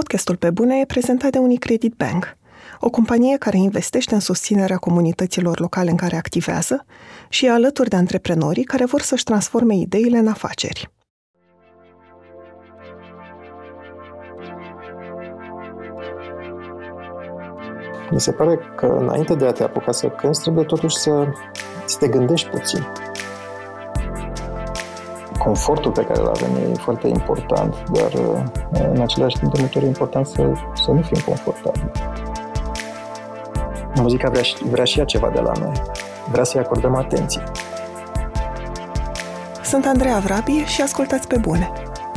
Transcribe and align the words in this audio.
Podcastul 0.00 0.36
Pe 0.36 0.50
Bune 0.50 0.80
e 0.80 0.84
prezentat 0.84 1.30
de 1.30 1.38
Unicredit 1.38 1.94
Bank, 1.94 2.36
o 2.80 2.90
companie 2.90 3.36
care 3.36 3.56
investește 3.56 4.14
în 4.14 4.20
susținerea 4.20 4.76
comunităților 4.76 5.60
locale 5.60 5.90
în 5.90 5.96
care 5.96 6.16
activează 6.16 6.84
și 7.28 7.46
e 7.46 7.50
alături 7.50 7.88
de 7.88 7.96
antreprenorii 7.96 8.64
care 8.64 8.84
vor 8.84 9.00
să-și 9.00 9.24
transforme 9.24 9.74
ideile 9.76 10.18
în 10.18 10.26
afaceri. 10.26 10.90
Mi 18.10 18.20
se 18.20 18.32
pare 18.32 18.58
că 18.76 18.86
înainte 18.86 19.34
de 19.34 19.46
a 19.46 19.52
te 19.52 19.62
apuca 19.62 19.92
să 19.92 20.08
cânti, 20.08 20.40
trebuie 20.40 20.64
totuși 20.64 20.96
să, 20.96 21.26
să 21.86 21.96
te 21.98 22.08
gândești 22.08 22.48
puțin 22.48 22.86
confortul 25.44 25.90
pe 25.90 26.04
care 26.04 26.20
îl 26.20 26.26
avem 26.26 26.54
e 26.54 26.74
foarte 26.74 27.08
important, 27.08 27.74
dar 27.92 28.12
uh, 28.12 28.42
în 28.94 29.00
același 29.00 29.36
timp 29.38 29.52
de 29.52 29.60
multe 29.60 29.78
ori 29.78 29.86
e 29.86 29.88
important 29.88 30.26
să, 30.26 30.52
să 30.74 30.90
nu 30.90 31.02
fim 31.02 31.20
confortabili. 31.26 31.90
Muzica 33.94 34.28
vrea, 34.28 34.42
vrea 34.70 34.84
și 34.84 34.98
ea 34.98 35.04
ceva 35.04 35.30
de 35.34 35.40
la 35.40 35.52
noi. 35.60 35.82
Vrea 36.30 36.44
să-i 36.44 36.60
acordăm 36.60 36.94
atenție. 36.94 37.42
Sunt 39.62 39.86
Andreea 39.86 40.18
Vrabie 40.18 40.64
și 40.64 40.82
ascultați 40.82 41.26
pe 41.26 41.36
bune. 41.36 41.72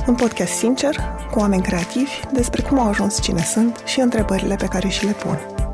Un 0.08 0.16
podcast 0.16 0.52
sincer, 0.52 0.96
cu 1.32 1.40
oameni 1.40 1.62
creativi, 1.62 2.20
despre 2.34 2.62
cum 2.62 2.80
au 2.80 2.88
ajuns 2.88 3.22
cine 3.22 3.42
sunt 3.42 3.82
și 3.86 4.00
întrebările 4.00 4.56
pe 4.56 4.66
care 4.66 4.88
și 4.88 5.06
le 5.06 5.12
pun. 5.12 5.67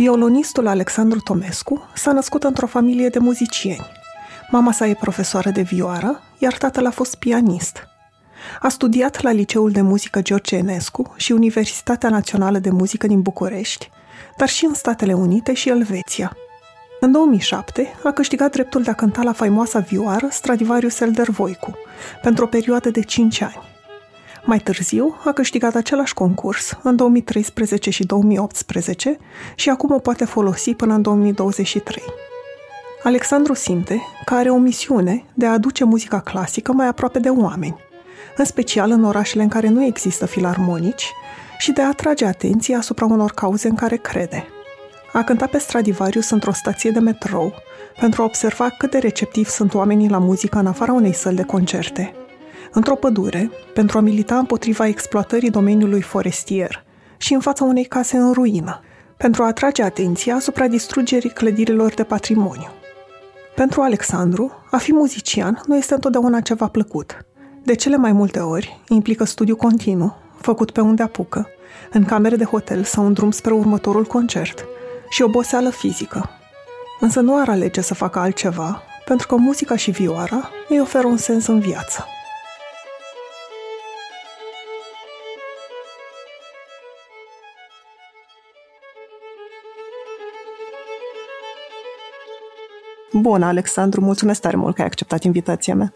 Violonistul 0.00 0.66
Alexandru 0.66 1.20
Tomescu 1.20 1.82
s-a 1.94 2.12
născut 2.12 2.44
într-o 2.44 2.66
familie 2.66 3.08
de 3.08 3.18
muzicieni. 3.18 3.86
Mama 4.50 4.72
sa 4.72 4.86
e 4.86 4.94
profesoară 4.94 5.50
de 5.50 5.62
vioară, 5.62 6.22
iar 6.38 6.56
tatăl 6.56 6.86
a 6.86 6.90
fost 6.90 7.14
pianist. 7.14 7.84
A 8.60 8.68
studiat 8.68 9.22
la 9.22 9.30
Liceul 9.30 9.70
de 9.70 9.80
Muzică 9.80 10.22
George 10.22 10.56
Enescu 10.56 11.14
și 11.16 11.32
Universitatea 11.32 12.08
Națională 12.08 12.58
de 12.58 12.70
Muzică 12.70 13.06
din 13.06 13.20
București, 13.20 13.90
dar 14.36 14.48
și 14.48 14.64
în 14.64 14.74
Statele 14.74 15.12
Unite 15.12 15.54
și 15.54 15.68
Elveția. 15.68 16.36
În 17.00 17.12
2007 17.12 17.94
a 18.04 18.10
câștigat 18.10 18.52
dreptul 18.52 18.82
de 18.82 18.90
a 18.90 18.94
cânta 18.94 19.22
la 19.22 19.32
faimoasa 19.32 19.78
vioară 19.78 20.28
Stradivarius 20.30 21.00
Elder 21.00 21.28
Voicu, 21.28 21.78
pentru 22.22 22.44
o 22.44 22.46
perioadă 22.46 22.90
de 22.90 23.00
5 23.00 23.40
ani. 23.40 23.69
Mai 24.44 24.58
târziu 24.58 25.16
a 25.24 25.32
câștigat 25.32 25.74
același 25.74 26.14
concurs 26.14 26.78
în 26.82 26.96
2013 26.96 27.90
și 27.90 28.04
2018 28.04 29.18
și 29.54 29.68
acum 29.68 29.92
o 29.92 29.98
poate 29.98 30.24
folosi 30.24 30.74
până 30.74 30.94
în 30.94 31.02
2023. 31.02 32.02
Alexandru 33.02 33.54
simte 33.54 34.02
că 34.24 34.34
are 34.34 34.50
o 34.50 34.56
misiune 34.56 35.24
de 35.34 35.46
a 35.46 35.52
aduce 35.52 35.84
muzica 35.84 36.20
clasică 36.20 36.72
mai 36.72 36.86
aproape 36.86 37.18
de 37.18 37.28
oameni, 37.28 37.76
în 38.36 38.44
special 38.44 38.90
în 38.90 39.04
orașele 39.04 39.42
în 39.42 39.48
care 39.48 39.68
nu 39.68 39.84
există 39.84 40.26
filarmonici, 40.26 41.12
și 41.58 41.72
de 41.72 41.82
a 41.82 41.88
atrage 41.88 42.24
atenția 42.24 42.78
asupra 42.78 43.04
unor 43.04 43.30
cauze 43.30 43.68
în 43.68 43.74
care 43.74 43.96
crede. 43.96 44.46
A 45.12 45.22
cântat 45.22 45.50
pe 45.50 45.58
Stradivarius 45.58 46.30
într-o 46.30 46.52
stație 46.52 46.90
de 46.90 46.98
metrou 46.98 47.54
pentru 48.00 48.22
a 48.22 48.24
observa 48.24 48.68
cât 48.78 48.90
de 48.90 48.98
receptivi 48.98 49.50
sunt 49.50 49.74
oamenii 49.74 50.08
la 50.08 50.18
muzică 50.18 50.58
în 50.58 50.66
afara 50.66 50.92
unei 50.92 51.12
săli 51.12 51.36
de 51.36 51.42
concerte– 51.42 52.14
într-o 52.72 52.94
pădure 52.94 53.50
pentru 53.74 53.98
a 53.98 54.00
milita 54.00 54.38
împotriva 54.38 54.86
exploatării 54.86 55.50
domeniului 55.50 56.02
forestier 56.02 56.84
și 57.16 57.34
în 57.34 57.40
fața 57.40 57.64
unei 57.64 57.84
case 57.84 58.16
în 58.16 58.32
ruină, 58.32 58.80
pentru 59.16 59.42
a 59.42 59.46
atrage 59.46 59.82
atenția 59.82 60.34
asupra 60.34 60.66
distrugerii 60.66 61.30
clădirilor 61.30 61.94
de 61.94 62.02
patrimoniu. 62.02 62.68
Pentru 63.54 63.80
Alexandru, 63.80 64.52
a 64.70 64.76
fi 64.76 64.92
muzician 64.92 65.62
nu 65.66 65.76
este 65.76 65.94
întotdeauna 65.94 66.40
ceva 66.40 66.66
plăcut. 66.68 67.24
De 67.62 67.74
cele 67.74 67.96
mai 67.96 68.12
multe 68.12 68.38
ori, 68.38 68.80
implică 68.88 69.24
studiu 69.24 69.56
continuu, 69.56 70.16
făcut 70.40 70.70
pe 70.70 70.80
unde 70.80 71.02
apucă, 71.02 71.48
în 71.90 72.04
camere 72.04 72.36
de 72.36 72.44
hotel 72.44 72.84
sau 72.84 73.06
în 73.06 73.12
drum 73.12 73.30
spre 73.30 73.52
următorul 73.52 74.04
concert, 74.04 74.64
și 75.08 75.22
oboseală 75.22 75.70
fizică. 75.70 76.30
Însă 77.00 77.20
nu 77.20 77.40
ar 77.40 77.48
alege 77.48 77.80
să 77.80 77.94
facă 77.94 78.18
altceva, 78.18 78.82
pentru 79.04 79.26
că 79.26 79.36
muzica 79.36 79.76
și 79.76 79.90
vioara 79.90 80.50
îi 80.68 80.80
oferă 80.80 81.06
un 81.06 81.16
sens 81.16 81.46
în 81.46 81.60
viață. 81.60 82.04
Bună, 93.20 93.46
Alexandru, 93.46 94.00
mulțumesc 94.00 94.40
tare 94.40 94.56
mult 94.56 94.74
că 94.74 94.80
ai 94.80 94.86
acceptat 94.86 95.22
invitația 95.22 95.74
mea. 95.74 95.92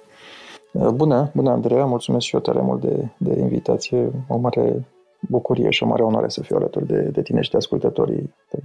Uh, 0.73 0.89
bună, 0.89 1.31
bună, 1.35 1.51
Andreea, 1.51 1.85
mulțumesc 1.85 2.27
și 2.27 2.35
eu 2.35 2.41
tare 2.41 2.61
mult 2.61 2.81
de, 2.81 3.09
de 3.17 3.41
invitație. 3.41 4.11
O 4.29 4.37
mare 4.37 4.85
bucurie 5.21 5.71
și 5.71 5.83
o 5.83 5.87
mare 5.87 6.03
onoare 6.03 6.29
să 6.29 6.41
fiu 6.43 6.57
alături 6.57 6.87
de, 6.87 7.01
de 7.13 7.23
tine 7.23 7.41
și 7.41 7.51
de 7.51 7.57
ascultătorii 7.57 8.35
tăi. 8.49 8.63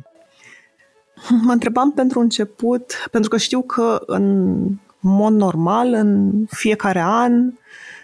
Mă 1.45 1.51
întrebam 1.51 1.91
pentru 1.91 2.19
început, 2.19 3.07
pentru 3.11 3.29
că 3.29 3.37
știu 3.37 3.61
că 3.61 4.01
în 4.05 4.57
mod 4.99 5.33
normal, 5.33 5.93
în 5.93 6.31
fiecare 6.49 7.01
an, 7.01 7.51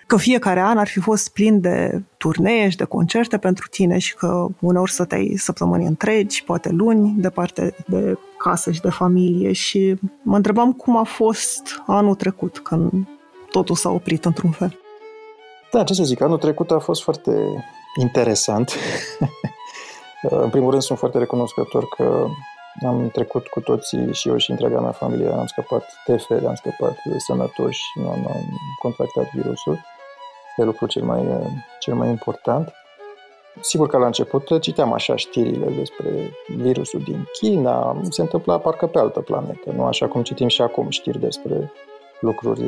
că 0.05 0.17
fiecare 0.17 0.59
an 0.59 0.77
ar 0.77 0.87
fi 0.87 0.99
fost 0.99 1.29
plin 1.29 1.61
de 1.61 2.01
turnee 2.17 2.69
și 2.69 2.77
de 2.77 2.83
concerte 2.83 3.37
pentru 3.37 3.67
tine 3.67 3.97
și 3.97 4.15
că 4.15 4.47
uneori 4.59 4.91
stăteai 4.91 5.33
săptămâni 5.37 5.85
întregi, 5.85 6.43
poate 6.43 6.69
luni, 6.69 7.13
departe 7.17 7.75
de 7.87 8.17
casă 8.37 8.71
și 8.71 8.81
de 8.81 8.89
familie 8.89 9.51
și 9.51 9.95
mă 10.21 10.35
întrebam 10.35 10.73
cum 10.73 10.97
a 10.97 11.03
fost 11.03 11.83
anul 11.87 12.15
trecut, 12.15 12.59
când 12.59 12.91
totul 13.51 13.75
s-a 13.75 13.89
oprit 13.89 14.25
într-un 14.25 14.51
fel. 14.51 14.79
Da, 15.71 15.83
ce 15.83 15.93
să 15.93 16.03
zic, 16.03 16.21
anul 16.21 16.37
trecut 16.37 16.71
a 16.71 16.79
fost 16.79 17.03
foarte 17.03 17.31
interesant. 17.99 18.73
În 20.43 20.49
primul 20.49 20.69
rând 20.69 20.81
sunt 20.81 20.97
foarte 20.97 21.17
recunoscător 21.17 21.87
că 21.87 22.27
am 22.85 23.09
trecut 23.09 23.47
cu 23.47 23.59
toții 23.59 24.13
și 24.13 24.27
eu 24.27 24.37
și 24.37 24.51
întreaga 24.51 24.79
mea 24.79 24.91
familie, 24.91 25.27
am 25.27 25.45
scăpat 25.45 25.83
teferi, 26.05 26.45
am 26.45 26.55
scăpat 26.55 26.97
sănătoși, 27.17 27.81
nu 27.95 28.07
am, 28.07 28.27
am 28.27 28.43
contractat 28.81 29.31
virusul. 29.33 29.79
E 30.57 30.63
lucru 30.63 30.85
cel 30.85 31.03
mai, 31.03 31.25
cel 31.79 31.93
mai 31.93 32.09
important. 32.09 32.73
Sigur 33.61 33.87
că 33.87 33.97
la 33.97 34.05
început 34.05 34.61
citeam 34.61 34.93
așa 34.93 35.15
știrile 35.15 35.69
despre 35.69 36.31
virusul 36.57 37.01
din 37.01 37.27
China, 37.39 38.01
se 38.09 38.21
întâmpla 38.21 38.59
parcă 38.59 38.87
pe 38.87 38.99
altă 38.99 39.19
planetă, 39.19 39.71
nu 39.71 39.83
așa 39.83 40.07
cum 40.07 40.23
citim 40.23 40.47
și 40.47 40.61
acum 40.61 40.89
știri 40.89 41.19
despre 41.19 41.71
lucruri 42.19 42.63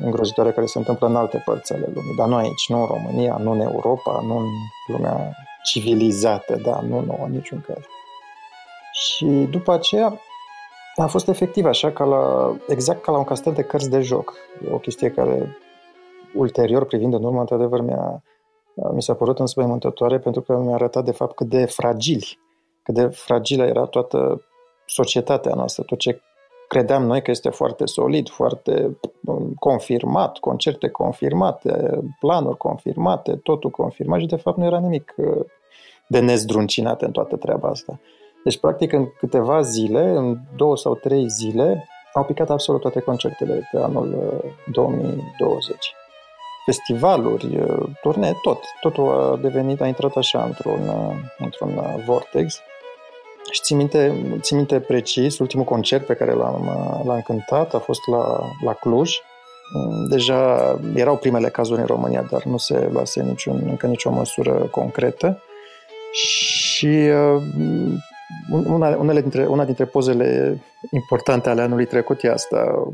îngrozitoare 0.00 0.50
care 0.50 0.66
se 0.66 0.78
întâmplă 0.78 1.06
în 1.06 1.16
alte 1.16 1.42
părți 1.44 1.72
ale 1.72 1.90
lumii, 1.94 2.16
dar 2.16 2.28
nu 2.28 2.36
aici, 2.36 2.68
nu 2.68 2.80
în 2.80 2.86
România, 2.86 3.36
nu 3.36 3.50
în 3.50 3.60
Europa, 3.60 4.20
nu 4.26 4.36
în 4.36 4.46
lumea 4.86 5.34
civilizată, 5.62 6.60
da, 6.62 6.80
nu 6.80 7.00
nouă, 7.00 7.24
în 7.24 7.32
niciun 7.32 7.64
caz. 7.66 7.84
Și 8.92 9.26
după 9.50 9.72
aceea 9.72 10.20
a 10.96 11.06
fost 11.06 11.28
efectiv 11.28 11.64
așa, 11.64 11.90
ca 11.90 12.04
la, 12.04 12.52
exact 12.68 13.02
ca 13.02 13.12
la 13.12 13.18
un 13.18 13.24
castel 13.24 13.52
de 13.52 13.62
cărți 13.62 13.90
de 13.90 14.00
joc. 14.00 14.34
E 14.68 14.72
o 14.72 14.78
chestie 14.78 15.10
care 15.10 15.56
ulterior, 16.34 16.84
privind 16.84 17.14
în 17.14 17.24
urmă, 17.24 17.40
într-adevăr, 17.40 17.80
mi-a, 17.80 18.22
mi 18.92 19.02
s-a 19.02 19.14
părut 19.14 19.38
înspăimântătoare 19.38 20.18
pentru 20.18 20.40
că 20.40 20.56
mi-a 20.56 20.74
arătat 20.74 21.04
de 21.04 21.12
fapt 21.12 21.34
cât 21.34 21.48
de 21.48 21.64
fragili, 21.64 22.38
cât 22.82 22.94
de 22.94 23.06
fragilă 23.06 23.64
era 23.64 23.84
toată 23.84 24.42
societatea 24.86 25.54
noastră, 25.54 25.82
tot 25.82 25.98
ce 25.98 26.20
credeam 26.68 27.04
noi 27.04 27.22
că 27.22 27.30
este 27.30 27.50
foarte 27.50 27.86
solid, 27.86 28.28
foarte 28.28 28.98
um, 29.24 29.54
confirmat, 29.58 30.38
concerte 30.38 30.88
confirmate, 30.88 32.00
planuri 32.20 32.56
confirmate, 32.56 33.36
totul 33.36 33.70
confirmat 33.70 34.20
și 34.20 34.26
de 34.26 34.36
fapt 34.36 34.56
nu 34.56 34.64
era 34.64 34.78
nimic 34.78 35.14
uh, 35.16 35.44
de 36.06 36.20
nezdruncinat 36.20 37.02
în 37.02 37.10
toată 37.10 37.36
treaba 37.36 37.68
asta. 37.68 38.00
Deci, 38.44 38.58
practic, 38.60 38.92
în 38.92 39.06
câteva 39.18 39.60
zile, 39.60 40.00
în 40.00 40.38
două 40.56 40.76
sau 40.76 40.94
trei 40.94 41.28
zile, 41.28 41.88
au 42.14 42.24
picat 42.24 42.50
absolut 42.50 42.80
toate 42.80 43.00
concertele 43.00 43.68
pe 43.72 43.78
anul 43.78 44.42
2020. 44.72 45.94
Uh, 46.66 46.72
festivaluri, 46.72 47.58
turnee, 48.02 48.34
tot. 48.42 48.64
Totul 48.80 49.08
a 49.10 49.36
devenit, 49.36 49.80
a 49.80 49.86
intrat 49.86 50.16
așa 50.16 50.44
într-un, 50.44 50.90
într-un 51.38 51.80
vortex. 52.06 52.60
Și 53.50 53.60
țin 53.62 53.76
minte, 53.76 54.12
țin 54.40 54.56
minte 54.56 54.80
precis, 54.80 55.38
ultimul 55.38 55.64
concert 55.64 56.06
pe 56.06 56.14
care 56.14 56.32
l-am, 56.32 56.64
l-am 57.06 57.20
cântat 57.20 57.74
a 57.74 57.78
fost 57.78 58.06
la, 58.06 58.40
la 58.64 58.72
Cluj. 58.72 59.16
Deja 60.08 60.80
erau 60.94 61.16
primele 61.16 61.48
cazuri 61.48 61.80
în 61.80 61.86
România, 61.86 62.26
dar 62.30 62.42
nu 62.44 62.56
se 62.56 62.88
luase 62.92 63.22
niciun, 63.22 63.62
încă 63.68 63.86
nicio 63.86 64.10
măsură 64.10 64.52
concretă. 64.52 65.42
Și 66.12 67.10
una, 68.66 68.96
unele 68.96 69.20
dintre, 69.20 69.46
una 69.46 69.64
dintre 69.64 69.84
pozele 69.84 70.58
importante 70.90 71.48
ale 71.48 71.60
anului 71.60 71.86
trecut 71.86 72.24
e 72.24 72.30
asta. 72.30 72.88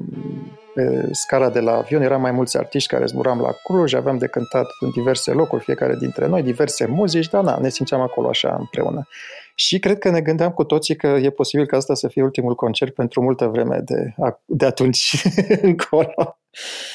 Pe 0.78 1.08
scara 1.12 1.50
de 1.50 1.60
la 1.60 1.72
avion 1.72 2.02
eram 2.02 2.20
mai 2.20 2.30
mulți 2.30 2.56
artiști 2.56 2.88
care 2.88 3.06
zburam 3.06 3.40
la 3.40 3.52
Cluj, 3.52 3.94
aveam 3.94 4.18
de 4.18 4.26
cântat 4.26 4.66
în 4.80 4.90
diverse 4.90 5.32
locuri, 5.32 5.62
fiecare 5.62 5.96
dintre 5.96 6.26
noi, 6.26 6.42
diverse 6.42 6.86
muzici, 6.86 7.28
dar 7.28 7.42
na, 7.42 7.58
ne 7.58 7.68
simțeam 7.68 8.00
acolo 8.00 8.28
așa 8.28 8.56
împreună. 8.58 9.06
Și 9.54 9.78
cred 9.78 9.98
că 9.98 10.10
ne 10.10 10.20
gândeam 10.20 10.50
cu 10.50 10.64
toții 10.64 10.96
că 10.96 11.06
e 11.06 11.30
posibil 11.30 11.66
ca 11.66 11.76
asta 11.76 11.94
să 11.94 12.08
fie 12.08 12.22
ultimul 12.22 12.54
concert 12.54 12.94
pentru 12.94 13.22
multă 13.22 13.46
vreme 13.46 13.80
de, 13.84 14.14
de 14.44 14.66
atunci 14.66 15.24
încolo. 15.62 16.38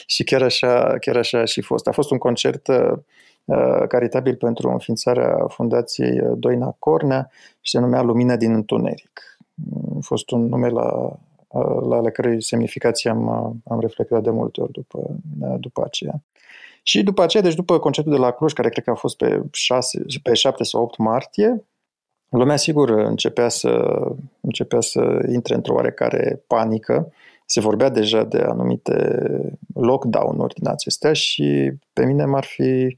Și 0.05 0.23
chiar 0.23 0.41
așa, 0.41 0.97
chiar 0.99 1.15
așa 1.15 1.39
a 1.39 1.45
și 1.45 1.61
fost. 1.61 1.87
A 1.87 1.91
fost 1.91 2.11
un 2.11 2.17
concert 2.17 2.67
uh, 2.67 2.91
uh 3.45 3.87
caritabil 3.87 4.35
pentru 4.35 4.69
înființarea 4.69 5.45
Fundației 5.47 6.21
Doina 6.35 6.75
Cornea 6.79 7.29
și 7.61 7.71
se 7.71 7.79
numea 7.79 8.01
Lumina 8.01 8.35
din 8.35 8.53
Întuneric. 8.53 9.21
A 9.95 9.99
fost 10.01 10.31
un 10.31 10.47
nume 10.47 10.69
la, 10.69 10.93
uh, 10.93 11.13
la 11.89 11.95
ale 11.95 12.11
cărei 12.11 12.43
semnificație 12.43 13.09
am, 13.09 13.29
am 13.67 13.79
reflectat 13.79 14.23
de 14.23 14.29
multe 14.29 14.61
ori 14.61 14.71
după, 14.71 15.15
după 15.59 15.83
aceea. 15.85 16.23
Și 16.83 17.03
după 17.03 17.23
aceea, 17.23 17.43
deci 17.43 17.55
după 17.55 17.79
concertul 17.79 18.13
de 18.13 18.19
la 18.19 18.31
Cluj, 18.31 18.53
care 18.53 18.69
cred 18.69 18.83
că 18.83 18.89
a 18.89 18.95
fost 18.95 19.17
pe, 19.17 19.41
6, 19.51 20.05
pe 20.23 20.33
7 20.33 20.63
sau 20.63 20.81
8 20.81 20.97
martie, 20.97 21.63
Lumea, 22.29 22.55
sigur, 22.55 22.89
începea 22.89 23.49
să, 23.49 24.01
începea 24.41 24.81
să 24.81 25.19
intre 25.31 25.55
într-o 25.55 25.73
oarecare 25.73 26.43
panică. 26.47 27.13
Se 27.45 27.59
vorbea 27.59 27.89
deja 27.89 28.23
de 28.23 28.37
anumite 28.37 28.95
lockdown-uri 29.73 30.53
din 30.53 30.67
acestea 30.67 31.13
și 31.13 31.71
pe 31.93 32.05
mine 32.05 32.25
m-ar 32.25 32.43
fi, 32.43 32.61
uh, 32.61 32.95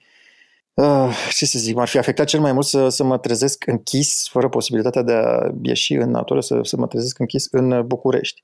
ce 1.36 1.46
să 1.46 1.60
zic, 1.60 1.76
m-ar 1.76 1.88
fi 1.88 1.98
afectat 1.98 2.26
cel 2.26 2.40
mai 2.40 2.54
mult 2.54 2.66
să, 2.66 2.90
să 2.90 3.04
mă 3.04 3.18
trezesc 3.18 3.68
închis, 3.68 4.28
fără 4.30 4.50
posibilitatea 4.50 5.02
de 5.02 5.14
a 5.14 5.52
ieși 5.62 5.94
în 5.94 6.10
natură, 6.10 6.40
să, 6.40 6.60
să 6.62 6.78
mă 6.78 6.88
trezesc 6.88 7.20
închis 7.20 7.48
în 7.52 7.88
București. 7.88 8.44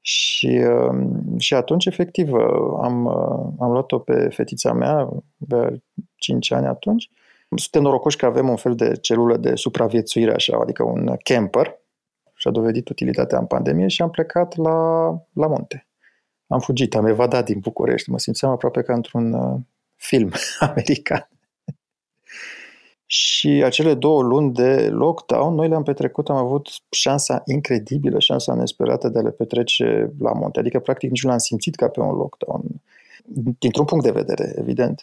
Și, 0.00 0.46
uh, 0.46 1.04
și 1.38 1.54
atunci, 1.54 1.86
efectiv, 1.86 2.32
am, 2.82 3.04
uh, 3.04 3.52
am 3.60 3.70
luat-o 3.70 3.98
pe 3.98 4.28
fetița 4.28 4.72
mea, 4.72 5.08
de 5.36 5.82
5 6.16 6.52
ani 6.52 6.66
atunci, 6.66 7.10
suntem 7.56 7.82
norocoși 7.82 8.16
că 8.16 8.26
avem 8.26 8.48
un 8.48 8.56
fel 8.56 8.74
de 8.74 8.96
celulă 9.00 9.36
de 9.36 9.54
supraviețuire, 9.54 10.32
așa, 10.32 10.58
adică 10.60 10.82
un 10.82 11.16
camper, 11.22 11.80
și-a 12.34 12.50
dovedit 12.50 12.88
utilitatea 12.88 13.38
în 13.38 13.46
pandemie 13.46 13.88
și 13.88 14.02
am 14.02 14.10
plecat 14.10 14.56
la, 14.56 15.08
la 15.32 15.46
munte. 15.46 15.86
Am 16.46 16.60
fugit, 16.60 16.94
am 16.94 17.06
evadat 17.06 17.44
din 17.44 17.58
București, 17.58 18.10
mă 18.10 18.18
simțeam 18.18 18.52
aproape 18.52 18.82
ca 18.82 18.94
într-un 18.94 19.32
uh, 19.32 19.60
film 19.96 20.32
american. 20.68 21.28
Și 23.06 23.48
acele 23.48 23.94
două 23.94 24.22
luni 24.22 24.52
de 24.52 24.88
lockdown, 24.88 25.54
noi 25.54 25.68
le-am 25.68 25.82
petrecut, 25.82 26.28
am 26.28 26.36
avut 26.36 26.68
șansa 26.90 27.42
incredibilă, 27.44 28.18
șansa 28.18 28.54
nesperată 28.54 29.08
de 29.08 29.18
a 29.18 29.22
le 29.22 29.30
petrece 29.30 30.12
la 30.18 30.32
munte. 30.32 30.58
Adică, 30.58 30.80
practic, 30.80 31.10
nici 31.10 31.22
nu 31.22 31.28
l-am 31.28 31.38
simțit 31.38 31.74
ca 31.74 31.88
pe 31.88 32.00
un 32.00 32.14
lockdown. 32.14 32.62
Dintr-un 33.58 33.84
punct 33.84 34.04
de 34.04 34.10
vedere, 34.10 34.54
evident. 34.58 35.02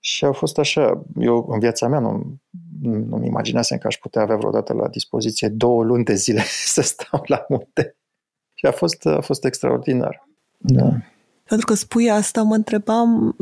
Și 0.00 0.24
a 0.24 0.32
fost 0.32 0.58
așa, 0.58 1.04
eu 1.20 1.46
în 1.48 1.58
viața 1.58 1.88
mea 1.88 1.98
nu, 1.98 2.38
nu-mi 2.82 3.26
imaginasem 3.26 3.78
că 3.78 3.86
aș 3.86 3.96
putea 3.96 4.22
avea 4.22 4.36
vreodată 4.36 4.72
la 4.72 4.88
dispoziție 4.88 5.48
două 5.48 5.84
luni 5.84 6.04
de 6.04 6.14
zile 6.14 6.42
să 6.74 6.80
stau 6.80 7.22
la 7.26 7.44
munte. 7.48 7.96
Și 8.54 8.66
a 8.66 8.72
fost, 8.72 9.06
a 9.06 9.20
fost 9.20 9.44
extraordinar. 9.44 10.28
Da. 10.56 10.88
Pentru 11.44 11.66
că 11.66 11.74
spui 11.74 12.10
asta, 12.10 12.42
mă 12.42 12.54
întrebam, 12.54 13.36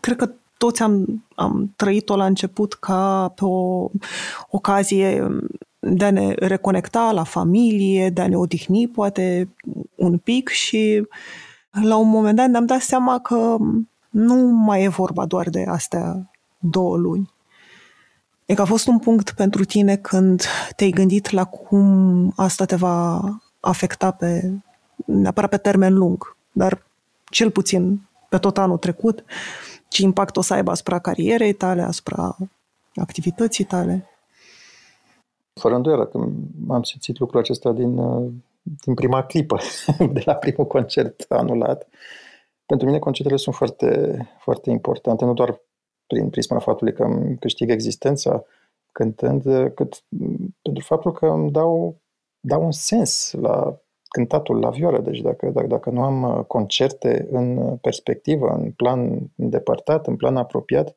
cred 0.00 0.16
că 0.16 0.30
toți 0.56 0.82
am, 0.82 1.24
am 1.34 1.72
trăit-o 1.76 2.16
la 2.16 2.26
început 2.26 2.74
ca 2.74 3.32
pe 3.34 3.44
o 3.44 3.88
ocazie 4.50 5.28
de 5.78 6.04
a 6.04 6.10
ne 6.10 6.34
reconecta 6.38 7.12
la 7.12 7.24
familie, 7.24 8.10
de 8.10 8.20
a 8.20 8.28
ne 8.28 8.36
odihni 8.36 8.88
poate 8.88 9.48
un 9.94 10.18
pic 10.18 10.48
și 10.48 11.06
la 11.70 11.96
un 11.96 12.08
moment 12.08 12.36
dat 12.36 12.48
ne-am 12.48 12.66
dat 12.66 12.80
seama 12.80 13.18
că 13.18 13.56
nu 14.10 14.34
mai 14.36 14.82
e 14.82 14.88
vorba 14.88 15.26
doar 15.26 15.48
de 15.48 15.64
astea 15.68 16.30
două 16.58 16.96
luni. 16.96 17.34
E 18.44 18.54
că 18.54 18.62
a 18.62 18.64
fost 18.64 18.86
un 18.86 18.98
punct 18.98 19.30
pentru 19.30 19.64
tine 19.64 19.96
când 19.96 20.42
te-ai 20.76 20.90
gândit 20.90 21.30
la 21.30 21.44
cum 21.44 22.32
asta 22.36 22.64
te 22.64 22.76
va 22.76 23.20
afecta 23.60 24.10
pe, 24.10 24.52
neapărat 25.04 25.50
pe 25.50 25.56
termen 25.56 25.94
lung, 25.94 26.36
dar 26.52 26.82
cel 27.24 27.50
puțin 27.50 28.00
pe 28.28 28.38
tot 28.38 28.58
anul 28.58 28.78
trecut, 28.78 29.24
ce 29.96 30.02
impact 30.02 30.36
o 30.36 30.40
să 30.40 30.54
aibă 30.54 30.70
asupra 30.70 30.98
carierei 30.98 31.52
tale, 31.52 31.82
asupra 31.82 32.36
activității 32.94 33.64
tale. 33.64 34.08
Fără 35.60 35.74
îndoială 35.74 36.06
că 36.06 36.18
am 36.68 36.82
simțit 36.82 37.18
lucrul 37.18 37.40
acesta 37.40 37.72
din, 37.72 37.96
din 38.62 38.94
prima 38.94 39.22
clipă, 39.22 39.58
de 40.16 40.22
la 40.24 40.34
primul 40.34 40.66
concert 40.66 41.24
anulat. 41.28 41.88
Pentru 42.66 42.86
mine 42.86 42.98
concertele 42.98 43.36
sunt 43.36 43.54
foarte, 43.54 44.18
foarte 44.38 44.70
importante, 44.70 45.24
nu 45.24 45.32
doar 45.32 45.60
prin 46.06 46.30
prisma 46.30 46.58
faptului 46.58 46.92
că 46.92 47.02
îmi 47.02 47.38
câștig 47.38 47.70
existența 47.70 48.44
cântând, 48.92 49.42
cât 49.74 50.02
pentru 50.62 50.84
faptul 50.84 51.12
că 51.12 51.26
îmi 51.26 51.50
dau, 51.50 52.00
dau 52.40 52.64
un 52.64 52.72
sens 52.72 53.32
la 53.32 53.80
cântatul 54.08 54.58
la 54.58 54.70
violă. 54.70 54.98
Deci 54.98 55.20
dacă, 55.20 55.50
dacă, 55.50 55.66
dacă 55.66 55.90
nu 55.90 56.02
am 56.02 56.44
concerte 56.48 57.28
în 57.30 57.76
perspectivă, 57.76 58.48
în 58.48 58.70
plan 58.70 59.30
îndepărtat, 59.36 60.06
în 60.06 60.16
plan 60.16 60.36
apropiat, 60.36 60.94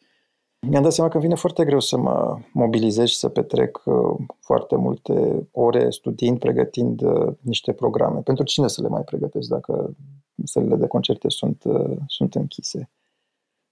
mi-am 0.67 0.83
dat 0.83 0.91
seama 0.91 1.09
că 1.09 1.19
vine 1.19 1.35
foarte 1.35 1.65
greu 1.65 1.79
să 1.79 1.97
mă 1.97 2.37
mobilizez 2.53 3.07
și 3.07 3.17
să 3.17 3.29
petrec 3.29 3.81
uh, 3.85 4.15
foarte 4.39 4.75
multe 4.75 5.47
ore 5.51 5.89
studiind, 5.89 6.39
pregătind 6.39 7.01
uh, 7.01 7.33
niște 7.41 7.73
programe. 7.73 8.19
Pentru 8.19 8.43
cine 8.43 8.67
să 8.67 8.81
le 8.81 8.87
mai 8.87 9.01
pregătesc 9.01 9.49
dacă 9.49 9.95
sălile 10.43 10.75
de 10.75 10.87
concerte 10.87 11.29
sunt, 11.29 11.63
uh, 11.63 11.97
sunt 12.07 12.35
închise. 12.35 12.89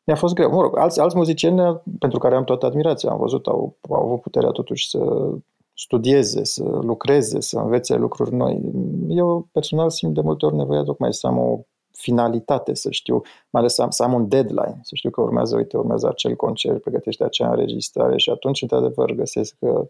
Mi-a 0.04 0.16
fost 0.16 0.34
greu. 0.34 0.50
Mă 0.50 0.62
rog, 0.62 0.78
alți, 0.78 1.00
alți 1.00 1.16
muzicieni 1.16 1.81
pentru 2.00 2.19
care 2.19 2.36
am 2.36 2.44
toată 2.44 2.66
admirația, 2.66 3.10
am 3.10 3.18
văzut, 3.18 3.48
au, 3.48 3.78
au 3.89 4.06
avut 4.06 4.22
puterea 4.22 4.50
totuși 4.50 4.89
să 4.89 5.30
studieze, 5.77 6.44
să 6.44 6.63
lucreze, 6.63 7.39
să 7.39 7.59
învețe 7.59 7.95
lucruri 7.95 8.33
noi. 8.33 8.62
Eu 9.07 9.47
personal 9.51 9.89
simt 9.89 10.13
de 10.13 10.21
multe 10.21 10.45
ori 10.45 10.56
nevoia 10.56 10.83
tocmai 10.83 11.13
să 11.13 11.27
am 11.27 11.38
o 11.38 11.59
finalitate, 11.91 12.74
să 12.74 12.91
știu, 12.91 13.21
mai 13.50 13.62
ales 13.62 13.74
să 13.74 13.81
am, 13.81 13.89
să 13.89 14.03
am 14.03 14.13
un 14.13 14.27
deadline, 14.27 14.79
să 14.81 14.95
știu 14.95 15.09
că 15.09 15.21
urmează, 15.21 15.56
uite, 15.56 15.77
urmează 15.77 16.07
acel 16.07 16.35
concert, 16.35 16.81
pregătește 16.81 17.24
acea 17.24 17.50
înregistrare 17.50 18.18
și 18.18 18.29
atunci, 18.29 18.62
într-adevăr, 18.62 19.12
găsesc 19.12 19.56
uh, 19.59 19.85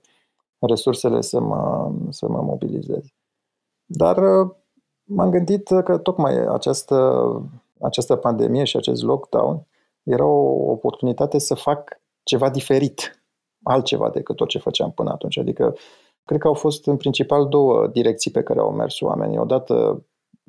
resursele 0.59 1.21
să 1.21 1.39
mă, 1.39 1.91
să 2.09 2.27
mă 2.27 2.41
mobilizez. 2.41 3.05
Dar 3.85 4.17
uh, 4.17 4.51
m-am 5.03 5.29
gândit 5.29 5.67
că 5.83 5.97
tocmai 5.97 6.45
această, 6.47 7.41
această 7.81 8.15
pandemie 8.15 8.63
și 8.63 8.77
acest 8.77 9.03
lockdown 9.03 9.67
era 10.03 10.25
o 10.25 10.71
oportunitate 10.71 11.37
să 11.37 11.53
fac 11.53 12.01
ceva 12.23 12.49
diferit, 12.49 13.16
altceva 13.67 14.09
decât 14.09 14.35
tot 14.35 14.47
ce 14.47 14.57
făceam 14.57 14.91
până 14.91 15.11
atunci. 15.11 15.37
Adică, 15.37 15.75
cred 16.25 16.39
că 16.39 16.47
au 16.47 16.53
fost 16.53 16.87
în 16.87 16.97
principal 16.97 17.47
două 17.47 17.87
direcții 17.87 18.31
pe 18.31 18.43
care 18.43 18.59
au 18.59 18.71
mers 18.71 19.01
oamenii. 19.01 19.37
Odată 19.37 20.05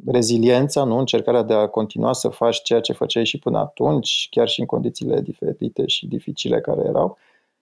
reziliența, 0.07 0.85
nu? 0.85 0.99
încercarea 0.99 1.43
de 1.43 1.55
a 1.55 1.67
continua 1.67 2.13
să 2.13 2.29
faci 2.29 2.63
ceea 2.63 2.81
ce 2.81 2.93
făceai 2.93 3.25
și 3.25 3.39
până 3.39 3.59
atunci, 3.59 4.29
chiar 4.31 4.49
și 4.49 4.61
în 4.61 4.67
condițiile 4.67 5.21
diferite 5.21 5.87
și 5.87 6.07
dificile 6.07 6.61
care 6.61 6.83
erau, 6.87 7.17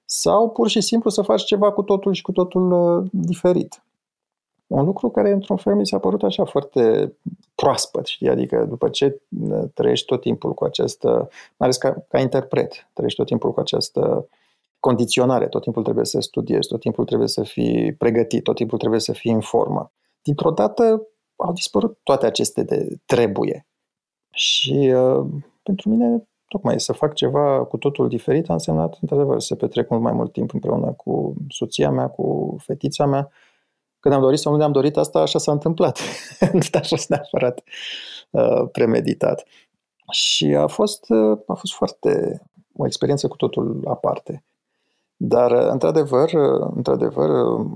sau 0.05 0.51
pur 0.51 0.69
și 0.69 0.81
simplu 0.81 1.11
să 1.11 1.23
faci 1.23 1.45
ceva 1.45 1.73
cu 1.73 1.83
totul 1.83 2.13
și 2.13 2.23
cu 2.23 2.33
totul 2.33 2.73
uh, 2.73 3.09
diferit. 3.11 3.81
Un 4.67 4.85
lucru 4.85 5.11
care, 5.11 5.31
într-un 5.31 5.57
fel, 5.57 5.75
mi 5.75 5.87
s-a 5.87 5.99
părut 5.99 6.23
așa 6.23 6.45
foarte 6.45 7.13
proaspăt, 7.55 8.07
știi? 8.07 8.29
Adică 8.29 8.65
după 8.69 8.89
ce 8.89 9.21
uh, 9.41 9.63
trăiești 9.75 10.07
tot 10.07 10.21
timpul 10.21 10.55
cu 10.55 10.65
această, 10.65 11.09
mai 11.09 11.29
ales 11.57 11.77
ca, 11.77 12.05
ca 12.09 12.19
interpret, 12.21 12.89
trăiești 12.93 13.19
tot 13.19 13.27
timpul 13.27 13.53
cu 13.53 13.61
această 13.61 14.29
condiționare, 14.87 15.49
tot 15.49 15.63
timpul 15.63 15.83
trebuie 15.83 16.05
să 16.05 16.21
studiezi, 16.21 16.69
tot 16.69 16.81
timpul 16.81 17.05
trebuie 17.05 17.29
să 17.29 17.43
fii 17.43 17.95
pregătit, 17.95 18.43
tot 18.43 18.55
timpul 18.55 18.79
trebuie 18.79 19.01
să 19.01 19.13
fii 19.13 19.33
în 19.33 19.41
formă. 19.41 19.93
Dintr-o 20.23 20.51
dată 20.51 21.07
au 21.37 21.53
dispărut 21.53 21.99
toate 22.03 22.27
aceste 22.27 22.63
de 22.63 22.99
trebuie. 23.05 23.67
Și 24.31 24.93
uh, 24.95 25.27
pentru 25.63 25.89
mine, 25.89 26.29
tocmai 26.49 26.81
să 26.81 26.93
fac 26.93 27.15
ceva 27.15 27.65
cu 27.65 27.77
totul 27.77 28.09
diferit 28.09 28.49
a 28.49 28.53
însemnat, 28.53 28.99
într-adevăr, 29.01 29.41
să 29.41 29.55
petrec 29.55 29.89
mult 29.89 30.03
mai 30.03 30.13
mult 30.13 30.33
timp 30.33 30.53
împreună 30.53 30.93
cu 30.93 31.35
soția 31.49 31.91
mea, 31.91 32.09
cu 32.09 32.57
fetița 32.59 33.07
mea. 33.07 33.31
Când 34.01 34.15
am 34.15 34.21
dorit 34.21 34.39
sau 34.39 34.53
nu 34.53 34.59
ne-am 34.59 34.73
dorit 34.73 34.97
asta, 34.97 35.19
așa 35.19 35.39
s-a 35.39 35.53
întâmplat. 35.53 35.99
nu 36.53 36.61
a 36.73 36.81
fost 36.83 37.09
neapărat 37.09 37.63
uh, 38.31 38.69
premeditat. 38.73 39.45
Și 40.11 40.47
a 40.47 40.67
fost, 40.67 41.05
uh, 41.09 41.39
a 41.47 41.55
fost 41.55 41.73
foarte 41.73 42.43
o 42.77 42.87
experiență 42.87 43.29
cu 43.29 43.37
totul 43.37 43.81
aparte. 43.85 44.45
Dar, 45.17 45.51
uh, 45.51 45.69
într-adevăr, 45.71 46.33
uh, 46.33 46.71
într-adevăr, 46.75 47.29
uh, 47.29 47.67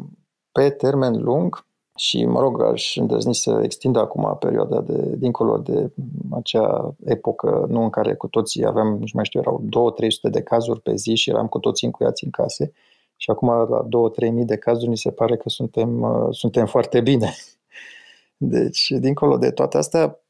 pe 0.52 0.70
termen 0.70 1.23
lung, 1.23 1.64
și, 1.97 2.25
mă 2.25 2.40
rog, 2.40 2.62
aș 2.62 2.97
îndrăzni 2.97 3.35
să 3.35 3.61
extindă 3.62 3.99
acum 3.99 4.37
perioada 4.38 4.80
de, 4.80 5.16
dincolo 5.16 5.59
de 5.59 5.92
acea 6.30 6.94
epocă, 7.04 7.66
nu 7.68 7.82
în 7.82 7.90
care 7.90 8.14
cu 8.14 8.28
toții 8.28 8.66
aveam, 8.66 8.87
nu 8.87 9.04
mai 9.12 9.25
știu, 9.25 9.40
erau 9.40 9.64
2-300 9.68 10.30
de 10.30 10.42
cazuri 10.42 10.80
pe 10.80 10.94
zi 10.94 11.14
și 11.14 11.30
eram 11.30 11.47
cu 11.47 11.59
toții 11.59 11.87
încuiați 11.87 12.25
în 12.25 12.30
case. 12.30 12.73
și 13.16 13.30
acum 13.30 13.49
la 13.49 13.87
2-3 14.28 14.30
mii 14.32 14.44
de 14.44 14.56
cazuri 14.56 14.90
ni 14.90 14.97
se 14.97 15.11
pare 15.11 15.37
că 15.37 15.49
suntem, 15.49 16.02
uh, 16.02 16.28
suntem 16.30 16.66
foarte 16.66 17.00
bine. 17.00 17.35
Deci, 18.37 18.90
dincolo 18.99 19.37
de 19.37 19.50
toate 19.50 19.76
astea, 19.76 20.20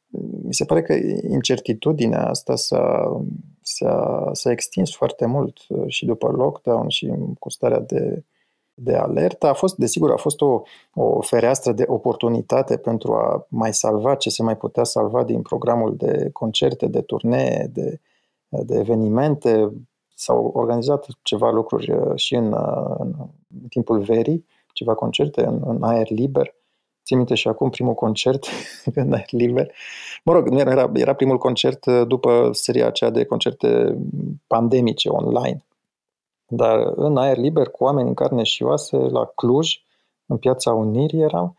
mi 0.43 0.55
se 0.55 0.65
pare 0.65 0.83
că 0.83 0.93
incertitudinea 1.29 2.29
asta 2.29 2.57
s-a, 2.57 3.17
s-a, 3.71 4.29
s-a 4.33 4.51
extins 4.51 4.95
foarte 4.95 5.27
mult 5.27 5.59
uh, 5.69 5.85
și 5.87 6.05
după 6.05 6.29
lockdown 6.29 6.89
și 6.89 7.13
cu 7.39 7.51
starea 7.51 7.81
de, 7.81 8.25
de 8.75 8.95
alertă. 8.95 9.47
A 9.47 9.53
fost, 9.53 9.77
desigur, 9.77 10.11
a 10.11 10.17
fost 10.17 10.41
o, 10.41 10.63
o 10.95 11.21
fereastră 11.21 11.73
de 11.73 11.85
oportunitate 11.87 12.77
pentru 12.77 13.15
a 13.15 13.47
mai 13.49 13.73
salva 13.73 14.15
ce 14.15 14.31
se 14.31 14.43
mai 14.43 14.57
putea 14.57 14.85
salva 14.85 15.25
din 15.25 15.43
programul 15.43 15.97
de 15.97 16.31
concerte, 16.33 16.87
de 16.87 17.01
turnee, 17.01 17.71
de, 17.73 18.01
de 18.49 18.79
evenimente. 18.79 19.73
S-au 20.15 20.51
organizat 20.55 21.07
ceva 21.23 21.51
lucruri 21.51 21.93
uh, 21.93 22.13
și 22.15 22.35
în, 22.35 22.53
uh, 22.53 22.97
în 22.99 23.69
timpul 23.69 24.01
verii, 24.01 24.47
ceva 24.73 24.95
concerte 24.95 25.45
în, 25.45 25.63
în 25.65 25.83
aer 25.83 26.11
liber. 26.11 26.55
Țin 27.11 27.19
minte 27.19 27.35
și 27.35 27.49
acum 27.49 27.71
primul 27.71 27.95
concert 27.95 28.47
în 28.95 29.13
aer 29.13 29.31
liber. 29.31 29.73
Mă 30.25 30.33
rog, 30.33 30.59
era, 30.59 30.91
era 30.95 31.15
primul 31.15 31.39
concert 31.39 31.87
uh, 31.87 32.07
după 32.07 32.51
seria 32.53 32.87
aceea 32.87 33.11
de 33.11 33.25
concerte 33.25 33.99
pandemice 34.47 35.09
online. 35.09 35.65
Dar 36.47 36.93
în 36.95 37.17
aer 37.17 37.37
liber, 37.37 37.69
cu 37.69 37.85
oameni 37.85 38.09
în 38.09 38.15
carne 38.15 38.43
și 38.43 38.63
oase, 38.63 38.97
la 38.97 39.25
Cluj, 39.25 39.83
în 40.27 40.37
piața 40.37 40.73
Unirii 40.73 41.21
eram, 41.21 41.57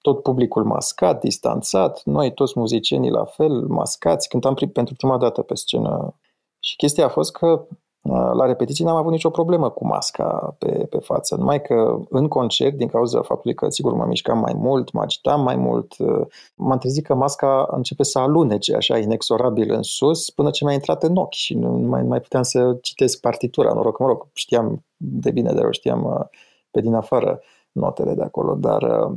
tot 0.00 0.22
publicul 0.22 0.64
mascat, 0.64 1.20
distanțat, 1.20 2.02
noi 2.04 2.34
toți 2.34 2.58
muzicienii 2.58 3.10
la 3.10 3.24
fel, 3.24 3.66
mascați, 3.66 4.28
cântam 4.28 4.54
pentru 4.72 4.94
prima 4.94 5.18
dată 5.18 5.42
pe 5.42 5.54
scenă. 5.54 6.14
Și 6.60 6.76
chestia 6.76 7.04
a 7.04 7.08
fost 7.08 7.32
că 7.32 7.66
la 8.32 8.46
repetiții 8.46 8.84
n-am 8.84 8.96
avut 8.96 9.12
nicio 9.12 9.30
problemă 9.30 9.70
cu 9.70 9.86
masca 9.86 10.54
pe, 10.58 10.86
pe 10.90 10.98
față, 10.98 11.36
numai 11.36 11.62
că 11.62 11.98
în 12.08 12.28
concert, 12.28 12.76
din 12.76 12.88
cauza 12.88 13.22
faptului 13.22 13.56
că, 13.56 13.70
sigur, 13.70 13.92
mă 13.92 14.04
mișcam 14.04 14.38
mai 14.38 14.52
mult, 14.56 14.92
mă 14.92 15.00
agitam 15.00 15.42
mai 15.42 15.56
mult, 15.56 15.94
m-am 16.54 16.78
trezit 16.78 17.04
că 17.04 17.14
masca 17.14 17.68
începe 17.70 18.02
să 18.02 18.18
alunece 18.18 18.74
așa 18.74 18.98
inexorabil 18.98 19.72
în 19.72 19.82
sus 19.82 20.30
până 20.30 20.50
ce 20.50 20.64
mi-a 20.64 20.74
intrat 20.74 21.02
în 21.02 21.16
ochi 21.16 21.32
și 21.32 21.54
nu 21.54 21.70
mai, 21.70 22.02
mai 22.02 22.20
puteam 22.20 22.42
să 22.42 22.76
citesc 22.82 23.20
partitura. 23.20 23.72
Noroc, 23.72 23.98
mă 23.98 24.06
rog, 24.06 24.26
știam 24.32 24.84
de 24.96 25.30
bine 25.30 25.52
de 25.52 25.60
rău, 25.60 25.70
știam 25.70 26.04
uh, 26.04 26.26
pe 26.70 26.80
din 26.80 26.94
afară 26.94 27.40
notele 27.72 28.14
de 28.14 28.22
acolo, 28.22 28.54
dar 28.54 28.82
uh, 28.82 29.16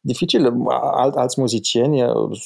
dificil. 0.00 0.54
Al, 0.68 1.12
alți 1.14 1.40
muzicieni, 1.40 2.02
uh, 2.02 2.38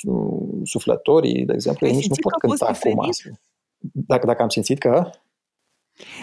suflătorii, 0.64 1.44
de 1.44 1.52
exemplu, 1.52 1.86
ei 1.86 1.94
nici 1.94 2.08
nu 2.08 2.16
pot 2.20 2.32
cânta 2.32 2.78
cu 2.80 2.94
mască. 2.94 3.40
Dacă, 3.92 4.26
dacă 4.26 4.42
am 4.42 4.48
simțit 4.48 4.78
că... 4.78 5.10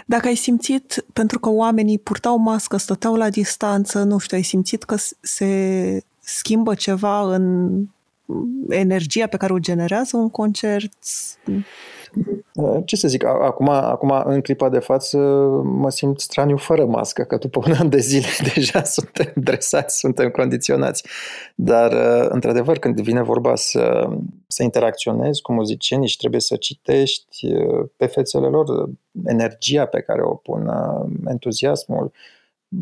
Dacă 0.05 0.27
ai 0.27 0.35
simțit, 0.35 1.05
pentru 1.13 1.39
că 1.39 1.49
oamenii 1.49 1.99
purtau 1.99 2.37
mască, 2.37 2.77
stăteau 2.77 3.15
la 3.15 3.29
distanță, 3.29 4.03
nu 4.03 4.17
știu, 4.17 4.37
ai 4.37 4.43
simțit 4.43 4.83
că 4.83 4.95
se 5.21 6.03
schimbă 6.19 6.75
ceva 6.75 7.33
în 7.33 7.69
energia 8.69 9.27
pe 9.27 9.37
care 9.37 9.53
o 9.53 9.59
generează 9.59 10.17
un 10.17 10.29
concert? 10.29 10.93
Ce 12.85 12.95
să 12.95 13.07
zic, 13.07 13.23
acum, 13.25 13.69
acum 13.69 14.23
în 14.25 14.41
clipa 14.41 14.69
de 14.69 14.79
față 14.79 15.17
mă 15.63 15.89
simt 15.89 16.19
straniu 16.19 16.57
fără 16.57 16.85
mască, 16.85 17.23
că 17.23 17.37
după 17.37 17.61
un 17.65 17.73
an 17.79 17.89
de 17.89 17.99
zile 17.99 18.27
deja 18.53 18.83
suntem 18.83 19.31
dresați, 19.35 19.99
suntem 19.99 20.29
condiționați. 20.29 21.03
Dar, 21.55 21.91
într-adevăr, 22.29 22.77
când 22.77 23.01
vine 23.01 23.23
vorba 23.23 23.55
să, 23.55 24.09
să 24.47 24.63
interacționezi 24.63 25.41
cu 25.41 25.53
muzicienii 25.53 26.07
și 26.07 26.17
trebuie 26.17 26.41
să 26.41 26.55
citești 26.55 27.53
pe 27.97 28.05
fețele 28.05 28.47
lor 28.47 28.89
energia 29.25 29.85
pe 29.85 30.01
care 30.01 30.21
o 30.21 30.33
pun, 30.35 30.71
entuziasmul, 31.27 32.11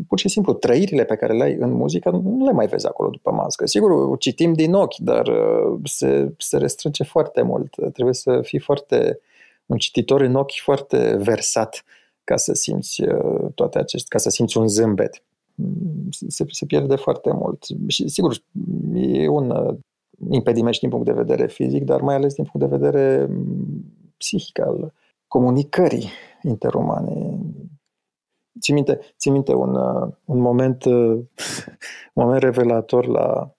pur 0.08 0.18
și 0.18 0.28
simplu 0.28 0.52
trăirile 0.52 1.04
pe 1.04 1.16
care 1.16 1.32
le 1.32 1.42
ai 1.42 1.54
în 1.54 1.72
muzică 1.72 2.10
nu 2.10 2.44
le 2.44 2.52
mai 2.52 2.66
vezi 2.66 2.86
acolo 2.86 3.10
după 3.10 3.30
mască. 3.30 3.66
Sigur, 3.66 3.90
o 3.90 4.16
citim 4.16 4.52
din 4.52 4.74
ochi, 4.74 4.96
dar 4.96 5.26
uh, 5.26 5.78
se, 5.84 6.34
se 6.38 6.56
restrânge 6.56 7.04
foarte 7.04 7.42
mult. 7.42 7.74
Trebuie 7.92 8.14
să 8.14 8.40
fii 8.42 8.58
foarte 8.58 9.18
un 9.66 9.76
cititor 9.76 10.20
în 10.20 10.34
ochi 10.34 10.60
foarte 10.62 11.16
versat 11.16 11.84
ca 12.24 12.36
să 12.36 12.52
simți 12.52 13.02
uh, 13.02 13.52
toate 13.54 13.78
acestea, 13.78 14.08
ca 14.08 14.18
să 14.18 14.30
simți 14.30 14.58
un 14.58 14.68
zâmbet. 14.68 15.22
Se, 16.28 16.44
se 16.48 16.66
pierde 16.66 16.96
foarte 16.96 17.32
mult. 17.32 17.64
Și 17.86 18.08
sigur, 18.08 18.36
e 18.94 19.28
un 19.28 19.50
uh, 19.50 19.74
impediment 20.30 20.74
și 20.74 20.80
din 20.80 20.88
punct 20.88 21.04
de 21.04 21.12
vedere 21.12 21.46
fizic, 21.46 21.84
dar 21.84 22.00
mai 22.00 22.14
ales 22.14 22.34
din 22.34 22.44
punct 22.44 22.68
de 22.68 22.76
vedere 22.76 23.26
mm, 23.26 23.84
psihic 24.16 24.60
al 24.60 24.92
comunicării 25.26 26.10
interumane 26.42 27.38
țin 28.60 28.74
minte, 28.74 29.00
țin 29.18 29.32
minte 29.32 29.54
un, 29.54 29.74
uh, 29.74 30.08
un 30.24 30.38
moment, 30.38 30.84
uh, 30.84 30.94
un 32.14 32.22
moment 32.22 32.42
revelator 32.42 33.06
la, 33.06 33.50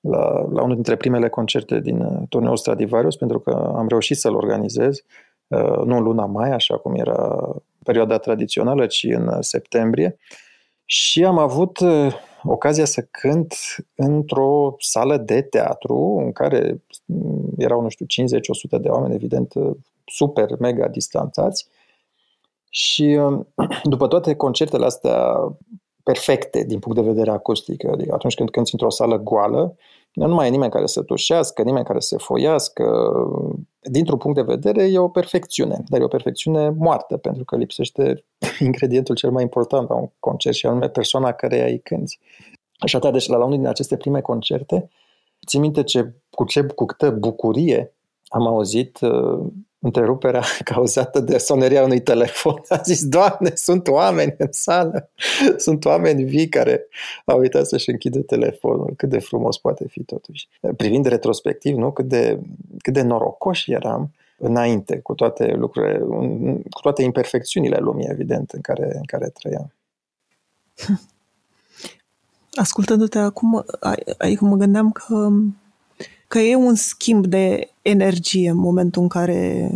la, 0.00 0.46
la 0.52 0.62
unul 0.62 0.74
dintre 0.74 0.96
primele 0.96 1.28
concerte 1.28 1.80
din 1.80 2.00
uh, 2.00 2.22
turneul 2.28 2.56
Stradivarius, 2.56 3.16
pentru 3.16 3.40
că 3.40 3.72
am 3.76 3.88
reușit 3.88 4.16
să-l 4.16 4.34
organizez, 4.34 5.04
nu 5.84 5.96
în 5.96 6.02
luna 6.02 6.24
mai, 6.24 6.50
așa 6.50 6.76
cum 6.76 6.94
era 6.94 7.38
perioada 7.84 8.18
tradițională, 8.18 8.86
ci 8.86 9.06
în 9.10 9.42
septembrie. 9.42 10.16
Și 10.84 11.24
am 11.24 11.38
avut 11.38 11.78
ocazia 12.44 12.84
să 12.84 13.06
cânt 13.10 13.54
într-o 13.94 14.74
sală 14.78 15.16
de 15.16 15.42
teatru 15.42 16.22
în 16.24 16.32
care 16.32 16.82
mm, 17.04 17.52
erau, 17.58 17.80
nu 17.80 17.88
știu, 17.88 18.06
50-100 18.76 18.80
de 18.80 18.88
oameni, 18.88 19.14
evident, 19.14 19.52
super, 20.04 20.58
mega 20.58 20.88
distanțați. 20.88 21.68
Și 22.68 23.02
um, 23.02 23.46
după 23.92 24.06
toate 24.06 24.34
concertele 24.34 24.84
astea 24.84 25.34
perfecte 26.02 26.64
din 26.64 26.78
punct 26.78 26.98
de 26.98 27.08
vedere 27.08 27.30
acustic, 27.30 27.84
adică 27.84 28.14
atunci 28.14 28.34
când 28.34 28.50
cânti 28.50 28.70
într-o 28.72 28.90
sală 28.90 29.18
goală, 29.18 29.76
nu 30.12 30.34
mai 30.34 30.46
e 30.46 30.50
nimeni 30.50 30.70
care 30.70 30.86
să 30.86 31.02
tușească, 31.02 31.62
nimeni 31.62 31.84
care 31.84 32.00
să 32.00 32.18
foiască. 32.18 33.12
Dintr-un 33.80 34.18
punct 34.18 34.36
de 34.36 34.42
vedere 34.42 34.82
e 34.82 34.98
o 34.98 35.08
perfecțiune, 35.08 35.84
dar 35.88 36.00
e 36.00 36.04
o 36.04 36.08
perfecțiune 36.08 36.68
moartă, 36.68 37.16
pentru 37.16 37.44
că 37.44 37.56
lipsește 37.56 38.24
ingredientul 38.60 39.14
cel 39.14 39.30
mai 39.30 39.42
important 39.42 39.88
la 39.88 39.94
un 39.94 40.08
concert 40.18 40.54
și 40.54 40.66
anume 40.66 40.88
persoana 40.88 41.32
care 41.32 41.70
îi 41.70 41.80
cânti. 41.80 42.18
Așa, 42.78 43.10
deci 43.10 43.28
la 43.28 43.44
unul 43.44 43.56
din 43.56 43.66
aceste 43.66 43.96
prime 43.96 44.20
concerte, 44.20 44.90
țin 45.46 45.60
minte 45.60 45.82
ce, 45.82 46.14
cu, 46.30 46.44
ce, 46.44 46.62
cu 46.62 46.84
câtă 46.84 47.10
bucurie 47.10 47.94
am 48.28 48.46
auzit 48.46 49.00
uh, 49.00 49.46
întreruperea 49.80 50.42
cauzată 50.70 51.20
de 51.20 51.38
soneria 51.38 51.82
unui 51.82 52.00
telefon. 52.00 52.62
A 52.68 52.76
zis, 52.76 53.04
Doamne, 53.04 53.52
sunt 53.54 53.88
oameni 53.88 54.34
în 54.38 54.48
sală, 54.50 55.10
sunt 55.56 55.84
oameni 55.84 56.24
vii 56.24 56.48
care 56.48 56.86
au 57.24 57.38
uitat 57.38 57.66
să-și 57.66 57.90
închidă 57.90 58.20
telefonul. 58.20 58.92
Cât 58.96 59.08
de 59.08 59.18
frumos 59.18 59.58
poate 59.58 59.88
fi 59.88 60.04
totuși. 60.04 60.48
Privind 60.76 61.06
retrospectiv, 61.06 61.76
nu? 61.76 61.92
Cât 61.92 62.08
de, 62.08 62.38
cât 62.78 62.92
de 62.92 63.02
norocoși 63.02 63.72
eram 63.72 64.10
înainte, 64.38 64.98
cu 64.98 65.14
toate 65.14 65.54
lucrurile, 65.56 65.98
cu 66.70 66.80
toate 66.80 67.02
imperfecțiunile 67.02 67.76
lumii, 67.76 68.08
evident, 68.10 68.50
în 68.50 68.60
care, 68.60 68.90
în 68.94 69.04
care 69.04 69.28
trăiam. 69.28 69.72
Ascultându-te 72.54 73.18
acum, 73.18 73.64
adică 74.18 74.44
mă 74.44 74.56
gândeam 74.56 74.90
că 74.90 75.28
că 76.30 76.38
e 76.38 76.54
un 76.54 76.74
schimb 76.74 77.26
de 77.26 77.70
energie 77.82 78.50
în 78.50 78.56
momentul 78.56 79.02
în 79.02 79.08
care 79.08 79.70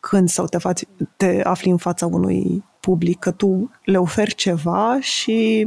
când 0.00 0.28
sau 0.28 0.46
te, 0.46 0.58
faci, 0.58 0.84
te 1.16 1.40
afli 1.44 1.70
în 1.70 1.76
fața 1.76 2.06
unui 2.06 2.64
public, 2.80 3.18
că 3.18 3.30
tu 3.30 3.70
le 3.84 3.98
oferi 3.98 4.34
ceva 4.34 4.98
și 5.00 5.66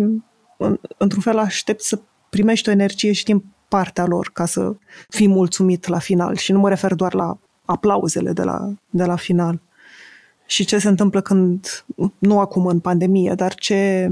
în, 0.58 0.80
într-un 0.98 1.22
fel 1.22 1.38
aștepți 1.38 1.88
să 1.88 2.00
primești 2.30 2.70
o 2.70 2.72
energie 2.72 3.12
și 3.12 3.24
din 3.24 3.44
partea 3.68 4.06
lor 4.06 4.30
ca 4.34 4.46
să 4.46 4.76
fii 5.10 5.28
mulțumit 5.28 5.88
la 5.88 6.00
final. 6.00 6.36
Și 6.36 6.52
nu 6.52 6.60
mă 6.60 6.70
refer 6.70 6.94
doar 6.94 7.14
la 7.14 7.38
aplauzele 7.66 8.32
de 8.32 8.44
la, 8.44 8.74
de 8.90 9.06
la 9.06 9.16
final. 9.16 9.62
Și 10.46 10.66
ce 10.66 10.78
se 10.78 10.88
întâmplă 10.88 11.22
când, 11.22 11.86
nu 12.18 12.40
acum 12.40 12.66
în 12.66 12.80
pandemie, 12.80 13.34
dar 13.34 13.56
ce, 13.56 14.12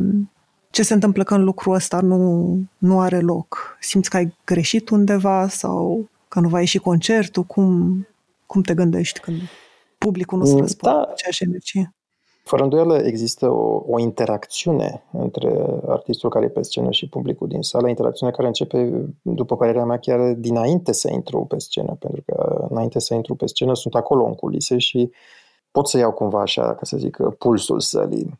ce 0.75 0.83
se 0.83 0.93
întâmplă 0.93 1.23
când 1.23 1.43
lucrul 1.43 1.73
ăsta 1.73 1.99
nu, 2.01 2.57
nu 2.77 2.99
are 2.99 3.19
loc? 3.19 3.77
Simți 3.79 4.09
că 4.09 4.17
ai 4.17 4.35
greșit 4.45 4.89
undeva 4.89 5.47
sau 5.47 6.07
că 6.27 6.39
nu 6.39 6.47
va 6.47 6.59
ieși 6.59 6.77
concertul? 6.77 7.43
Cum, 7.43 8.07
cum 8.45 8.61
te 8.61 8.73
gândești 8.73 9.19
când 9.19 9.37
publicul 9.97 10.37
nu 10.37 10.45
se 10.45 10.53
mm, 10.53 10.59
răspunde 10.59 10.95
da. 10.95 11.01
aceeași 11.01 11.43
energie? 11.43 11.93
Fără 12.43 12.63
îndoială 12.63 12.97
există 12.97 13.49
o, 13.49 13.83
o 13.87 13.99
interacțiune 13.99 15.03
între 15.11 15.65
artistul 15.87 16.29
care 16.29 16.45
e 16.45 16.49
pe 16.49 16.61
scenă 16.61 16.91
și 16.91 17.09
publicul 17.09 17.47
din 17.47 17.61
sală, 17.61 17.89
interacțiune 17.89 18.31
care 18.31 18.47
începe, 18.47 19.05
după 19.21 19.55
părerea 19.55 19.85
mea, 19.85 19.97
chiar 19.97 20.33
dinainte 20.33 20.91
să 20.91 21.11
intru 21.11 21.45
pe 21.45 21.59
scenă, 21.59 21.95
pentru 21.99 22.23
că 22.25 22.65
înainte 22.69 22.99
să 22.99 23.13
intru 23.13 23.35
pe 23.35 23.45
scenă 23.45 23.75
sunt 23.75 23.95
acolo 23.95 24.25
în 24.25 24.33
culise 24.33 24.77
și 24.77 25.11
pot 25.75 25.87
să 25.87 25.97
iau 25.97 26.11
cumva 26.11 26.41
așa, 26.41 26.75
ca 26.75 26.85
să 26.85 26.97
zic, 26.97 27.17
pulsul 27.37 27.79
sălii. 27.79 28.39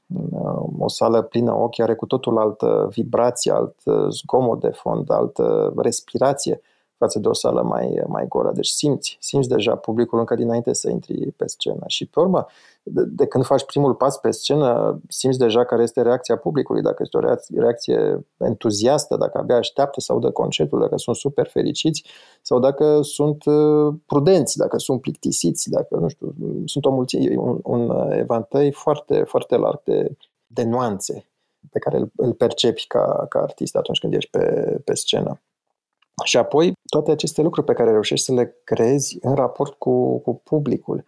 O 0.80 0.88
sală 0.88 1.22
plină 1.22 1.54
ochi 1.54 1.80
are 1.80 1.96
cu 1.96 2.06
totul 2.06 2.38
altă 2.38 2.88
vibrație, 2.92 3.52
alt 3.52 3.76
zgomot 4.10 4.60
de 4.60 4.70
fond, 4.70 5.12
altă 5.12 5.74
respirație 5.78 6.62
față 6.98 7.20
de 7.20 7.28
o 7.28 7.34
sală 7.34 7.62
mai, 7.62 8.04
mai 8.08 8.28
golă. 8.28 8.52
Deci 8.52 8.68
simți, 8.68 9.18
simți 9.20 9.50
deja 9.50 9.76
publicul 9.76 10.20
încă 10.20 10.36
dinainte 10.36 10.74
să 10.74 10.90
intri 10.90 11.32
pe 11.32 11.48
scenă. 11.48 11.84
Și 11.88 12.06
pe 12.06 12.20
urmă, 12.20 12.46
de, 12.88 13.04
de 13.04 13.26
când 13.26 13.46
faci 13.46 13.66
primul 13.66 13.96
pas 13.96 14.18
pe 14.18 14.32
scenă, 14.32 15.00
simți 15.08 15.38
deja 15.38 15.66
care 15.66 15.84
este 15.84 16.02
reacția 16.02 16.38
publicului, 16.38 16.82
dacă 16.82 16.96
este 17.00 17.18
o 17.18 17.20
reacție, 17.20 17.60
reacție 17.60 18.28
entuziastă, 18.38 19.18
dacă 19.18 19.38
abia 19.38 19.56
așteaptă 19.56 20.00
să 20.00 20.12
audă 20.12 20.32
concertul, 20.32 20.80
dacă 20.80 20.98
sunt 20.98 21.16
super 21.16 21.48
fericiți 21.48 22.04
sau 22.42 22.60
dacă 22.60 23.02
sunt 23.02 23.46
uh, 23.46 23.94
prudenți, 24.06 24.58
dacă 24.58 24.78
sunt 24.78 25.02
plictisiți, 25.02 25.70
dacă, 25.70 25.96
nu 25.96 26.08
știu, 26.08 26.36
sunt 26.66 26.86
o 26.86 26.92
mulțime, 26.92 27.38
un, 27.38 27.60
un 27.64 28.12
evantăi 28.12 28.72
foarte, 28.72 29.24
foarte 29.24 29.56
larg 29.56 29.82
de, 29.84 30.18
de 30.48 30.64
nuanțe 30.64 31.30
pe 31.72 31.80
care 31.80 31.98
îl, 31.98 32.12
îl 32.16 32.34
percepi 32.34 32.86
ca, 32.88 33.26
ca 33.30 33.40
artist 33.40 33.76
atunci 33.76 34.00
când 34.00 34.14
ești 34.14 34.30
pe, 34.30 34.78
pe 34.84 34.94
scenă. 34.94 35.42
Și 36.24 36.38
apoi 36.38 36.74
toate 36.86 37.12
aceste 37.12 37.42
lucruri 37.42 37.66
pe 37.66 37.74
care 37.74 37.92
reușești 37.92 38.26
să 38.26 38.34
le 38.34 38.58
creezi 38.64 39.18
în 39.22 39.36
raport 39.36 39.74
cu, 39.74 40.20
cu 40.20 40.42
publicul. 40.44 41.06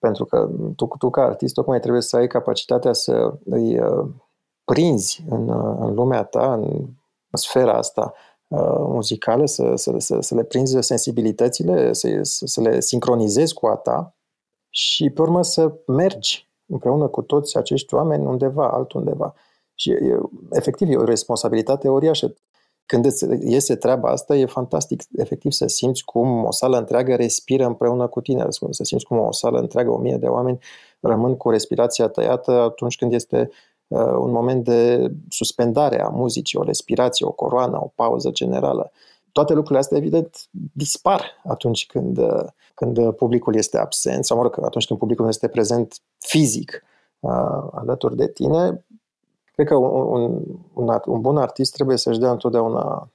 Pentru 0.00 0.24
că 0.24 0.50
tu, 0.76 0.88
tu 0.98 1.10
ca 1.10 1.22
artist 1.22 1.54
tocmai 1.54 1.80
trebuie 1.80 2.02
să 2.02 2.16
ai 2.16 2.26
capacitatea 2.26 2.92
să 2.92 3.34
îi 3.44 3.78
uh, 3.78 4.06
prinzi 4.64 5.24
în, 5.28 5.48
uh, 5.48 5.76
în 5.80 5.94
lumea 5.94 6.22
ta, 6.22 6.52
în 6.52 6.86
sfera 7.32 7.72
asta 7.72 8.12
uh, 8.48 8.76
muzicală, 8.78 9.46
să, 9.46 9.72
să, 9.74 9.94
să, 9.98 10.20
să 10.20 10.34
le 10.34 10.44
prinzi 10.44 10.76
sensibilitățile, 10.80 11.92
să, 11.92 12.20
să 12.22 12.60
le 12.60 12.80
sincronizezi 12.80 13.54
cu 13.54 13.66
a 13.66 13.76
ta 13.76 14.14
și 14.70 15.10
pe 15.10 15.22
urmă 15.22 15.42
să 15.42 15.72
mergi 15.86 16.50
împreună 16.66 17.08
cu 17.08 17.22
toți 17.22 17.56
acești 17.56 17.94
oameni 17.94 18.26
undeva, 18.26 18.70
altundeva. 18.70 19.34
Și 19.74 19.90
e, 19.90 20.18
efectiv 20.50 20.88
e 20.88 20.96
o 20.96 21.04
responsabilitate 21.04 21.88
uriașă. 21.88 22.34
Când 22.86 23.04
îți 23.04 23.26
iese 23.40 23.76
treaba 23.76 24.10
asta, 24.10 24.36
e 24.36 24.46
fantastic, 24.46 25.02
efectiv, 25.16 25.52
să 25.52 25.66
simți 25.66 26.04
cum 26.04 26.44
o 26.44 26.50
sală 26.50 26.78
întreagă 26.78 27.14
respiră 27.14 27.66
împreună 27.66 28.06
cu 28.06 28.20
tine, 28.20 28.46
să 28.70 28.84
simți 28.84 29.04
cum 29.04 29.18
o 29.18 29.32
sală 29.32 29.58
întreagă, 29.58 29.90
o 29.90 29.98
mie 29.98 30.16
de 30.16 30.26
oameni 30.26 30.58
rămân 31.00 31.36
cu 31.36 31.50
respirația 31.50 32.08
tăiată 32.08 32.50
atunci 32.50 32.96
când 32.96 33.12
este 33.12 33.50
uh, 33.86 33.98
un 33.98 34.30
moment 34.30 34.64
de 34.64 35.10
suspendare 35.28 36.02
a 36.02 36.08
muzicii, 36.08 36.58
o 36.58 36.62
respirație, 36.62 37.26
o 37.26 37.30
coroană, 37.30 37.76
o 37.82 37.92
pauză 37.94 38.30
generală. 38.30 38.92
Toate 39.32 39.52
lucrurile 39.52 39.80
astea, 39.80 39.98
evident, 39.98 40.36
dispar 40.72 41.40
atunci 41.44 41.86
când, 41.86 42.18
uh, 42.18 42.44
când 42.74 43.12
publicul 43.12 43.54
este 43.54 43.78
absent 43.78 44.24
sau, 44.24 44.36
mă 44.36 44.42
rog, 44.42 44.58
atunci 44.64 44.86
când 44.86 44.98
publicul 44.98 45.28
este 45.28 45.48
prezent 45.48 46.00
fizic 46.18 46.84
uh, 47.20 47.30
alături 47.72 48.16
de 48.16 48.28
tine, 48.28 48.84
Cred 49.64 49.74
că 49.74 49.80
un, 49.80 50.22
un, 50.22 50.42
un, 50.72 51.00
un 51.06 51.20
bun 51.20 51.36
artist 51.36 51.72
trebuie 51.72 51.96
să-și 51.96 52.18
dea 52.18 52.30
întotdeauna 52.30 53.10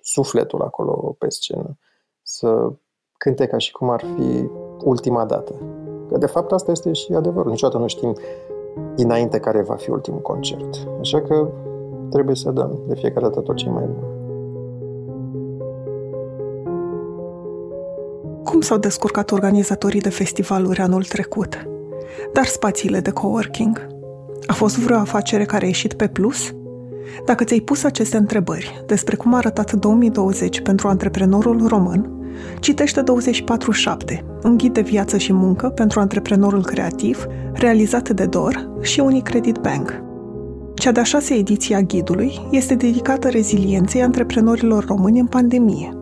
sufletul 0.00 0.62
acolo 0.62 1.16
pe 1.18 1.28
scenă, 1.28 1.78
să 2.22 2.72
cânte 3.16 3.46
ca 3.46 3.58
și 3.58 3.72
cum 3.72 3.90
ar 3.90 4.00
fi 4.00 4.50
ultima 4.84 5.24
dată. 5.24 5.54
Că 6.08 6.18
de 6.18 6.26
fapt 6.26 6.52
asta 6.52 6.70
este 6.70 6.92
și 6.92 7.12
adevărul. 7.12 7.50
Niciodată 7.50 7.78
nu 7.78 7.86
știm 7.86 8.16
dinainte 8.94 9.40
care 9.40 9.62
va 9.62 9.74
fi 9.74 9.90
ultimul 9.90 10.20
concert. 10.20 10.88
Așa 11.00 11.20
că 11.20 11.48
trebuie 12.10 12.36
să 12.36 12.50
dăm 12.50 12.78
de 12.86 12.94
fiecare 12.94 13.26
dată 13.26 13.40
tot 13.40 13.56
ce 13.56 13.68
mai 13.68 13.84
bun. 13.84 14.04
Cum 18.44 18.60
s-au 18.60 18.78
descurcat 18.78 19.30
organizatorii 19.30 20.00
de 20.00 20.10
festivaluri 20.10 20.80
anul 20.80 21.04
trecut? 21.04 21.68
Dar 22.32 22.44
spațiile 22.44 23.00
de 23.00 23.10
coworking– 23.10 23.86
a 24.46 24.52
fost 24.52 24.78
vreo 24.78 24.96
afacere 24.96 25.44
care 25.44 25.64
a 25.64 25.66
ieșit 25.66 25.92
pe 25.92 26.06
plus? 26.06 26.54
Dacă 27.26 27.44
ți-ai 27.44 27.60
pus 27.60 27.84
aceste 27.84 28.16
întrebări 28.16 28.84
despre 28.86 29.16
cum 29.16 29.34
a 29.34 29.36
arătat 29.36 29.72
2020 29.72 30.60
pentru 30.60 30.88
antreprenorul 30.88 31.66
român, 31.66 32.10
citește 32.60 33.02
24-7, 33.02 34.18
un 34.42 34.56
ghid 34.56 34.72
de 34.72 34.80
viață 34.80 35.16
și 35.16 35.32
muncă 35.32 35.68
pentru 35.68 36.00
antreprenorul 36.00 36.64
creativ, 36.64 37.26
realizat 37.52 38.08
de 38.08 38.24
DOR 38.24 38.70
și 38.80 39.00
Unicredit 39.00 39.56
Bank. 39.56 40.02
Cea 40.74 40.92
de-a 40.92 41.02
șasea 41.02 41.36
ediție 41.36 41.76
a 41.76 41.80
ghidului 41.80 42.40
este 42.50 42.74
dedicată 42.74 43.28
rezilienței 43.28 44.02
antreprenorilor 44.02 44.84
români 44.84 45.20
în 45.20 45.26
pandemie– 45.26 45.94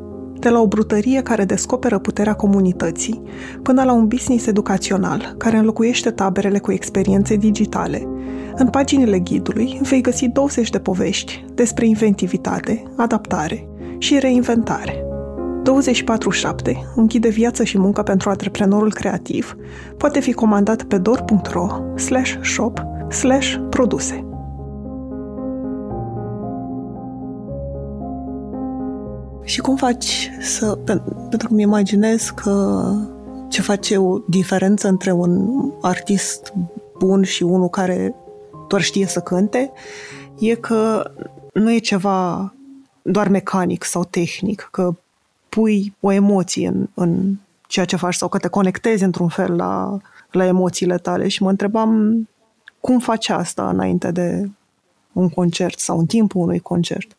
de 0.49 0.55
la 0.55 0.61
o 0.61 0.67
brutărie 0.67 1.23
care 1.23 1.45
descoperă 1.45 1.99
puterea 1.99 2.35
comunității, 2.35 3.23
până 3.62 3.85
la 3.85 3.93
un 3.93 4.07
business 4.07 4.47
educațional 4.47 5.35
care 5.38 5.57
înlocuiește 5.57 6.11
taberele 6.11 6.59
cu 6.59 6.73
experiențe 6.73 7.37
digitale. 7.37 8.09
În 8.55 8.68
paginile 8.68 9.18
ghidului 9.18 9.81
vei 9.83 10.01
găsi 10.01 10.29
20 10.29 10.70
de 10.70 10.79
povești 10.79 11.44
despre 11.55 11.87
inventivitate, 11.87 12.83
adaptare 12.96 13.68
și 13.99 14.18
reinventare. 14.18 15.05
24-7, 16.73 16.73
un 16.96 17.07
ghid 17.07 17.23
de 17.23 17.29
viață 17.29 17.64
și 17.64 17.79
muncă 17.79 18.03
pentru 18.03 18.31
antreprenorul 18.31 18.92
creativ, 18.92 19.57
poate 19.96 20.20
fi 20.20 20.33
comandat 20.33 20.83
pe 20.83 20.99
dor.ro 20.99 21.66
Și 29.49 29.61
cum 29.61 29.77
faci 29.77 30.31
să... 30.41 30.75
Pentru 31.29 31.49
că 31.49 31.55
mi 31.55 31.63
imaginez 31.63 32.31
că 32.31 32.93
ce 33.49 33.63
face 33.63 33.99
o 33.99 34.19
diferență 34.19 34.89
între 34.89 35.13
un 35.13 35.61
artist 35.83 36.53
bun 36.99 37.23
și 37.23 37.43
unul 37.43 37.69
care 37.69 38.15
doar 38.69 38.83
știe 38.83 39.07
să 39.07 39.21
cânte 39.21 39.73
e 40.39 40.55
că 40.55 41.11
nu 41.53 41.73
e 41.73 41.79
ceva 41.79 42.53
doar 43.03 43.29
mecanic 43.29 43.85
sau 43.85 44.05
tehnic, 44.05 44.69
că 44.71 44.95
pui 45.49 45.95
o 46.01 46.13
emoție 46.13 46.69
în, 46.69 46.89
în 46.95 47.35
ceea 47.67 47.85
ce 47.85 47.97
faci 47.97 48.15
sau 48.15 48.29
că 48.29 48.39
te 48.39 48.49
conectezi 48.49 49.05
într-un 49.05 49.29
fel 49.29 49.57
la, 49.57 49.99
la 50.31 50.47
emoțiile 50.47 50.99
tale. 50.99 51.29
Și 51.29 51.43
mă 51.43 51.51
întrebam 51.51 52.23
cum 52.81 52.99
faci 52.99 53.29
asta 53.29 53.69
înainte 53.69 54.11
de 54.11 54.51
un 55.13 55.29
concert 55.29 55.79
sau 55.79 55.99
în 55.99 56.07
timpul 56.07 56.41
unui 56.41 56.59
concert 56.59 57.17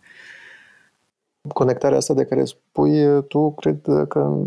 conectarea 1.54 1.98
asta 1.98 2.14
de 2.14 2.26
care 2.26 2.44
spui 2.44 3.24
tu, 3.28 3.52
cred 3.52 3.82
că 4.08 4.38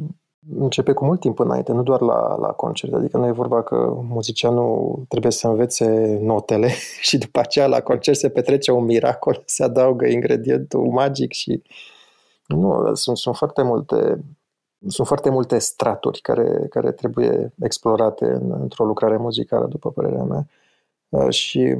începe 0.58 0.92
cu 0.92 1.04
mult 1.04 1.20
timp 1.20 1.38
înainte, 1.38 1.72
nu 1.72 1.82
doar 1.82 2.00
la, 2.00 2.36
la 2.40 2.48
concert. 2.48 2.92
Adică 2.92 3.18
nu 3.18 3.26
e 3.26 3.32
vorba 3.32 3.62
că 3.62 3.96
muzicianul 4.08 5.04
trebuie 5.08 5.32
să 5.32 5.48
învețe 5.48 6.18
notele 6.20 6.68
și 7.08 7.18
după 7.18 7.40
aceea 7.40 7.66
la 7.66 7.80
concert 7.80 8.18
se 8.18 8.28
petrece 8.28 8.70
un 8.70 8.84
miracol, 8.84 9.42
se 9.46 9.64
adaugă 9.64 10.06
ingredientul 10.06 10.86
magic 10.86 11.32
și... 11.32 11.62
Nu, 12.46 12.94
sunt, 12.94 13.16
sunt 13.16 13.36
foarte 13.36 13.62
multe 13.62 14.24
sunt 14.86 15.06
foarte 15.06 15.30
multe 15.30 15.58
straturi 15.58 16.20
care, 16.20 16.66
care 16.70 16.92
trebuie 16.92 17.52
explorate 17.62 18.24
în, 18.24 18.52
într-o 18.60 18.84
lucrare 18.84 19.16
muzicală, 19.16 19.66
după 19.66 19.90
părerea 19.90 20.22
mea. 20.22 20.46
Și 21.30 21.76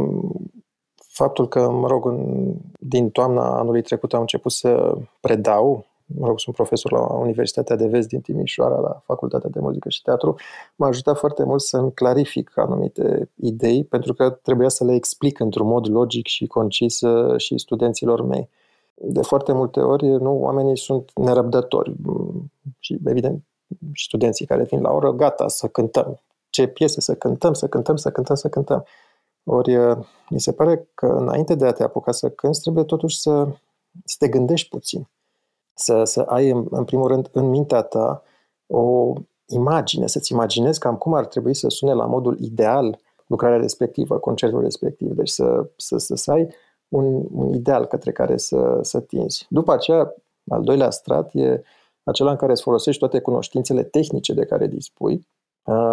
faptul 1.12 1.48
că, 1.48 1.70
mă 1.70 1.86
rog, 1.86 2.06
în, 2.06 2.52
din 2.78 3.10
toamna 3.10 3.58
anului 3.58 3.82
trecut 3.82 4.14
am 4.14 4.20
început 4.20 4.52
să 4.52 4.94
predau, 5.20 5.86
mă 6.06 6.26
rog, 6.26 6.40
sunt 6.40 6.54
profesor 6.54 6.92
la 6.92 7.00
Universitatea 7.00 7.76
de 7.76 7.86
Vest 7.86 8.08
din 8.08 8.20
Timișoara, 8.20 8.78
la 8.80 9.02
Facultatea 9.04 9.50
de 9.50 9.60
Muzică 9.60 9.88
și 9.88 10.02
Teatru, 10.02 10.34
m-a 10.76 10.86
ajutat 10.86 11.18
foarte 11.18 11.44
mult 11.44 11.60
să-mi 11.60 11.92
clarific 11.92 12.52
anumite 12.54 13.28
idei, 13.34 13.84
pentru 13.84 14.14
că 14.14 14.30
trebuia 14.30 14.68
să 14.68 14.84
le 14.84 14.94
explic 14.94 15.40
într-un 15.40 15.66
mod 15.66 15.90
logic 15.90 16.26
și 16.26 16.46
concis 16.46 17.00
uh, 17.00 17.40
și 17.40 17.58
studenților 17.58 18.22
mei. 18.22 18.48
De 18.94 19.22
foarte 19.22 19.52
multe 19.52 19.80
ori, 19.80 20.06
nu, 20.06 20.40
oamenii 20.40 20.76
sunt 20.76 21.10
nerăbdători 21.14 21.94
și, 22.78 22.98
evident, 23.04 23.42
studenții 23.94 24.46
care 24.46 24.62
vin 24.62 24.80
la 24.80 24.90
oră, 24.90 25.12
gata, 25.12 25.48
să 25.48 25.66
cântăm. 25.66 26.20
Ce 26.50 26.66
piese 26.66 27.00
să 27.00 27.14
cântăm, 27.14 27.52
să 27.52 27.68
cântăm, 27.68 27.96
să 27.96 28.10
cântăm, 28.10 28.36
să 28.36 28.48
cântăm. 28.48 28.84
Ori 29.44 29.76
mi 30.30 30.40
se 30.40 30.52
pare 30.52 30.88
că 30.94 31.06
înainte 31.06 31.54
de 31.54 31.66
a 31.66 31.72
te 31.72 31.82
apuca 31.82 32.12
să 32.12 32.30
cânti, 32.30 32.60
trebuie 32.60 32.84
totuși 32.84 33.20
să, 33.20 33.46
să 34.04 34.16
te 34.18 34.28
gândești 34.28 34.68
puțin. 34.68 35.08
Să, 35.74 36.04
să 36.04 36.20
ai, 36.20 36.50
în, 36.50 36.66
în 36.70 36.84
primul 36.84 37.08
rând, 37.08 37.28
în 37.32 37.48
mintea 37.48 37.82
ta 37.82 38.22
o 38.66 39.12
imagine, 39.46 40.06
să-ți 40.06 40.32
imaginezi 40.32 40.78
cam 40.78 40.96
cum 40.96 41.14
ar 41.14 41.26
trebui 41.26 41.54
să 41.54 41.68
sune 41.68 41.92
la 41.92 42.06
modul 42.06 42.38
ideal 42.40 42.98
lucrarea 43.26 43.56
respectivă, 43.56 44.18
concertul 44.18 44.60
respectiv. 44.60 45.12
Deci 45.12 45.28
să, 45.28 45.70
să, 45.76 45.96
să, 45.96 46.14
să 46.14 46.30
ai 46.30 46.54
un, 46.88 47.26
un 47.32 47.54
ideal 47.54 47.86
către 47.86 48.12
care 48.12 48.36
să, 48.36 48.78
să 48.82 49.00
tinzi. 49.00 49.46
După 49.48 49.72
aceea, 49.72 50.14
al 50.48 50.62
doilea 50.62 50.90
strat 50.90 51.30
e 51.34 51.62
acela 52.02 52.30
în 52.30 52.36
care 52.36 52.52
îți 52.52 52.62
folosești 52.62 53.00
toate 53.00 53.20
cunoștințele 53.20 53.82
tehnice 53.82 54.32
de 54.32 54.44
care 54.44 54.66
dispui 54.66 55.26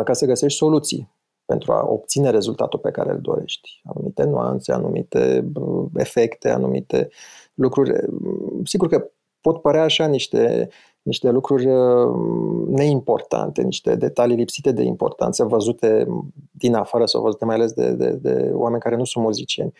ca 0.04 0.14
să 0.14 0.26
găsești 0.26 0.58
soluții 0.58 1.10
pentru 1.50 1.72
a 1.72 1.86
obține 1.88 2.30
rezultatul 2.30 2.80
pe 2.80 2.92
care 2.92 3.12
îl 3.12 3.20
dorești. 3.22 3.82
Anumite 3.84 4.24
nuanțe, 4.24 4.72
anumite 4.72 5.52
efecte, 5.96 6.50
anumite 6.50 7.10
lucruri. 7.54 7.92
Sigur 8.64 8.88
că 8.88 9.10
pot 9.42 9.62
părea 9.62 9.84
așa 9.84 10.06
niște, 10.06 10.70
niște 11.02 11.30
lucruri 11.30 11.68
neimportante, 12.68 13.62
niște 13.62 13.96
detalii 13.96 14.36
lipsite 14.36 14.72
de 14.72 14.84
importanță, 14.84 15.44
văzute 15.44 16.08
din 16.52 16.76
afară 16.76 17.06
sau 17.06 17.22
văzute 17.22 17.46
mai 17.46 17.56
ales 17.56 17.72
de, 17.72 17.92
de, 17.92 18.10
de 18.10 18.52
oameni 18.54 18.82
care 18.82 18.96
nu 18.96 19.04
sunt 19.04 19.24
muzicieni. 19.24 19.74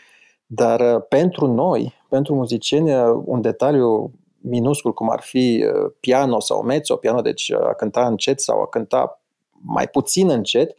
Dar 0.46 1.00
pentru 1.00 1.48
noi, 1.48 1.94
pentru 2.08 2.36
muzicieni, 2.36 2.92
un 3.26 3.42
detaliu 3.42 4.12
minuscul, 4.42 4.94
cum 4.94 5.10
ar 5.10 5.22
fi 5.22 5.66
uh, 5.66 5.92
piano 6.00 6.40
sau 6.40 6.62
mezzo, 6.62 6.96
piano, 6.96 7.22
deci 7.22 7.52
a 7.52 7.74
cânta 7.74 8.08
încet 8.08 8.40
sau 8.40 8.62
a 8.62 8.68
cânta 8.68 9.22
mai 9.62 9.88
puțin 9.88 10.30
încet, 10.30 10.76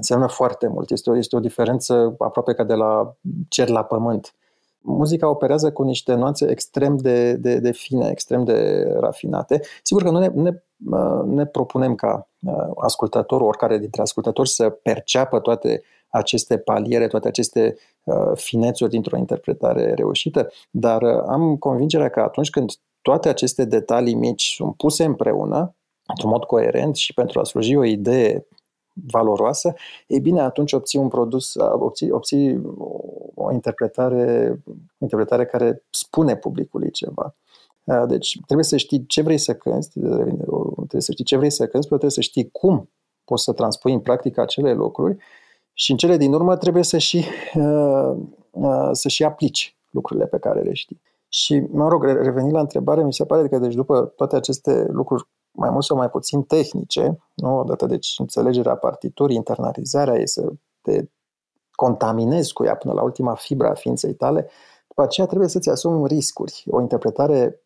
înseamnă 0.00 0.26
foarte 0.28 0.66
mult. 0.66 0.90
Este 0.90 1.10
o, 1.10 1.16
este 1.16 1.36
o 1.36 1.40
diferență 1.40 2.14
aproape 2.18 2.54
ca 2.54 2.64
de 2.64 2.74
la 2.74 3.16
cer 3.48 3.68
la 3.68 3.84
pământ. 3.84 4.34
Muzica 4.82 5.28
operează 5.28 5.72
cu 5.72 5.82
niște 5.82 6.14
nuanțe 6.14 6.50
extrem 6.50 6.96
de, 6.96 7.34
de, 7.34 7.58
de 7.58 7.72
fine, 7.72 8.08
extrem 8.10 8.44
de 8.44 8.88
rafinate. 9.00 9.60
Sigur 9.82 10.02
că 10.02 10.10
nu 10.10 10.18
ne, 10.18 10.26
ne, 10.26 10.52
ne 11.24 11.46
propunem 11.46 11.94
ca 11.94 12.28
ascultătorul, 12.76 13.46
oricare 13.46 13.78
dintre 13.78 14.02
ascultători, 14.02 14.48
să 14.48 14.70
perceapă 14.70 15.38
toate 15.38 15.82
aceste 16.08 16.58
paliere, 16.58 17.06
toate 17.06 17.28
aceste 17.28 17.76
uh, 18.04 18.30
finețuri 18.34 18.90
dintr-o 18.90 19.16
interpretare 19.16 19.94
reușită, 19.94 20.48
dar 20.70 21.02
uh, 21.02 21.22
am 21.26 21.56
convingerea 21.56 22.08
că 22.08 22.20
atunci 22.20 22.50
când 22.50 22.70
toate 23.02 23.28
aceste 23.28 23.64
detalii 23.64 24.14
mici 24.14 24.52
sunt 24.56 24.76
puse 24.76 25.04
împreună, 25.04 25.74
într-un 26.06 26.30
mod 26.30 26.44
coerent 26.44 26.96
și 26.96 27.14
pentru 27.14 27.40
a 27.40 27.44
sluji 27.44 27.76
o 27.76 27.84
idee 27.84 28.46
valoroasă, 29.06 29.74
e 30.06 30.18
bine, 30.18 30.40
atunci 30.40 30.72
obții 30.72 30.98
un 30.98 31.08
produs, 31.08 31.54
obții, 31.72 32.10
obții 32.10 32.62
o 33.34 33.52
interpretare, 33.52 34.58
o 34.66 34.72
interpretare 34.98 35.44
care 35.44 35.82
spune 35.90 36.36
publicului 36.36 36.90
ceva. 36.90 37.34
Deci 38.06 38.40
trebuie 38.44 38.64
să 38.64 38.76
știi 38.76 39.06
ce 39.06 39.22
vrei 39.22 39.38
să 39.38 39.54
cânti, 39.54 40.00
trebuie 40.76 41.00
să 41.00 41.12
știi 41.12 41.24
ce 41.24 41.36
vrei 41.36 41.50
să 41.50 41.66
cânti, 41.66 41.86
trebuie 41.86 42.10
să 42.10 42.20
știi 42.20 42.50
cum 42.50 42.90
poți 43.24 43.44
să 43.44 43.52
transpui 43.52 43.92
în 43.92 44.00
practică 44.00 44.40
acele 44.40 44.72
lucruri 44.72 45.16
și 45.72 45.90
în 45.90 45.96
cele 45.96 46.16
din 46.16 46.32
urmă 46.32 46.56
trebuie 46.56 46.82
să 46.82 46.98
și, 46.98 47.24
să 48.92 49.08
și 49.08 49.24
aplici 49.24 49.76
lucrurile 49.90 50.26
pe 50.26 50.38
care 50.38 50.60
le 50.62 50.72
știi. 50.72 51.00
Și, 51.28 51.62
mă 51.70 51.88
rog, 51.88 52.04
revenind 52.04 52.52
la 52.52 52.60
întrebare, 52.60 53.04
mi 53.04 53.12
se 53.12 53.24
pare 53.24 53.48
că 53.48 53.58
deci 53.58 53.74
după 53.74 54.12
toate 54.16 54.36
aceste 54.36 54.86
lucruri 54.90 55.28
mai 55.60 55.70
mult 55.70 55.84
sau 55.84 55.96
mai 55.96 56.10
puțin 56.10 56.42
tehnice, 56.42 57.18
nu? 57.34 57.58
odată 57.58 57.86
deci 57.86 58.14
înțelegerea 58.18 58.76
partiturii, 58.76 59.36
internalizarea 59.36 60.18
ei, 60.18 60.28
să 60.28 60.52
te 60.80 61.04
contaminezi 61.70 62.52
cu 62.52 62.64
ea 62.64 62.76
până 62.76 62.94
la 62.94 63.02
ultima 63.02 63.34
fibră 63.34 63.68
a 63.68 63.74
ființei 63.74 64.14
tale, 64.14 64.48
după 64.88 65.02
aceea 65.02 65.26
trebuie 65.26 65.48
să-ți 65.48 65.68
asumi 65.68 66.06
riscuri. 66.06 66.64
O 66.70 66.80
interpretare 66.80 67.62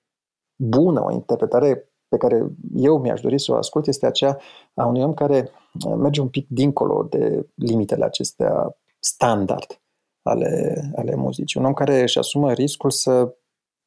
bună, 0.56 1.04
o 1.04 1.10
interpretare 1.10 1.88
pe 2.08 2.16
care 2.16 2.46
eu 2.74 2.98
mi-aș 2.98 3.20
dori 3.20 3.40
să 3.40 3.52
o 3.52 3.56
ascult 3.56 3.86
este 3.86 4.06
aceea 4.06 4.38
a 4.74 4.86
unui 4.86 5.02
om 5.02 5.14
care 5.14 5.50
merge 5.96 6.20
un 6.20 6.28
pic 6.28 6.46
dincolo 6.48 7.02
de 7.02 7.48
limitele 7.54 8.04
acestea 8.04 8.76
standard 8.98 9.80
ale, 10.22 10.82
ale 10.96 11.14
muzicii. 11.14 11.60
Un 11.60 11.66
om 11.66 11.72
care 11.72 12.02
își 12.02 12.18
asumă 12.18 12.52
riscul 12.52 12.90
să 12.90 13.34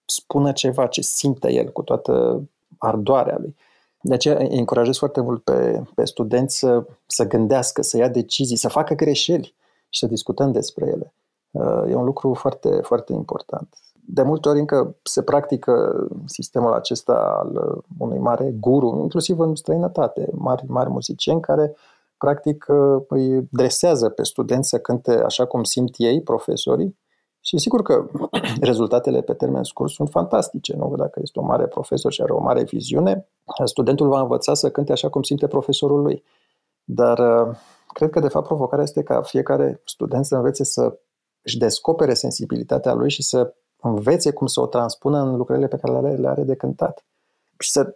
spună 0.06 0.52
ceva 0.52 0.88
ce 0.88 1.02
simte 1.02 1.52
el 1.52 1.72
cu 1.72 1.82
toată 1.82 2.44
ardoarea 2.78 3.38
lui. 3.40 3.56
De 4.08 4.14
aceea 4.14 4.38
îi 4.38 4.60
încurajez 4.60 4.98
foarte 4.98 5.22
mult 5.22 5.44
pe, 5.44 5.84
pe 5.96 6.06
studenți 6.06 6.58
să, 6.58 6.86
să 7.06 7.28
gândească, 7.28 7.82
să 7.82 7.98
ia 7.98 8.08
decizii, 8.08 8.58
să 8.58 8.70
facă 8.70 8.94
greșeli 8.94 9.56
și 9.90 10.00
să 10.00 10.06
discutăm 10.06 10.52
despre 10.52 10.86
ele. 10.86 11.14
E 11.90 11.96
un 11.96 12.04
lucru 12.04 12.34
foarte, 12.34 12.70
foarte 12.70 13.14
important. 13.14 13.78
De 14.06 14.22
multe 14.22 14.50
ori 14.50 14.60
încă 14.60 14.96
se 15.04 15.22
practică 15.22 16.06
sistemul 16.26 16.74
acesta 16.74 17.14
al 17.14 17.82
unui 17.98 18.18
mare 18.18 18.56
guru, 18.60 19.00
inclusiv 19.02 19.40
în 19.40 19.56
străinătate, 19.56 20.30
mari, 20.32 20.64
mari 20.68 20.90
muzicieni 20.90 21.42
care 21.42 21.76
practic 22.18 22.66
îi 23.08 23.48
dresează 23.52 24.10
pe 24.10 24.24
studenți 24.24 24.70
să 24.70 24.80
cânte 24.80 25.12
așa 25.12 25.46
cum 25.46 25.64
simt 25.64 25.94
ei, 25.98 26.22
profesorii, 26.22 26.98
și 27.48 27.58
sigur 27.58 27.82
că 27.82 28.10
rezultatele 28.70 29.22
pe 29.22 29.34
termen 29.34 29.64
scurt 29.64 29.92
sunt 29.92 30.10
fantastice. 30.10 30.76
Nu? 30.76 30.96
Dacă 30.96 31.20
este 31.24 31.40
un 31.40 31.46
mare 31.46 31.68
profesor 31.68 32.12
și 32.12 32.22
are 32.22 32.32
o 32.32 32.40
mare 32.40 32.64
viziune, 32.64 33.28
studentul 33.64 34.08
va 34.08 34.22
învăța 34.22 34.54
să 34.54 34.72
cânte 34.72 34.92
așa 34.92 35.10
cum 35.10 35.22
simte 35.22 35.48
profesorul 35.48 36.02
lui. 36.02 36.24
Dar 36.84 37.48
uh, 37.48 37.56
cred 37.88 38.10
că, 38.10 38.20
de 38.20 38.28
fapt, 38.28 38.46
provocarea 38.46 38.84
este 38.84 39.04
ca 39.04 39.22
fiecare 39.22 39.82
student 39.86 40.26
să 40.26 40.36
învețe 40.36 40.64
să 40.64 41.00
își 41.42 41.58
descopere 41.58 42.14
sensibilitatea 42.14 42.94
lui 42.94 43.10
și 43.10 43.24
să 43.24 43.54
învețe 43.82 44.32
cum 44.32 44.48
să 44.48 44.62
o 44.62 44.66
transpună 44.66 45.20
în 45.20 45.36
lucrurile 45.36 45.68
pe 45.68 45.78
care 45.78 46.16
le 46.16 46.28
are 46.28 46.44
de 46.44 46.56
cântat. 46.56 47.06
Și 47.60 47.72
să 47.72 47.96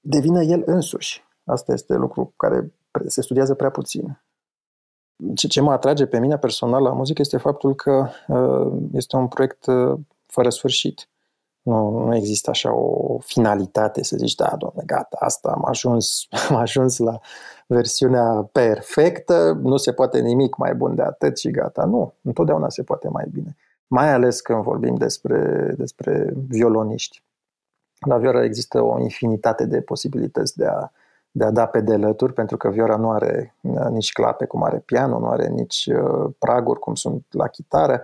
devină 0.00 0.42
el 0.42 0.62
însuși. 0.66 1.24
Asta 1.44 1.72
este 1.72 1.94
lucru 1.94 2.32
care 2.36 2.72
se 3.06 3.22
studiază 3.22 3.54
prea 3.54 3.70
puțin 3.70 4.20
ce, 5.34 5.46
ce 5.46 5.60
mă 5.60 5.72
atrage 5.72 6.06
pe 6.06 6.18
mine 6.18 6.38
personal 6.38 6.82
la 6.82 6.92
muzică 6.92 7.20
este 7.20 7.36
faptul 7.36 7.74
că 7.74 8.08
uh, 8.28 8.72
este 8.92 9.16
un 9.16 9.28
proiect 9.28 9.66
uh, 9.66 9.98
fără 10.26 10.50
sfârșit. 10.50 11.08
Nu, 11.62 12.04
nu 12.04 12.16
există 12.16 12.50
așa 12.50 12.74
o 12.74 13.18
finalitate 13.18 14.02
să 14.02 14.16
zici, 14.16 14.34
da, 14.34 14.54
domne, 14.58 14.82
gata, 14.86 15.16
asta 15.20 15.50
am 15.50 15.64
ajuns, 15.64 16.26
am 16.48 16.56
ajuns 16.56 16.98
la 16.98 17.20
versiunea 17.66 18.48
perfectă, 18.52 19.60
nu 19.62 19.76
se 19.76 19.92
poate 19.92 20.20
nimic 20.20 20.56
mai 20.56 20.74
bun 20.74 20.94
de 20.94 21.02
atât 21.02 21.38
și 21.38 21.50
gata. 21.50 21.84
Nu, 21.84 22.14
întotdeauna 22.22 22.68
se 22.68 22.82
poate 22.82 23.08
mai 23.08 23.24
bine. 23.32 23.56
Mai 23.86 24.12
ales 24.12 24.40
când 24.40 24.62
vorbim 24.62 24.94
despre, 24.94 25.72
despre 25.78 26.32
violoniști. 26.48 27.22
La 28.06 28.16
vioară 28.16 28.42
există 28.42 28.80
o 28.80 29.00
infinitate 29.00 29.66
de 29.66 29.80
posibilități 29.80 30.56
de 30.56 30.66
a 30.66 30.90
de 31.30 31.44
a 31.44 31.50
da 31.50 31.66
pe 31.66 31.80
delături, 31.80 32.32
pentru 32.32 32.56
că 32.56 32.68
vioara 32.68 32.96
nu 32.96 33.10
are 33.10 33.54
uh, 33.60 33.86
nici 33.90 34.12
clape 34.12 34.44
cum 34.44 34.62
are 34.62 34.82
piano, 34.84 35.18
nu 35.18 35.26
are 35.26 35.48
nici 35.48 35.88
uh, 35.92 36.30
praguri 36.38 36.78
cum 36.78 36.94
sunt 36.94 37.24
la 37.30 37.46
chitară. 37.46 38.02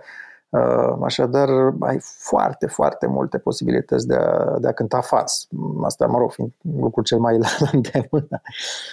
Uh, 0.49 0.97
așadar, 1.03 1.49
ai 1.79 1.99
foarte, 2.01 2.67
foarte 2.67 3.07
multe 3.07 3.37
posibilități 3.37 4.07
de 4.07 4.15
a, 4.15 4.57
de 4.59 4.67
a 4.67 4.71
cânta 4.71 5.01
fals. 5.01 5.47
Asta, 5.83 6.05
mă 6.05 6.17
rog, 6.17 6.31
fiind 6.31 6.51
lucrul 6.79 7.03
cel 7.03 7.19
mai 7.19 7.37
la 7.59 7.69
îndemână. 7.71 8.41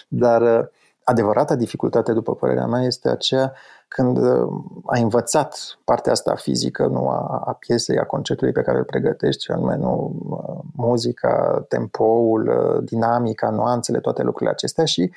Dar 0.08 0.70
adevărata 1.04 1.54
dificultate, 1.54 2.12
după 2.12 2.34
părerea 2.34 2.66
mea, 2.66 2.82
este 2.82 3.08
aceea 3.08 3.52
când 3.88 4.18
uh, 4.18 4.48
ai 4.86 5.02
învățat 5.02 5.78
partea 5.84 6.12
asta 6.12 6.34
fizică, 6.34 6.86
nu 6.86 7.08
a, 7.08 7.42
a 7.46 7.52
piesei, 7.52 7.98
a 7.98 8.04
concertului 8.04 8.52
pe 8.52 8.62
care 8.62 8.78
îl 8.78 8.84
pregătești, 8.84 9.50
anume 9.50 9.76
nu 9.76 10.20
uh, 10.28 10.64
muzica, 10.76 11.64
tempoul, 11.68 12.48
uh, 12.48 12.84
dinamica, 12.84 13.50
nuanțele, 13.50 14.00
toate 14.00 14.22
lucrurile 14.22 14.50
acestea 14.50 14.84
și 14.84 15.10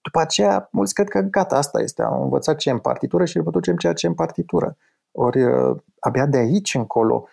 după 0.00 0.20
aceea 0.20 0.68
mulți 0.70 0.94
cred 0.94 1.08
că 1.08 1.20
gata, 1.20 1.56
asta 1.56 1.80
este, 1.80 2.02
am 2.02 2.22
învățat 2.22 2.56
ce 2.56 2.70
în 2.70 2.78
partitură 2.78 3.24
și 3.24 3.36
reproducem 3.36 3.76
ceea 3.76 3.92
ce 3.92 4.06
în 4.06 4.14
partitură. 4.14 4.76
Ori 5.12 5.40
abia 5.98 6.26
de 6.26 6.36
aici 6.36 6.74
încolo 6.74 7.26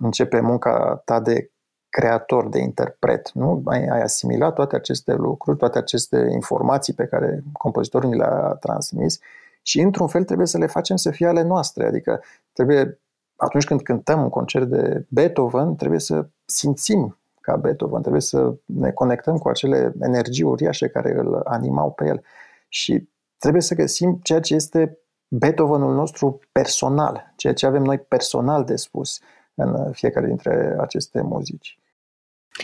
începe 0.00 0.40
munca 0.40 1.02
ta 1.04 1.20
de 1.20 1.50
creator, 1.94 2.48
de 2.48 2.58
interpret. 2.58 3.30
Nu? 3.32 3.62
Ai, 3.64 3.86
ai 3.86 4.00
asimilat 4.00 4.54
toate 4.54 4.76
aceste 4.76 5.12
lucruri, 5.12 5.58
toate 5.58 5.78
aceste 5.78 6.28
informații 6.32 6.92
pe 6.92 7.06
care 7.06 7.42
compozitorul 7.52 8.10
ni 8.10 8.16
le-a 8.16 8.56
transmis 8.60 9.18
și, 9.62 9.80
într-un 9.80 10.06
fel, 10.06 10.24
trebuie 10.24 10.46
să 10.46 10.58
le 10.58 10.66
facem 10.66 10.96
să 10.96 11.10
fie 11.10 11.26
ale 11.26 11.42
noastre. 11.42 11.86
Adică 11.86 12.22
trebuie, 12.52 13.00
atunci 13.36 13.64
când 13.64 13.82
cântăm 13.82 14.22
un 14.22 14.28
concert 14.28 14.68
de 14.68 15.04
Beethoven, 15.08 15.74
trebuie 15.74 16.00
să 16.00 16.26
simțim 16.44 17.18
ca 17.40 17.56
Beethoven, 17.56 18.00
trebuie 18.00 18.20
să 18.20 18.54
ne 18.64 18.90
conectăm 18.90 19.38
cu 19.38 19.48
acele 19.48 19.92
energii 20.00 20.44
uriașe 20.44 20.88
care 20.88 21.18
îl 21.18 21.40
animau 21.44 21.90
pe 21.90 22.06
el. 22.06 22.22
Și 22.68 23.08
trebuie 23.38 23.62
să 23.62 23.74
găsim 23.74 24.20
ceea 24.22 24.40
ce 24.40 24.54
este 24.54 24.98
Beethovenul 25.28 25.94
nostru 25.94 26.40
personal, 26.52 27.32
ceea 27.36 27.54
ce 27.54 27.66
avem 27.66 27.82
noi 27.82 27.98
personal 27.98 28.64
de 28.64 28.76
spus 28.76 29.20
în 29.54 29.92
fiecare 29.92 30.26
dintre 30.26 30.76
aceste 30.80 31.20
muzici. 31.20 31.78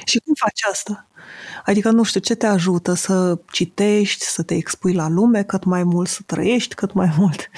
Și 0.05 0.20
cum 0.24 0.35
faci 0.35 0.61
asta? 0.70 1.07
Adică, 1.64 1.90
nu 1.90 2.03
știu, 2.03 2.20
ce 2.20 2.35
te 2.35 2.46
ajută 2.46 2.92
să 2.92 3.38
citești, 3.50 4.24
să 4.24 4.42
te 4.42 4.55
expui 4.55 4.92
la 4.92 5.09
lume 5.09 5.42
cât 5.42 5.64
mai 5.64 5.83
mult, 5.83 6.09
să 6.09 6.20
trăiești 6.26 6.74
cât 6.74 6.92
mai 6.92 7.14
mult? 7.18 7.48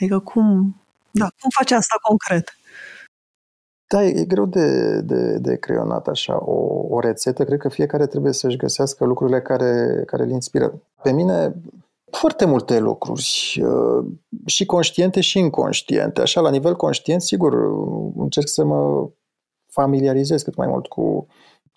Adică, 0.00 0.18
cum, 0.18 0.76
da, 1.10 1.24
cum 1.40 1.50
faci 1.58 1.70
asta 1.70 1.94
concret? 2.02 2.56
Da, 3.86 4.04
e, 4.04 4.20
e 4.20 4.24
greu 4.24 4.46
de, 4.46 5.00
de, 5.00 5.38
de 5.38 5.56
creionat 5.56 6.08
așa 6.08 6.44
o, 6.44 6.86
o 6.88 7.00
rețetă. 7.00 7.44
Cred 7.44 7.58
că 7.58 7.68
fiecare 7.68 8.06
trebuie 8.06 8.32
să-și 8.32 8.56
găsească 8.56 9.04
lucrurile 9.04 9.40
care, 9.40 10.02
care 10.06 10.22
îl 10.22 10.30
inspiră. 10.30 10.82
Pe 11.02 11.12
mine, 11.12 11.54
foarte 12.10 12.44
multe 12.44 12.78
lucruri, 12.78 13.62
uh, 13.64 14.06
și 14.46 14.66
conștiente 14.66 15.20
și 15.20 15.38
inconștiente. 15.38 16.20
Așa, 16.20 16.40
la 16.40 16.50
nivel 16.50 16.76
conștient, 16.76 17.22
sigur, 17.22 17.54
încerc 18.16 18.48
să 18.48 18.64
mă 18.64 19.08
familiarizez 19.66 20.42
cât 20.42 20.54
mai 20.56 20.66
mult 20.66 20.86
cu 20.86 21.26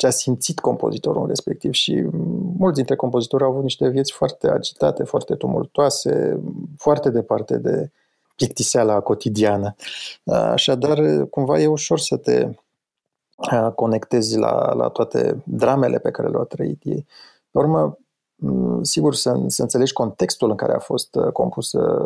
ce 0.01 0.07
a 0.07 0.09
simțit 0.09 0.59
compozitorul 0.59 1.27
respectiv 1.27 1.71
și 1.71 2.05
mulți 2.57 2.75
dintre 2.75 2.95
compozitori 2.95 3.43
au 3.43 3.49
avut 3.49 3.63
niște 3.63 3.87
vieți 3.87 4.11
foarte 4.11 4.49
agitate, 4.49 5.03
foarte 5.03 5.35
tumultoase, 5.35 6.39
foarte 6.77 7.09
departe 7.09 7.57
de 7.57 7.91
plictiseala 8.35 8.99
cotidiană. 8.99 9.75
Așadar, 10.25 11.25
cumva 11.29 11.59
e 11.59 11.67
ușor 11.67 11.99
să 11.99 12.17
te 12.17 12.49
conectezi 13.75 14.37
la, 14.37 14.73
la 14.73 14.87
toate 14.87 15.43
dramele 15.45 15.99
pe 15.99 16.11
care 16.11 16.27
le-au 16.27 16.45
trăit 16.45 16.81
ei. 16.83 17.05
Pe 17.51 17.59
urmă, 17.59 17.97
sigur, 18.81 19.15
să, 19.15 19.43
să 19.47 19.61
înțelegi 19.61 19.93
contextul 19.93 20.49
în 20.49 20.55
care 20.55 20.73
a 20.73 20.79
fost 20.79 21.17
compusă 21.33 22.05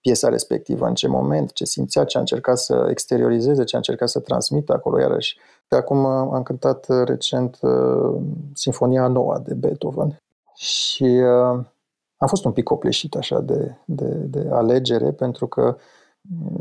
piesa 0.00 0.28
respectivă, 0.28 0.86
în 0.86 0.94
ce 0.94 1.08
moment, 1.08 1.52
ce 1.52 1.64
simțea, 1.64 2.04
ce 2.04 2.16
a 2.16 2.20
încercat 2.20 2.58
să 2.58 2.86
exteriorizeze, 2.90 3.64
ce 3.64 3.74
a 3.74 3.78
încercat 3.78 4.08
să 4.08 4.20
transmită 4.20 4.72
acolo, 4.72 5.00
iarăși 5.00 5.38
Acum 5.76 6.06
am 6.06 6.42
cântat 6.42 6.86
recent 7.04 7.58
Sinfonia 8.54 9.06
Noua 9.06 9.38
de 9.38 9.54
Beethoven 9.54 10.22
și 10.54 11.04
am 12.16 12.28
fost 12.28 12.44
un 12.44 12.52
pic 12.52 12.64
copleșit 12.64 13.14
așa 13.14 13.40
de, 13.40 13.76
de, 13.84 14.04
de 14.04 14.48
alegere 14.50 15.12
pentru 15.12 15.46
că 15.46 15.76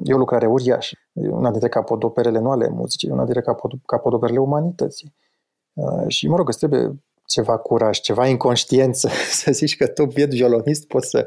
e 0.04 0.14
o 0.14 0.18
lucrare 0.18 0.48
uriașă. 0.48 0.98
E 1.14 1.30
una 1.30 1.52
dintre 1.52 1.70
capodoperele 1.70 2.40
nu 2.40 2.52
ale 2.52 2.70
muzicii, 2.70 3.10
e 3.10 3.12
una 3.12 3.24
dintre 3.24 3.44
capodoperele 3.86 4.40
umanității. 4.40 5.16
Și 6.08 6.28
mă 6.28 6.36
rog, 6.36 6.48
îți 6.48 6.58
trebuie 6.58 7.04
ceva 7.26 7.58
curaj, 7.58 8.00
ceva 8.00 8.28
inconștiență, 8.28 9.10
să 9.42 9.52
zici 9.52 9.78
că 9.78 9.88
tu, 9.88 10.06
biet 10.06 10.30
violonist, 10.30 10.88
poți 10.88 11.10
să 11.10 11.26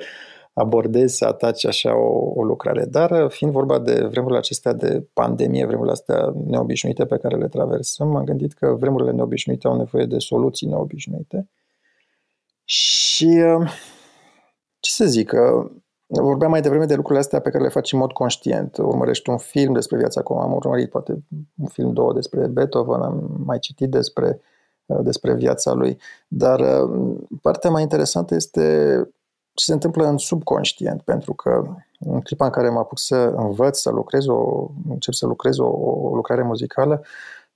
abordezi, 0.52 1.16
să 1.16 1.24
ataci 1.24 1.66
așa 1.66 1.96
o, 1.96 2.32
o 2.34 2.44
lucrare. 2.44 2.84
Dar 2.84 3.30
fiind 3.30 3.52
vorba 3.52 3.78
de 3.78 4.04
vremurile 4.04 4.38
acestea 4.38 4.72
de 4.72 5.06
pandemie, 5.12 5.66
vremurile 5.66 5.92
astea 5.92 6.32
neobișnuite 6.46 7.04
pe 7.04 7.16
care 7.16 7.36
le 7.36 7.48
traversăm, 7.48 8.08
m-am 8.08 8.24
gândit 8.24 8.52
că 8.52 8.76
vremurile 8.78 9.10
neobișnuite 9.10 9.66
au 9.66 9.76
nevoie 9.76 10.06
de 10.06 10.18
soluții 10.18 10.68
neobișnuite. 10.68 11.48
Și 12.64 13.42
ce 14.80 14.90
să 14.90 15.04
zic, 15.04 15.32
vorbeam 16.06 16.50
mai 16.50 16.60
devreme 16.60 16.84
de 16.84 16.94
lucrurile 16.94 17.20
astea 17.20 17.40
pe 17.40 17.50
care 17.50 17.62
le 17.62 17.70
faci 17.70 17.92
în 17.92 17.98
mod 17.98 18.12
conștient. 18.12 18.76
Urmărești 18.76 19.30
un 19.30 19.38
film 19.38 19.72
despre 19.72 19.96
viața 19.96 20.20
acum, 20.20 20.38
am 20.38 20.52
urmărit 20.52 20.90
poate 20.90 21.24
un 21.58 21.66
film, 21.66 21.92
două 21.92 22.12
despre 22.12 22.46
Beethoven, 22.46 23.00
am 23.00 23.42
mai 23.44 23.58
citit 23.58 23.90
despre 23.90 24.40
despre 25.00 25.34
viața 25.34 25.72
lui. 25.72 25.98
Dar 26.28 26.60
uh, 26.60 27.16
partea 27.42 27.70
mai 27.70 27.82
interesantă 27.82 28.34
este 28.34 28.96
ce 29.54 29.64
se 29.64 29.72
întâmplă 29.72 30.06
în 30.06 30.18
subconștient, 30.18 31.02
pentru 31.02 31.34
că 31.34 31.62
în 31.98 32.20
clipa 32.20 32.44
în 32.44 32.50
care 32.50 32.68
mă 32.68 32.78
apuc 32.78 32.98
să 32.98 33.16
învăț, 33.16 33.78
să 33.78 33.90
lucrez, 33.90 34.26
o, 34.26 34.70
încep 34.88 35.14
să 35.14 35.26
lucrez 35.26 35.58
o, 35.58 35.66
o 35.66 36.14
lucrare 36.14 36.42
muzicală, 36.42 37.02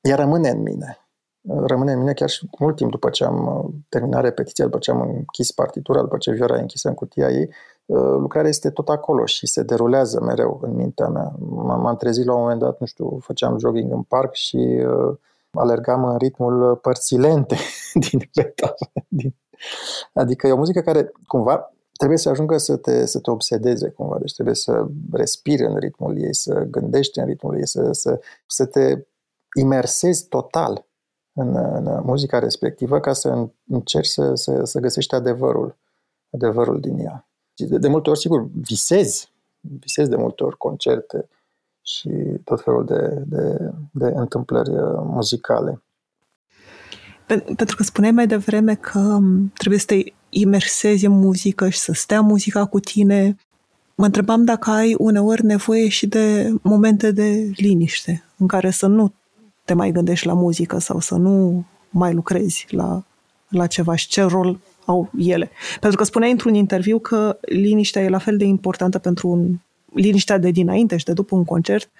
ea 0.01 0.17
rămâne 0.17 0.49
în 0.49 0.63
mine. 0.63 0.99
Rămâne 1.49 1.93
în 1.93 1.99
mine 1.99 2.13
chiar 2.13 2.29
și 2.29 2.49
mult 2.59 2.77
timp 2.77 2.91
după 2.91 3.11
ce 3.11 3.25
am 3.25 3.47
uh, 3.47 3.75
terminat 3.89 4.23
repetiția, 4.23 4.65
după 4.65 4.79
ce 4.79 4.91
am 4.91 5.01
închis 5.01 5.53
partitura, 5.53 6.01
după 6.01 6.17
ce 6.17 6.33
vioara 6.33 6.57
e 6.57 6.61
închisă 6.61 6.89
în 6.89 6.95
cutia 6.95 7.31
ei, 7.31 7.51
uh, 7.87 7.99
lucrarea 7.99 8.49
este 8.49 8.71
tot 8.71 8.89
acolo 8.89 9.25
și 9.25 9.47
se 9.47 9.63
derulează 9.63 10.21
mereu 10.21 10.59
în 10.63 10.75
mintea 10.75 11.09
mea. 11.09 11.35
M-am 11.39 11.97
trezit 11.97 12.25
la 12.25 12.35
un 12.35 12.41
moment 12.41 12.61
dat, 12.61 12.81
nu 12.81 12.87
știu, 12.87 13.19
făceam 13.21 13.59
jogging 13.59 13.93
în 13.93 14.03
parc 14.03 14.35
și 14.35 14.57
uh, 14.57 15.17
alergam 15.51 16.05
în 16.05 16.17
ritmul 16.17 16.77
părții 16.77 17.19
lente 17.19 17.57
din 18.09 18.31
Beethoven. 18.35 19.05
Din... 19.09 19.35
Adică 20.13 20.47
e 20.47 20.53
o 20.53 20.57
muzică 20.57 20.81
care 20.81 21.13
cumva 21.27 21.71
trebuie 21.97 22.19
să 22.19 22.29
ajungă 22.29 22.59
să 22.59 22.77
te, 22.77 23.07
să 23.07 23.19
te 23.21 23.31
obsedeze 23.31 23.89
cumva, 23.89 24.19
deci 24.19 24.35
trebuie 24.35 24.55
să 24.55 24.87
respiri 25.13 25.65
în 25.65 25.77
ritmul 25.79 26.19
ei, 26.19 26.35
să 26.35 26.67
gândești 26.71 27.19
în 27.19 27.27
ritmul 27.27 27.57
ei, 27.57 27.67
să, 27.67 27.93
să, 27.93 28.21
să 28.47 28.67
te 28.67 29.07
imersezi 29.59 30.29
total 30.29 30.87
în, 31.33 31.57
în 31.57 32.03
muzica 32.05 32.39
respectivă 32.39 33.01
ca 33.01 33.13
să 33.13 33.49
încerci 33.69 34.07
să, 34.07 34.35
să, 34.35 34.65
să 34.65 34.81
găsești 34.81 35.15
adevărul, 35.15 35.77
adevărul 36.31 36.81
din 36.81 36.99
ea. 36.99 37.29
De, 37.55 37.79
de 37.79 37.89
multe 37.89 38.11
ori, 38.11 38.19
sigur, 38.19 38.49
visezi, 38.53 39.33
visezi 39.61 40.11
de 40.11 40.17
multe 40.17 40.45
ori 40.45 40.57
concerte, 40.57 41.29
și 41.87 42.11
tot 42.45 42.63
felul 42.63 42.85
de, 42.85 43.23
de, 43.27 43.73
de 43.93 44.13
întâmplări 44.15 44.71
uh, 44.71 45.01
muzicale. 45.03 45.83
Pentru 47.57 47.77
că 47.77 47.83
spuneai 47.83 48.13
mai 48.13 48.27
devreme 48.27 48.75
că 48.75 48.99
um, 48.99 49.53
trebuie 49.57 49.81
să 49.81 49.87
te 49.87 50.03
imersezi 50.38 51.07
în 51.07 51.12
muzică 51.12 51.68
și 51.68 51.79
să 51.79 51.92
stea 51.92 52.20
muzica 52.20 52.64
cu 52.64 52.81
tine. 52.81 53.37
Mă 53.94 54.05
întrebam 54.05 54.44
dacă 54.44 54.70
ai 54.70 54.94
uneori 54.99 55.44
nevoie 55.44 55.88
și 55.88 56.07
de 56.07 56.53
momente 56.62 57.11
de 57.11 57.51
liniște 57.55 58.25
în 58.37 58.46
care 58.46 58.70
să 58.70 58.87
nu 58.87 59.12
te 59.64 59.75
mai 59.75 59.90
gândești 59.90 60.27
la 60.27 60.33
muzică 60.33 60.79
sau 60.79 61.01
să 61.01 61.14
nu 61.14 61.64
mai 61.90 62.12
lucrezi 62.12 62.66
la, 62.70 63.05
la 63.49 63.66
ceva 63.66 63.94
și 63.94 64.09
ce 64.09 64.22
rol 64.22 64.59
au 64.85 65.11
ele. 65.18 65.51
Pentru 65.81 65.99
că 65.99 66.05
spuneai 66.05 66.31
într-un 66.31 66.55
interviu 66.55 66.99
că 66.99 67.38
liniștea 67.40 68.03
e 68.03 68.09
la 68.09 68.18
fel 68.18 68.37
de 68.37 68.44
importantă 68.44 68.99
pentru 68.99 69.29
un 69.29 69.59
liniștea 69.92 70.38
de 70.38 70.51
dinainte 70.51 70.96
și 70.96 71.05
de 71.05 71.12
după 71.12 71.35
un 71.35 71.44
concert 71.44 71.90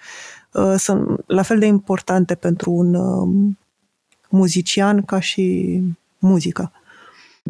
uh, 0.53 0.73
sunt 0.77 1.23
la 1.25 1.41
fel 1.41 1.59
de 1.59 1.65
importante 1.65 2.35
pentru 2.35 2.71
un 2.71 2.93
um, 2.93 3.57
muzician 4.29 5.01
ca 5.01 5.19
și 5.19 5.79
muzica. 6.19 6.71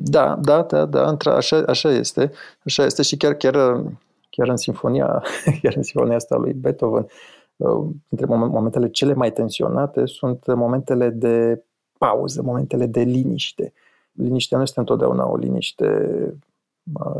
Da, 0.01 0.39
da, 0.41 0.61
da, 0.61 0.85
da, 0.85 1.15
așa, 1.35 1.63
așa 1.67 1.89
este. 1.89 2.31
Așa 2.65 2.85
este 2.85 3.01
și 3.01 3.17
chiar, 3.17 3.33
chiar, 3.33 3.83
chiar 4.29 4.47
în 4.47 4.57
sinfonia, 4.57 5.23
chiar 5.61 5.73
în 5.75 5.83
sinfonia 5.83 6.15
asta 6.15 6.35
lui 6.35 6.53
Beethoven, 6.53 7.07
uh, 7.55 7.85
între 8.09 8.25
momentele 8.25 8.89
cele 8.89 9.13
mai 9.13 9.31
tensionate 9.31 10.05
sunt 10.05 10.53
momentele 10.55 11.09
de 11.09 11.63
pauză, 11.97 12.41
momentele 12.41 12.85
de 12.85 13.01
liniște. 13.01 13.73
Liniștea 14.11 14.57
nu 14.57 14.63
este 14.63 14.79
întotdeauna 14.79 15.29
o 15.29 15.35
liniște 15.35 16.11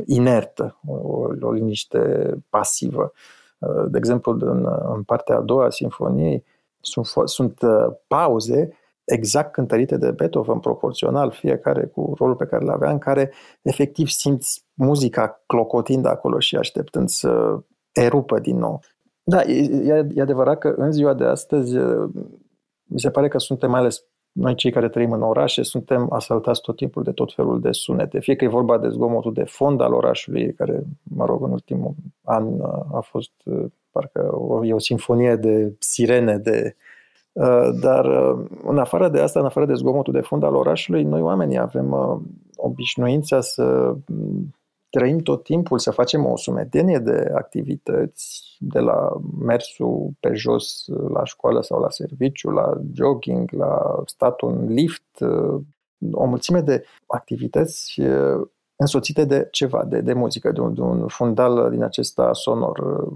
inertă, 0.06 0.80
o, 0.88 0.94
o 1.42 1.52
liniște 1.52 2.34
pasivă. 2.50 3.12
Uh, 3.58 3.86
de 3.88 3.98
exemplu, 3.98 4.38
în, 4.40 4.68
în 4.94 5.04
partea 5.04 5.36
a 5.36 5.42
doua 5.42 5.66
a 5.66 5.70
sinfoniei 5.70 6.44
sunt, 6.80 7.06
sunt 7.26 7.62
uh, 7.62 7.88
pauze 8.08 8.78
exact 9.08 9.52
cântărite 9.52 9.98
de 9.98 10.12
Beethoven, 10.12 10.60
proporțional, 10.60 11.32
fiecare 11.32 11.86
cu 11.86 12.14
rolul 12.18 12.36
pe 12.36 12.46
care 12.46 12.64
îl 12.64 12.70
avea, 12.70 12.92
în 12.92 12.98
care 12.98 13.32
efectiv 13.62 14.08
simți 14.08 14.66
muzica 14.74 15.44
clocotind 15.46 16.06
acolo 16.06 16.40
și 16.40 16.56
așteptând 16.56 17.10
să 17.10 17.60
erupă 17.92 18.40
din 18.40 18.58
nou. 18.58 18.80
Da, 19.24 19.42
e, 19.42 20.08
e 20.16 20.22
adevărat 20.22 20.58
că 20.58 20.74
în 20.78 20.92
ziua 20.92 21.14
de 21.14 21.24
astăzi 21.24 21.78
uh, 21.78 22.10
mi 22.84 23.00
se 23.00 23.10
pare 23.10 23.28
că 23.28 23.38
suntem 23.38 23.70
mai 23.70 23.80
ales 23.80 24.04
noi 24.32 24.56
cei 24.56 24.72
care 24.72 24.90
trăim 24.90 25.12
în 25.12 25.22
orașe 25.22 25.64
suntem 25.64 26.12
asaltați 26.12 26.62
tot 26.62 26.76
timpul 26.76 27.04
de 27.04 27.12
tot 27.12 27.34
felul 27.34 27.62
de 27.62 27.72
sunete. 27.72 28.20
Fie 28.20 28.36
că 28.36 28.44
e 28.44 28.48
vorba 28.48 28.78
de 28.78 28.90
zgomotul 28.90 29.34
de 29.34 29.44
fond 29.44 29.82
al 29.82 29.94
orașului, 29.94 30.54
care, 30.54 30.84
mă 31.04 31.26
rog, 31.26 31.44
în 31.44 31.52
ultimul 31.52 31.94
an 32.24 32.62
a 32.94 33.00
fost 33.00 33.32
parcă 33.92 34.36
o, 34.36 34.66
e 34.66 34.74
o 34.74 34.80
sinfonie 34.80 35.36
de 35.36 35.76
sirene, 35.80 36.38
de 36.38 36.76
dar 37.80 38.06
în 38.64 38.78
afară 38.78 39.10
de 39.10 39.20
asta, 39.20 39.40
în 39.40 39.46
afară 39.46 39.66
de 39.66 39.74
zgomotul 39.74 40.14
de 40.14 40.22
fond 40.22 40.44
al 40.44 40.56
orașului, 40.56 41.04
noi 41.04 41.22
oamenii 41.22 41.60
avem 41.60 41.96
obișnuința 42.56 43.42
să 43.42 43.96
trăim 44.90 45.18
tot 45.18 45.44
timpul, 45.44 45.80
să 45.80 45.92
facem 45.92 46.26
o 46.26 46.38
sumedenie 46.38 46.98
de 46.98 47.32
activități, 47.36 48.56
de 48.60 48.80
la 48.80 49.10
mersul 49.40 50.10
pe 50.20 50.34
jos 50.34 50.86
la 51.14 51.26
școală 51.26 51.62
sau 51.62 51.80
la 51.80 51.90
serviciu, 51.90 52.50
la 52.50 52.74
jogging, 52.94 53.52
la 53.52 54.02
statul 54.06 54.50
în 54.50 54.66
lift, 54.74 55.18
o 56.12 56.26
mulțime 56.26 56.62
de 56.62 56.84
activități 57.08 58.02
însoțite 58.78 59.26
de 59.26 59.48
ceva, 59.52 59.84
de, 59.84 60.02
de 60.02 60.14
muzică, 60.14 60.52
de 60.52 60.60
un, 60.60 60.74
de 60.74 60.82
un 60.82 61.08
fundal 61.08 61.70
din 61.70 61.84
acesta 61.84 62.34
sonor, 62.34 63.08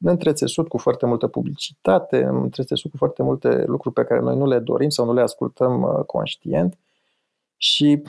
întrețesut 0.00 0.68
cu 0.68 0.78
foarte 0.78 1.06
multă 1.06 1.26
publicitate, 1.26 2.22
întrețesut 2.22 2.90
cu 2.90 2.96
foarte 2.96 3.22
multe 3.22 3.64
lucruri 3.66 3.94
pe 3.94 4.04
care 4.04 4.20
noi 4.20 4.36
nu 4.36 4.46
le 4.46 4.58
dorim 4.58 4.88
sau 4.88 5.04
nu 5.04 5.12
le 5.12 5.20
ascultăm 5.20 6.02
conștient. 6.06 6.78
Și 7.56 8.02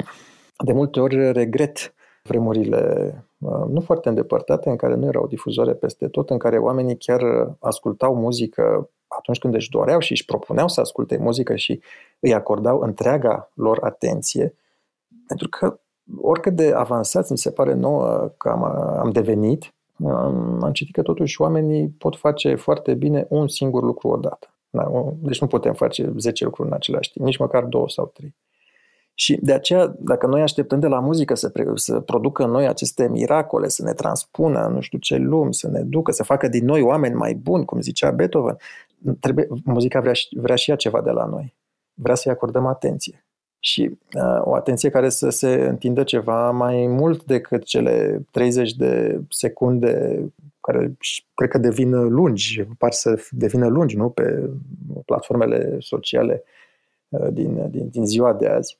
de 0.63 0.73
multe 0.73 0.99
ori 0.99 1.31
regret 1.31 1.93
vremurile 2.23 3.13
uh, 3.37 3.63
nu 3.67 3.79
foarte 3.79 4.09
îndepărtate, 4.09 4.69
în 4.69 4.75
care 4.75 4.95
nu 4.95 5.05
era 5.05 5.21
o 5.21 5.27
difuzoare 5.27 5.73
peste 5.73 6.07
tot, 6.07 6.29
în 6.29 6.37
care 6.37 6.57
oamenii 6.57 6.97
chiar 6.97 7.21
ascultau 7.59 8.15
muzică 8.15 8.89
atunci 9.07 9.39
când 9.39 9.53
își 9.53 9.69
doreau 9.69 9.99
și 9.99 10.11
își 10.11 10.25
propuneau 10.25 10.67
să 10.67 10.81
asculte 10.81 11.17
muzică 11.17 11.55
și 11.55 11.81
îi 12.19 12.33
acordau 12.33 12.79
întreaga 12.79 13.51
lor 13.53 13.77
atenție, 13.81 14.55
pentru 15.27 15.49
că 15.49 15.79
oricât 16.21 16.55
de 16.55 16.71
avansați 16.75 17.31
mi 17.31 17.37
se 17.37 17.51
pare 17.51 17.73
nouă 17.73 18.31
că 18.37 18.49
am, 18.49 18.63
am 18.99 19.09
devenit, 19.11 19.73
am, 20.05 20.63
am 20.63 20.71
citit 20.71 20.93
că 20.93 21.01
totuși 21.01 21.41
oamenii 21.41 21.87
pot 21.87 22.15
face 22.15 22.55
foarte 22.55 22.93
bine 22.93 23.25
un 23.29 23.47
singur 23.47 23.83
lucru 23.83 24.07
odată. 24.07 24.53
Da, 24.69 24.91
deci 25.19 25.41
nu 25.41 25.47
putem 25.47 25.73
face 25.73 26.13
10 26.17 26.43
lucruri 26.43 26.67
în 26.67 26.75
același 26.75 27.11
timp, 27.11 27.25
nici 27.25 27.37
măcar 27.37 27.63
două 27.63 27.89
sau 27.89 28.05
trei. 28.05 28.35
Și 29.13 29.39
de 29.41 29.53
aceea, 29.53 29.95
dacă 29.99 30.27
noi 30.27 30.41
așteptăm 30.41 30.79
de 30.79 30.87
la 30.87 30.99
muzică 30.99 31.35
să, 31.35 31.49
pre- 31.49 31.71
să 31.75 31.99
producă 31.99 32.43
în 32.43 32.51
noi 32.51 32.67
aceste 32.67 33.09
miracole, 33.09 33.67
să 33.67 33.83
ne 33.83 33.93
transpună 33.93 34.67
nu 34.73 34.79
știu 34.79 34.97
ce 34.97 35.15
lumi, 35.15 35.53
să 35.53 35.67
ne 35.67 35.81
ducă, 35.81 36.11
să 36.11 36.23
facă 36.23 36.47
din 36.47 36.65
noi 36.65 36.81
oameni 36.81 37.15
mai 37.15 37.33
buni, 37.33 37.65
cum 37.65 37.81
zicea 37.81 38.11
Beethoven, 38.11 38.57
trebuie, 39.19 39.47
muzica 39.63 39.99
vrea, 39.99 40.13
vrea 40.31 40.55
și 40.55 40.69
ea 40.69 40.75
ceva 40.75 41.01
de 41.01 41.11
la 41.11 41.25
noi. 41.25 41.55
Vrea 41.93 42.15
să-i 42.15 42.31
acordăm 42.31 42.65
atenție. 42.65 43.25
Și 43.63 43.97
uh, 44.13 44.41
o 44.43 44.55
atenție 44.55 44.89
care 44.89 45.09
să 45.09 45.29
se 45.29 45.53
întindă 45.53 46.03
ceva 46.03 46.51
mai 46.51 46.87
mult 46.87 47.23
decât 47.23 47.63
cele 47.63 48.25
30 48.31 48.73
de 48.73 49.21
secunde 49.29 50.23
care 50.61 50.97
cred 51.33 51.49
că 51.49 51.57
devin 51.57 51.91
lungi, 51.91 52.63
par 52.77 52.91
să 52.91 53.19
devină 53.29 53.67
lungi, 53.67 53.97
nu? 53.97 54.09
Pe 54.09 54.49
platformele 55.05 55.77
sociale 55.79 56.43
uh, 57.09 57.27
din, 57.31 57.69
din, 57.69 57.89
din 57.89 58.05
ziua 58.05 58.33
de 58.33 58.47
azi. 58.47 58.79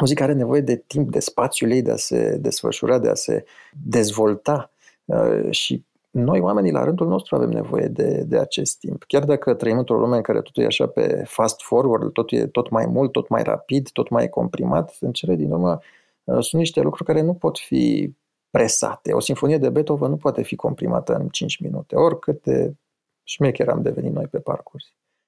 Muzica 0.00 0.24
are 0.24 0.32
nevoie 0.32 0.60
de 0.60 0.76
timp, 0.76 1.10
de 1.10 1.18
spațiul 1.18 1.70
ei 1.70 1.82
de 1.82 1.90
a 1.90 1.96
se 1.96 2.36
desfășura, 2.36 2.98
de 2.98 3.08
a 3.08 3.14
se 3.14 3.44
dezvolta 3.72 4.70
uh, 5.04 5.50
și 5.50 5.84
noi, 6.10 6.40
oamenii, 6.40 6.72
la 6.72 6.84
rândul 6.84 7.06
nostru 7.06 7.36
avem 7.36 7.48
nevoie 7.48 7.86
de, 7.86 8.22
de 8.26 8.38
acest 8.38 8.78
timp. 8.78 9.04
Chiar 9.06 9.24
dacă 9.24 9.54
trăim 9.54 9.78
într-o 9.78 9.98
lume 9.98 10.16
în 10.16 10.22
care 10.22 10.40
totul 10.40 10.62
e 10.62 10.66
așa 10.66 10.86
pe 10.86 11.22
fast 11.26 11.62
forward, 11.62 12.12
totul 12.12 12.38
e 12.38 12.46
tot 12.46 12.70
mai 12.70 12.86
mult, 12.86 13.12
tot 13.12 13.28
mai 13.28 13.42
rapid, 13.42 13.90
tot 13.90 14.08
mai 14.08 14.28
comprimat, 14.28 14.96
în 15.00 15.12
cele 15.12 15.34
din 15.34 15.50
urmă 15.50 15.78
uh, 16.24 16.38
sunt 16.40 16.60
niște 16.60 16.80
lucruri 16.80 17.04
care 17.04 17.20
nu 17.20 17.34
pot 17.34 17.58
fi 17.58 18.14
presate. 18.50 19.12
O 19.12 19.20
sinfonie 19.20 19.58
de 19.58 19.70
Beethoven 19.70 20.10
nu 20.10 20.16
poate 20.16 20.42
fi 20.42 20.56
comprimată 20.56 21.14
în 21.14 21.28
5 21.28 21.60
minute, 21.60 21.96
oricât 21.96 22.42
de 22.42 22.74
șmecher 23.22 23.68
am 23.68 23.82
devenit 23.82 24.12
noi 24.12 24.26
pe 24.26 24.38
parcurs. 24.38 24.84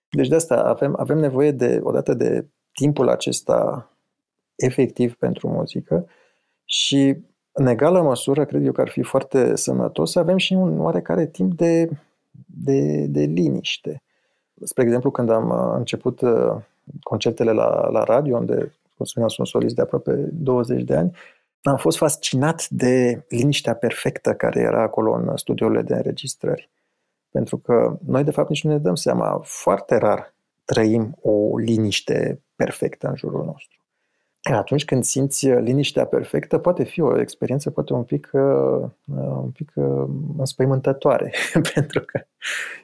Deci 0.08 0.28
de 0.28 0.34
asta 0.34 0.54
avem, 0.54 0.94
avem 0.98 1.18
nevoie 1.18 1.50
de, 1.50 1.80
odată 1.82 2.14
de 2.14 2.46
timpul 2.72 3.08
acesta 3.08 3.90
efectiv 4.54 5.14
pentru 5.14 5.48
muzică 5.48 6.06
și 6.64 7.16
în 7.60 7.66
egală 7.66 8.02
măsură, 8.02 8.44
cred 8.44 8.64
eu 8.64 8.72
că 8.72 8.80
ar 8.80 8.88
fi 8.88 9.02
foarte 9.02 9.56
sănătos 9.56 10.10
să 10.10 10.18
avem 10.18 10.36
și 10.36 10.52
un 10.52 10.80
oarecare 10.80 11.26
timp 11.26 11.54
de, 11.54 11.88
de, 12.46 13.06
de 13.06 13.20
liniște. 13.20 14.02
Spre 14.62 14.82
exemplu, 14.82 15.10
când 15.10 15.30
am 15.30 15.48
uh, 15.50 15.74
început 15.76 16.20
uh, 16.20 16.56
concertele 17.02 17.52
la, 17.52 17.88
la 17.90 18.04
radio, 18.04 18.36
unde, 18.36 18.74
cum 18.96 19.04
spuneam, 19.04 19.30
sunt 19.30 19.46
solist 19.46 19.74
de 19.74 19.82
aproape 19.82 20.28
20 20.32 20.82
de 20.82 20.96
ani, 20.96 21.16
am 21.62 21.76
fost 21.76 21.96
fascinat 21.96 22.68
de 22.68 23.24
liniștea 23.28 23.74
perfectă 23.74 24.34
care 24.34 24.60
era 24.60 24.82
acolo 24.82 25.12
în 25.12 25.36
studiourile 25.36 25.82
de 25.82 25.94
înregistrări. 25.94 26.70
Pentru 27.30 27.58
că 27.58 27.98
noi, 28.06 28.24
de 28.24 28.30
fapt, 28.30 28.48
nici 28.48 28.64
nu 28.64 28.70
ne 28.70 28.78
dăm 28.78 28.94
seama, 28.94 29.40
foarte 29.44 29.96
rar 29.96 30.34
trăim 30.64 31.16
o 31.22 31.58
liniște 31.58 32.42
perfectă 32.56 33.08
în 33.08 33.16
jurul 33.16 33.44
nostru. 33.44 33.79
Atunci 34.42 34.84
când 34.84 35.04
simți 35.04 35.46
liniștea 35.48 36.06
perfectă, 36.06 36.58
poate 36.58 36.84
fi 36.84 37.00
o 37.00 37.20
experiență 37.20 37.70
poate 37.70 37.92
un 37.92 38.04
pic, 38.04 38.30
uh, 38.32 38.90
un 39.42 39.50
pic 39.50 39.72
uh, 39.74 40.08
înspăimântătoare, 40.38 41.32
pentru 41.74 42.00
că 42.00 42.26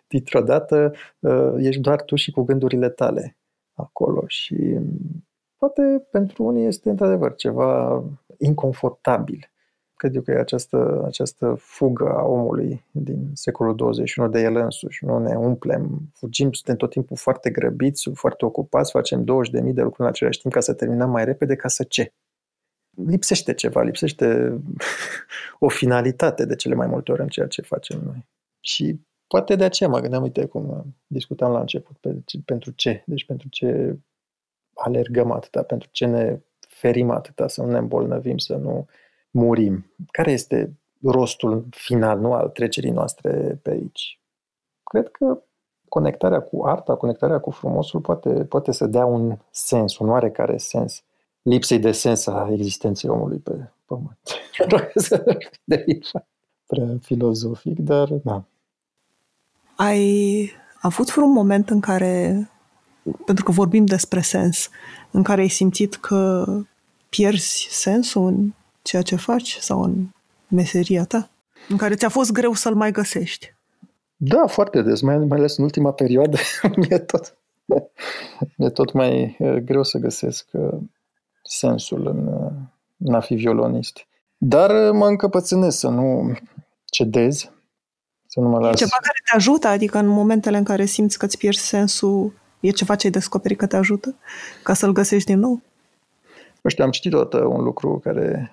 dintr-o 0.07 0.41
dată 0.41 0.95
uh, 1.19 1.53
ești 1.57 1.81
doar 1.81 2.03
tu 2.03 2.15
și 2.15 2.31
cu 2.31 2.43
gândurile 2.43 2.89
tale 2.89 3.37
acolo 3.75 4.25
și 4.27 4.79
poate 5.57 6.07
pentru 6.11 6.45
unii 6.45 6.67
este 6.67 6.91
într-adevăr 6.91 7.35
ceva 7.35 8.03
inconfortabil. 8.39 9.51
Cred 9.97 10.15
eu 10.15 10.23
că 10.23 10.31
e 10.31 10.39
această, 10.39 11.03
această 11.07 11.55
fugă 11.59 12.09
a 12.09 12.23
omului 12.23 12.85
din 12.91 13.31
secolul 13.35 13.77
21 13.77 14.29
de 14.29 14.41
el 14.41 14.57
însuși. 14.57 15.05
Nu 15.05 15.19
ne 15.19 15.35
umplem, 15.35 16.11
fugim, 16.13 16.53
suntem 16.53 16.77
tot 16.77 16.91
timpul 16.91 17.17
foarte 17.17 17.51
grăbiți, 17.51 18.11
foarte 18.15 18.45
ocupați, 18.45 18.91
facem 18.91 19.21
20.000 19.21 19.25
de 19.51 19.61
lucruri 19.63 20.03
în 20.03 20.07
același 20.07 20.41
timp 20.41 20.55
ca 20.55 20.61
să 20.61 20.75
terminăm 20.75 21.11
mai 21.11 21.25
repede, 21.25 21.57
ca 21.57 21.69
să 21.69 21.83
ce? 21.83 22.13
Lipsește 23.07 23.55
ceva, 23.55 23.83
lipsește 23.83 24.59
o 25.59 25.69
finalitate 25.69 26.45
de 26.45 26.55
cele 26.55 26.75
mai 26.75 26.87
multe 26.87 27.13
ori 27.13 27.21
în 27.21 27.29
ceea 27.29 27.47
ce 27.47 27.63
facem 27.63 28.01
noi. 28.05 28.27
Și 28.61 29.01
poate 29.27 29.57
de 29.57 29.65
aceea 29.65 29.89
mă 29.89 30.01
gândeam, 30.01 30.23
uite 30.23 30.47
cum 30.47 30.95
discutam 31.07 31.53
la 31.53 31.61
început, 31.61 31.97
pe, 31.97 32.17
pentru 32.45 32.71
ce? 32.71 33.03
Deci 33.07 33.25
pentru 33.25 33.49
ce 33.49 33.99
alergăm 34.75 35.31
atâta, 35.31 35.63
pentru 35.63 35.89
ce 35.93 36.07
ne 36.07 36.41
ferim 36.69 37.11
atâta, 37.11 37.49
să 37.49 37.63
nu 37.63 37.71
ne 37.71 37.79
îmbolnăvim, 37.79 38.39
să 38.39 38.55
nu 38.55 38.87
murim. 39.37 39.87
Care 40.11 40.31
este 40.31 40.73
rostul 41.03 41.67
final, 41.71 42.19
nu 42.19 42.33
al 42.33 42.49
trecerii 42.49 42.91
noastre 42.91 43.59
pe 43.63 43.71
aici? 43.71 44.21
Cred 44.83 45.09
că 45.09 45.39
conectarea 45.89 46.41
cu 46.41 46.65
arta, 46.65 46.95
conectarea 46.95 47.39
cu 47.39 47.51
frumosul 47.51 48.01
poate, 48.01 48.29
poate 48.29 48.73
să 48.73 48.87
dea 48.87 49.05
un 49.05 49.39
sens, 49.51 49.99
un 49.99 50.09
oarecare 50.09 50.57
sens 50.57 51.05
lipsei 51.47 51.79
de 51.79 51.93
sens 51.93 52.27
a 52.27 52.49
existenței 52.53 53.11
omului 53.11 53.39
pe 53.39 53.71
pământ. 53.85 54.19
de 55.65 55.85
prea 56.67 56.97
filozofic, 57.01 57.79
dar 57.79 58.09
da. 58.09 58.45
Ai 59.77 60.51
avut 60.81 61.15
vreun 61.15 61.33
moment 61.33 61.71
în 61.71 61.81
care, 61.81 62.49
pentru 63.25 63.45
că 63.45 63.51
vorbim 63.51 63.85
despre 63.85 64.21
sens, 64.21 64.69
în 65.11 65.23
care 65.23 65.41
ai 65.41 65.49
simțit 65.49 65.95
că 65.95 66.45
pierzi 67.09 67.69
sensul 67.71 68.27
în 68.27 68.53
ceea 68.87 69.03
ce 69.03 69.17
faci 69.17 69.57
sau 69.61 69.83
în 69.83 70.07
meseria 70.49 71.05
ta, 71.05 71.31
în 71.69 71.77
care 71.77 71.95
ți-a 71.95 72.09
fost 72.09 72.33
greu 72.33 72.53
să-l 72.53 72.75
mai 72.75 72.93
găsești? 72.93 73.55
Da, 74.17 74.47
foarte 74.47 74.83
des, 74.83 75.01
mai, 75.01 75.19
mai 75.19 75.39
ales 75.39 75.57
în 75.57 75.65
ultima 75.65 75.93
perioadă 75.93 76.39
mi-e 76.77 76.99
tot, 76.99 77.37
mi-e 78.57 78.71
tot 78.71 78.93
mai 78.93 79.37
uh, 79.39 79.55
greu 79.55 79.83
să 79.83 79.99
găsesc 79.99 80.47
uh, 80.53 80.79
sensul 81.43 82.07
în, 82.07 82.27
uh, 82.27 82.53
în 82.97 83.15
a 83.15 83.21
fi 83.21 83.35
violonist. 83.35 84.07
Dar 84.37 84.91
mă 84.91 85.07
încăpățânesc 85.07 85.79
să 85.79 85.89
nu 85.89 86.37
cedez, 86.85 87.51
să 88.27 88.41
nu 88.41 88.49
mă 88.49 88.59
las. 88.59 88.73
E 88.73 88.85
ceva 88.85 88.97
care 89.01 89.19
te 89.31 89.37
ajută? 89.37 89.69
Adică 89.69 89.99
în 89.99 90.07
momentele 90.07 90.57
în 90.57 90.65
care 90.65 90.85
simți 90.85 91.19
că 91.19 91.25
îți 91.25 91.39
pierzi 91.39 91.67
sensul, 91.67 92.33
e 92.61 92.71
ceva 92.71 92.95
ce 92.95 93.07
ai 93.07 93.13
descoperit 93.13 93.59
că 93.59 93.67
te 93.67 93.77
ajută 93.77 94.15
ca 94.63 94.75
să-l 94.75 94.93
găsești 94.93 95.31
din 95.31 95.39
nou? 95.39 95.61
Nu 96.67 96.73
știu, 96.73 96.85
am 96.85 96.91
citit 96.91 97.13
odată 97.13 97.45
un 97.45 97.63
lucru 97.63 97.99
care 97.99 98.51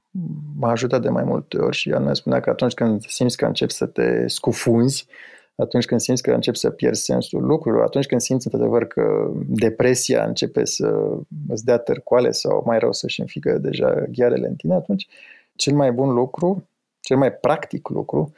m-a 0.56 0.70
ajutat 0.70 1.02
de 1.02 1.10
mai 1.10 1.24
multe 1.24 1.58
ori 1.58 1.76
și 1.76 1.92
anume 1.92 2.14
spunea 2.14 2.40
că 2.40 2.50
atunci 2.50 2.74
când 2.74 3.06
simți 3.06 3.38
că 3.38 3.46
începi 3.46 3.72
să 3.72 3.86
te 3.86 4.28
scufunzi, 4.28 5.08
atunci 5.56 5.86
când 5.86 6.00
simți 6.00 6.22
că 6.22 6.32
începi 6.32 6.58
să 6.58 6.70
pierzi 6.70 7.04
sensul 7.04 7.46
lucrurilor, 7.46 7.86
atunci 7.86 8.06
când 8.06 8.22
simți 8.22 8.46
într-adevăr 8.46 8.86
că 8.86 9.32
depresia 9.48 10.26
începe 10.26 10.66
să 10.66 11.18
îți 11.48 11.66
dea 11.66 11.78
târcoale 11.78 12.32
sau 12.32 12.64
mai 12.66 12.80
rău 12.80 12.92
să-și 12.92 13.20
înfigă 13.20 13.58
deja 13.58 14.04
ghearele 14.12 14.48
în 14.48 14.56
tine, 14.56 14.74
atunci 14.74 15.08
cel 15.56 15.76
mai 15.76 15.92
bun 15.92 16.14
lucru, 16.14 16.68
cel 17.00 17.18
mai 17.18 17.34
practic 17.34 17.88
lucru 17.88 18.34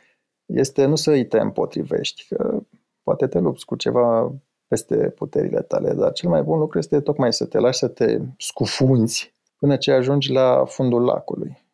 este 0.45 0.85
nu 0.85 0.95
să 0.95 1.11
îi 1.11 1.25
te 1.25 1.39
împotrivești, 1.39 2.25
că 2.29 2.59
poate 3.03 3.27
te 3.27 3.39
lupți 3.39 3.65
cu 3.65 3.75
ceva 3.75 4.33
peste 4.67 4.95
puterile 4.95 5.61
tale, 5.61 5.93
dar 5.93 6.11
cel 6.11 6.29
mai 6.29 6.41
bun 6.41 6.59
lucru 6.59 6.77
este 6.77 6.99
tocmai 6.99 7.33
să 7.33 7.45
te 7.45 7.59
lași 7.59 7.77
să 7.77 7.87
te 7.87 8.19
scufunzi 8.37 9.33
până 9.65 9.77
ce 9.77 9.91
ajungi 9.91 10.31
la 10.31 10.65
fundul 10.65 11.03
lacului. 11.03 11.65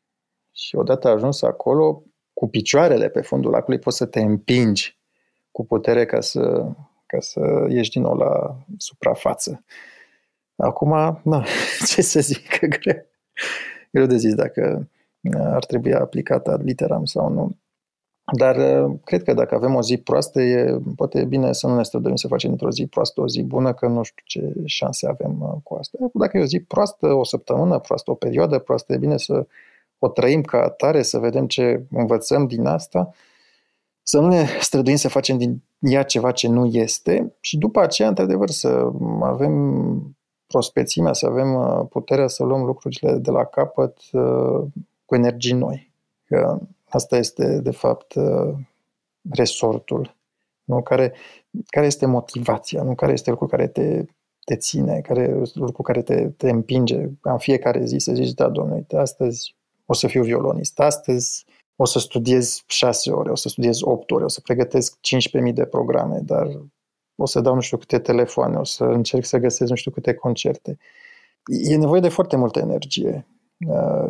Și 0.51 0.75
odată 0.75 1.07
ajuns 1.07 1.41
acolo, 1.41 2.03
cu 2.33 2.47
picioarele 2.47 3.09
pe 3.09 3.21
fundul 3.21 3.51
lacului, 3.51 3.79
poți 3.79 3.97
să 3.97 4.05
te 4.05 4.19
împingi 4.19 4.99
cu 5.51 5.65
putere 5.65 6.05
ca 6.05 6.21
să, 6.21 6.71
ca 7.05 7.19
să 7.19 7.65
ieși 7.69 7.89
din 7.89 8.01
nou 8.01 8.15
la 8.15 8.57
suprafață. 8.77 9.63
Acum, 10.55 11.19
na, 11.23 11.45
ce 11.89 12.01
să 12.01 12.19
zic, 12.19 12.59
greu, 12.59 13.05
greu 13.91 14.05
de 14.05 14.17
zis 14.17 14.33
dacă 14.33 14.89
ar 15.33 15.65
trebui 15.65 15.93
aplicat 15.93 16.47
ad 16.47 16.63
literam 16.63 17.05
sau 17.05 17.29
nu. 17.29 17.57
Dar 18.31 18.55
uh, 18.55 18.95
cred 19.03 19.23
că 19.23 19.33
dacă 19.33 19.55
avem 19.55 19.75
o 19.75 19.81
zi 19.81 19.97
proastă, 19.97 20.41
e, 20.41 20.81
poate 20.95 21.19
e 21.19 21.25
bine 21.25 21.53
să 21.53 21.67
nu 21.67 21.75
ne 21.75 21.83
străduim 21.83 22.15
să 22.15 22.27
facem 22.27 22.51
într-o 22.51 22.71
zi 22.71 22.85
proastă 22.85 23.21
o 23.21 23.27
zi 23.27 23.43
bună, 23.43 23.73
că 23.73 23.87
nu 23.87 24.03
știu 24.03 24.23
ce 24.25 24.53
șanse 24.65 25.07
avem 25.07 25.41
uh, 25.41 25.53
cu 25.63 25.75
asta. 25.75 25.97
Dacă 26.13 26.37
e 26.37 26.41
o 26.41 26.45
zi 26.45 26.59
proastă, 26.59 27.13
o 27.13 27.23
săptămână 27.23 27.79
proastă, 27.79 28.11
o 28.11 28.13
perioadă 28.13 28.59
proastă, 28.59 28.93
e 28.93 28.97
bine 28.97 29.17
să 29.17 29.45
o 29.99 30.07
trăim 30.07 30.41
ca 30.41 30.61
atare, 30.61 31.01
să 31.01 31.17
vedem 31.17 31.47
ce 31.47 31.83
învățăm 31.91 32.47
din 32.47 32.65
asta, 32.65 33.13
să 34.03 34.19
nu 34.19 34.27
ne 34.27 34.45
străduim 34.59 34.95
să 34.95 35.09
facem 35.09 35.37
din 35.37 35.61
ea 35.79 36.03
ceva 36.03 36.31
ce 36.31 36.47
nu 36.47 36.65
este 36.65 37.33
și 37.39 37.57
după 37.57 37.79
aceea, 37.79 38.07
într-adevăr, 38.07 38.49
să 38.49 38.91
avem 39.21 40.15
prospețimea, 40.47 41.13
să 41.13 41.25
avem 41.25 41.53
uh, 41.53 41.85
puterea 41.89 42.27
să 42.27 42.43
luăm 42.43 42.63
lucrurile 42.63 43.13
de 43.13 43.31
la 43.31 43.43
capăt 43.43 43.97
cu 45.05 45.15
energii 45.15 45.53
noi. 45.53 45.91
Că 46.25 46.59
Asta 46.91 47.17
este, 47.17 47.59
de 47.59 47.71
fapt, 47.71 48.13
uh, 48.13 48.53
resortul, 49.29 50.15
nu? 50.63 50.81
Care, 50.81 51.13
care 51.65 51.85
este 51.85 52.05
motivația, 52.05 52.83
nu? 52.83 52.95
care 52.95 53.11
este 53.11 53.29
lucru 53.29 53.47
care 53.47 53.67
te, 53.67 54.05
te 54.45 54.55
ține, 54.55 55.01
care 55.01 55.37
este 55.41 55.59
lucru 55.59 55.81
care 55.81 56.01
te, 56.01 56.29
te 56.29 56.49
împinge 56.49 57.07
în 57.21 57.37
fiecare 57.37 57.85
zi 57.85 57.97
să 57.97 58.13
zici, 58.13 58.33
da, 58.33 58.49
domnule, 58.49 58.75
uite, 58.75 58.97
astăzi 58.97 59.55
o 59.85 59.93
să 59.93 60.07
fiu 60.07 60.23
violonist, 60.23 60.79
astăzi 60.79 61.45
o 61.75 61.85
să 61.85 61.99
studiez 61.99 62.63
șase 62.67 63.11
ore, 63.11 63.31
o 63.31 63.35
să 63.35 63.49
studiez 63.49 63.81
opt 63.81 64.11
ore, 64.11 64.23
o 64.23 64.27
să 64.27 64.41
pregătesc 64.41 64.97
15.000 65.47 65.53
de 65.53 65.65
programe, 65.65 66.19
dar 66.19 66.47
o 67.15 67.25
să 67.25 67.41
dau 67.41 67.53
nu 67.53 67.61
știu 67.61 67.77
câte 67.77 67.99
telefoane, 67.99 68.57
o 68.57 68.63
să 68.63 68.83
încerc 68.83 69.25
să 69.25 69.37
găsesc 69.37 69.69
nu 69.69 69.75
știu 69.75 69.91
câte 69.91 70.13
concerte. 70.13 70.77
E 71.69 71.75
nevoie 71.75 72.01
de 72.01 72.09
foarte 72.09 72.35
multă 72.35 72.59
energie 72.59 73.25
Uh, 73.25 73.40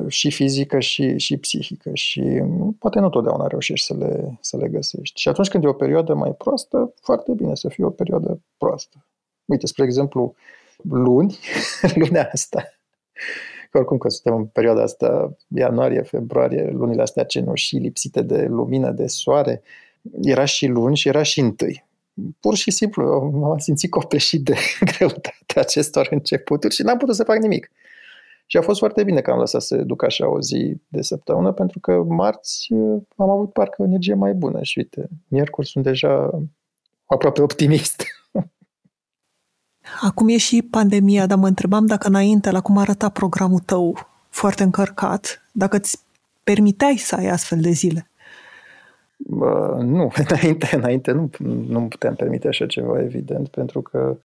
și 0.07 0.31
fizică 0.31 0.79
și, 0.79 1.17
și 1.17 1.37
psihică 1.37 1.89
și 1.93 2.41
poate 2.79 2.99
nu 2.99 3.09
totdeauna 3.09 3.47
reușești 3.47 3.85
să 3.85 3.95
le, 3.97 4.37
să 4.41 4.57
le 4.57 4.67
găsești. 4.67 5.19
Și 5.19 5.27
atunci 5.27 5.47
când 5.47 5.63
e 5.63 5.67
o 5.67 5.73
perioadă 5.73 6.13
mai 6.13 6.31
proastă, 6.31 6.93
foarte 7.01 7.31
bine 7.33 7.55
să 7.55 7.69
fie 7.69 7.85
o 7.85 7.89
perioadă 7.89 8.41
proastă. 8.57 9.05
Uite, 9.45 9.67
spre 9.67 9.83
exemplu, 9.83 10.35
luni, 10.81 11.37
lunea 11.95 12.29
asta, 12.33 12.63
că 13.69 13.77
oricum 13.77 13.97
că 13.97 14.09
suntem 14.09 14.39
în 14.39 14.45
perioada 14.45 14.81
asta, 14.81 15.37
ianuarie, 15.47 16.01
februarie, 16.01 16.69
lunile 16.71 17.01
astea 17.01 17.23
cenușii, 17.23 17.79
lipsite 17.79 18.21
de 18.21 18.45
lumină, 18.45 18.91
de 18.91 19.07
soare, 19.07 19.61
era 20.21 20.45
și 20.45 20.67
luni 20.67 20.95
și 20.95 21.07
era 21.07 21.23
și 21.23 21.39
întâi. 21.39 21.85
Pur 22.39 22.55
și 22.55 22.71
simplu 22.71 23.31
m-am 23.33 23.57
simțit 23.57 23.89
copleșit 23.89 24.43
de 24.43 24.55
greutatea 24.97 25.61
acestor 25.61 26.07
începuturi 26.11 26.73
și 26.73 26.81
n-am 26.81 26.97
putut 26.97 27.15
să 27.15 27.23
fac 27.23 27.37
nimic. 27.37 27.71
Și 28.51 28.57
a 28.57 28.61
fost 28.61 28.79
foarte 28.79 29.03
bine 29.03 29.21
că 29.21 29.31
am 29.31 29.39
lăsat 29.39 29.61
să 29.61 29.75
duc 29.75 30.03
așa 30.03 30.29
o 30.29 30.41
zi 30.41 30.81
de 30.87 31.01
săptămână, 31.01 31.51
pentru 31.51 31.79
că 31.79 32.03
marți 32.07 32.73
uh, 32.73 33.01
am 33.15 33.29
avut 33.29 33.53
parcă 33.53 33.81
o 33.81 33.85
energie 33.85 34.13
mai 34.13 34.33
bună 34.33 34.61
și 34.61 34.77
uite, 34.77 35.09
miercuri 35.27 35.67
sunt 35.67 35.83
deja 35.83 36.29
aproape 37.05 37.41
optimist. 37.41 38.03
Acum 40.07 40.27
e 40.27 40.37
și 40.37 40.61
pandemia, 40.61 41.25
dar 41.25 41.37
mă 41.37 41.47
întrebam 41.47 41.85
dacă 41.85 42.07
înainte, 42.07 42.51
la 42.51 42.61
cum 42.61 42.77
arăta 42.77 43.09
programul 43.09 43.59
tău 43.59 43.97
foarte 44.29 44.63
încărcat, 44.63 45.49
dacă 45.51 45.75
îți 45.77 45.99
permiteai 46.43 46.97
să 46.97 47.15
ai 47.15 47.27
astfel 47.27 47.59
de 47.61 47.69
zile. 47.69 48.09
Bă, 49.17 49.77
nu, 49.81 50.11
înainte, 50.27 50.75
înainte 50.75 51.11
nu, 51.11 51.29
nu 51.67 51.87
puteam 51.87 52.15
permite 52.15 52.47
așa 52.47 52.65
ceva, 52.65 53.01
evident, 53.01 53.47
pentru 53.47 53.81
că 53.81 54.17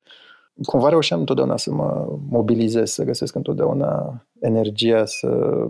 cumva 0.65 0.89
reușeam 0.89 1.21
întotdeauna 1.21 1.57
să 1.57 1.73
mă 1.73 2.19
mobilizez, 2.29 2.91
să 2.91 3.05
găsesc 3.05 3.35
întotdeauna 3.35 4.23
energia 4.41 5.05
să, 5.05 5.67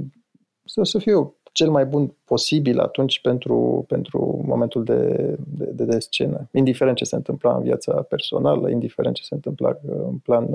să, 0.64 0.82
să 0.82 0.98
fiu 0.98 1.36
cel 1.52 1.70
mai 1.70 1.86
bun 1.86 2.16
posibil 2.24 2.78
atunci 2.80 3.20
pentru, 3.20 3.84
pentru 3.88 4.42
momentul 4.44 4.84
de, 4.84 5.06
de, 5.46 5.64
de, 5.64 5.84
de 5.84 5.98
scenă. 5.98 6.48
Indiferent 6.52 6.96
ce 6.96 7.04
se 7.04 7.16
întâmpla 7.16 7.56
în 7.56 7.62
viața 7.62 8.02
personală, 8.02 8.70
indiferent 8.70 9.14
ce 9.14 9.22
se 9.22 9.34
întâmpla 9.34 9.78
în 9.86 10.18
plan, 10.18 10.46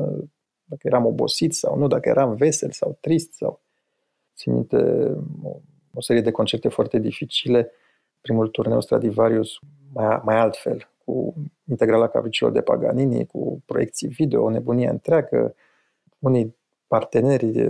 dacă 0.63 0.87
eram 0.87 1.05
obosit 1.05 1.53
sau 1.53 1.77
nu, 1.77 1.87
dacă 1.87 2.09
eram 2.09 2.35
vesel 2.35 2.71
sau 2.71 2.97
trist 2.99 3.33
sau 3.33 3.59
țin 4.35 4.53
minte 4.53 5.11
o, 5.43 5.59
o 5.93 6.01
serie 6.01 6.21
de 6.21 6.31
concerte 6.31 6.67
foarte 6.67 6.99
dificile. 6.99 7.71
Primul 8.21 8.47
turneu 8.47 8.81
Stradivarius 8.81 9.59
mai, 9.93 10.21
mai 10.23 10.37
altfel, 10.37 10.90
cu 11.05 11.33
integrala 11.69 12.07
capricilor 12.07 12.51
de 12.51 12.61
Paganini, 12.61 13.25
cu 13.25 13.63
proiecții 13.65 14.07
video, 14.07 14.43
o 14.43 14.49
nebunie 14.49 14.89
întreagă. 14.89 15.55
Unii 16.19 16.55
parteneri 16.87 17.67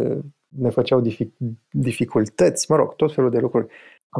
ne 0.48 0.70
făceau 0.70 1.02
dific- 1.02 1.38
dificultăți, 1.70 2.72
mă 2.72 2.78
rog, 2.78 2.96
tot 2.96 3.14
felul 3.14 3.30
de 3.30 3.40
lucruri 3.40 3.68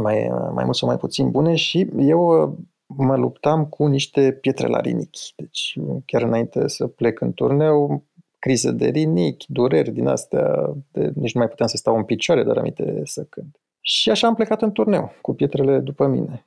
mai, 0.02 0.28
mai 0.54 0.64
mult 0.64 0.76
sau 0.76 0.88
mai 0.88 0.98
puțin 0.98 1.32
bune 1.32 1.56
și 1.56 1.90
eu 1.98 2.42
uh, 2.42 2.58
mă 2.86 3.18
luptam 3.18 3.66
cu 3.66 3.86
niște 3.86 4.32
pietre 4.32 4.68
la 4.68 4.80
rinichi. 4.80 5.34
Deci 5.36 5.80
chiar 6.06 6.22
înainte 6.22 6.68
să 6.68 6.88
plec 6.88 7.22
în 7.22 7.34
turneu, 7.34 8.06
criză 8.40 8.72
de 8.72 8.88
rinichi, 8.88 9.52
dureri 9.52 9.92
din 9.92 10.08
astea, 10.08 10.76
de, 10.92 11.12
nici 11.16 11.34
nu 11.34 11.40
mai 11.40 11.50
puteam 11.50 11.70
să 11.70 11.78
stau 11.78 11.96
în 11.98 12.04
picioare, 12.04 12.44
dar 12.44 12.58
aminte 12.58 13.02
să 13.04 13.24
cânt. 13.30 13.60
Și 13.82 14.10
așa 14.10 14.28
am 14.28 14.36
plecat 14.36 14.62
în 14.62 14.72
turneu, 14.72 15.12
cu 15.22 15.34
pietrele 15.34 15.80
după 15.80 16.08
mine. 16.08 16.46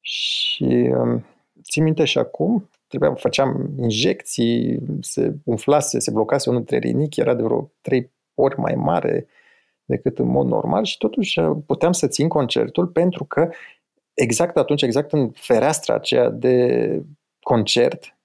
Și 0.00 0.92
um, 0.96 1.24
țin 1.70 1.82
minte 1.82 2.04
și 2.04 2.18
acum, 2.18 2.70
trebuia, 2.86 3.14
făceam 3.14 3.70
injecții, 3.78 4.80
se 5.00 5.34
umflase, 5.44 5.98
se 5.98 6.10
blocase 6.10 6.48
unul 6.48 6.64
dintre 6.64 6.88
rinichi, 6.88 7.20
era 7.20 7.34
de 7.34 7.42
vreo 7.42 7.70
3 7.80 8.10
ori 8.34 8.58
mai 8.58 8.74
mare 8.74 9.26
decât 9.84 10.18
în 10.18 10.26
mod 10.26 10.46
normal 10.46 10.84
și 10.84 10.98
totuși 10.98 11.38
uh, 11.38 11.56
puteam 11.66 11.92
să 11.92 12.06
țin 12.06 12.28
concertul 12.28 12.86
pentru 12.86 13.24
că 13.24 13.50
exact 14.14 14.56
atunci, 14.56 14.82
exact 14.82 15.12
în 15.12 15.30
fereastra 15.30 15.94
aceea 15.94 16.30
de 16.30 17.02
concert, 17.40 18.17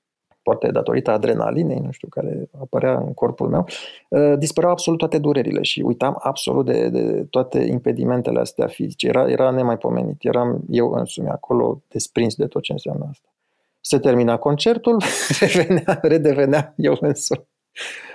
poate 0.44 0.72
datorită 0.72 1.12
adrenalinei, 1.12 1.80
nu 1.80 1.92
știu, 1.92 2.08
care 2.08 2.50
apărea 2.62 2.98
în 2.98 3.14
corpul 3.14 3.48
meu, 3.48 3.66
uh, 4.10 4.38
dispăreau 4.38 4.72
absolut 4.72 5.00
toate 5.00 5.18
durerile 5.18 5.62
și 5.62 5.82
uitam 5.82 6.20
absolut 6.20 6.66
de, 6.66 6.90
de 6.90 7.26
toate 7.30 7.60
impedimentele 7.60 8.40
astea 8.40 8.68
fizice. 8.68 9.08
Era, 9.08 9.30
era 9.30 9.50
nemaipomenit. 9.50 10.18
Eram 10.20 10.64
eu 10.70 10.92
însumi 10.92 11.28
acolo 11.28 11.82
desprins 11.88 12.36
de 12.36 12.46
tot 12.46 12.62
ce 12.62 12.72
înseamnă 12.72 13.08
asta. 13.10 13.28
Se 13.82 14.00
termina 14.00 14.38
concertul, 14.38 15.02
revenea, 15.40 16.00
redevenea 16.02 16.74
eu 16.78 16.98
însumi 17.00 17.48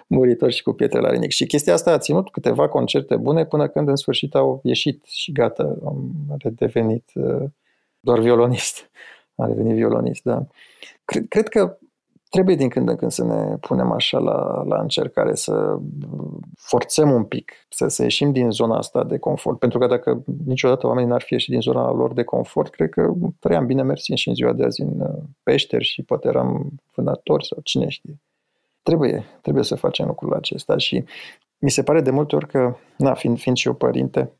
muritor 0.08 0.52
și 0.52 0.62
cu 0.62 0.72
pietre 0.72 1.00
la 1.00 1.10
rinic. 1.10 1.30
Și 1.30 1.46
chestia 1.46 1.72
asta 1.72 1.92
a 1.92 1.98
ținut 1.98 2.30
câteva 2.30 2.68
concerte 2.68 3.16
bune 3.16 3.44
până 3.44 3.68
când 3.68 3.88
în 3.88 3.96
sfârșit 3.96 4.34
au 4.34 4.60
ieșit 4.62 5.04
și 5.04 5.32
gata, 5.32 5.78
am 5.84 6.12
redevenit 6.38 7.10
uh, 7.14 7.44
doar 8.00 8.18
violonist. 8.18 8.90
A 9.40 9.46
revenit 9.46 9.74
violonist, 9.74 10.22
da. 10.22 10.46
Cred, 11.04 11.28
cred 11.28 11.48
că 11.48 11.78
trebuie 12.30 12.56
din 12.56 12.68
când 12.68 12.88
în 12.88 12.96
când 12.96 13.10
să 13.10 13.24
ne 13.24 13.56
punem 13.56 13.92
așa 13.92 14.18
la, 14.18 14.62
la 14.66 14.80
încercare, 14.80 15.34
să 15.34 15.78
forțăm 16.56 17.10
un 17.10 17.24
pic, 17.24 17.52
să, 17.68 17.88
să 17.88 18.02
ieșim 18.02 18.32
din 18.32 18.50
zona 18.50 18.76
asta 18.76 19.04
de 19.04 19.18
confort. 19.18 19.58
Pentru 19.58 19.78
că 19.78 19.86
dacă 19.86 20.24
niciodată 20.44 20.86
oamenii 20.86 21.08
n-ar 21.08 21.22
fi 21.22 21.32
ieșit 21.32 21.50
din 21.50 21.60
zona 21.60 21.92
lor 21.92 22.12
de 22.12 22.22
confort, 22.22 22.70
cred 22.70 22.90
că 22.90 23.12
trăiam 23.38 23.66
bine 23.66 23.82
mersi 23.82 24.12
și 24.14 24.28
în 24.28 24.34
ziua 24.34 24.52
de 24.52 24.64
azi 24.64 24.80
în 24.80 25.00
uh, 25.00 25.22
peșteri 25.42 25.84
și 25.84 26.02
poate 26.02 26.28
eram 26.28 26.68
vânători 26.94 27.46
sau 27.46 27.58
cine 27.62 27.88
știe 27.88 28.20
trebuie, 28.88 29.24
trebuie 29.42 29.64
să 29.64 29.74
facem 29.74 30.06
lucrul 30.06 30.34
acesta 30.34 30.76
și 30.76 31.04
mi 31.58 31.70
se 31.70 31.82
pare 31.82 32.00
de 32.00 32.10
multe 32.10 32.36
ori 32.36 32.46
că, 32.46 32.76
na, 32.96 33.14
fiind, 33.14 33.38
fiind 33.38 33.56
și 33.56 33.66
eu 33.66 33.74
părinte, 33.74 34.32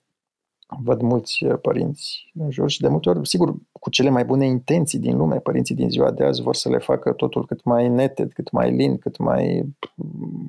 văd 0.82 1.00
mulți 1.00 1.44
uh, 1.44 1.58
părinți 1.62 2.30
în 2.34 2.50
jur 2.50 2.70
și 2.70 2.80
de 2.80 2.88
multe 2.88 3.08
ori, 3.08 3.28
sigur, 3.28 3.54
cu 3.80 3.90
cele 3.90 4.10
mai 4.10 4.24
bune 4.24 4.46
intenții 4.46 4.98
din 4.98 5.16
lume, 5.16 5.36
părinții 5.36 5.74
din 5.74 5.88
ziua 5.88 6.10
de 6.10 6.24
azi 6.24 6.42
vor 6.42 6.54
să 6.54 6.68
le 6.68 6.78
facă 6.78 7.12
totul 7.12 7.46
cât 7.46 7.64
mai 7.64 7.88
neted, 7.88 8.32
cât 8.32 8.50
mai 8.50 8.70
lin, 8.70 8.98
cât 8.98 9.18
mai 9.18 9.74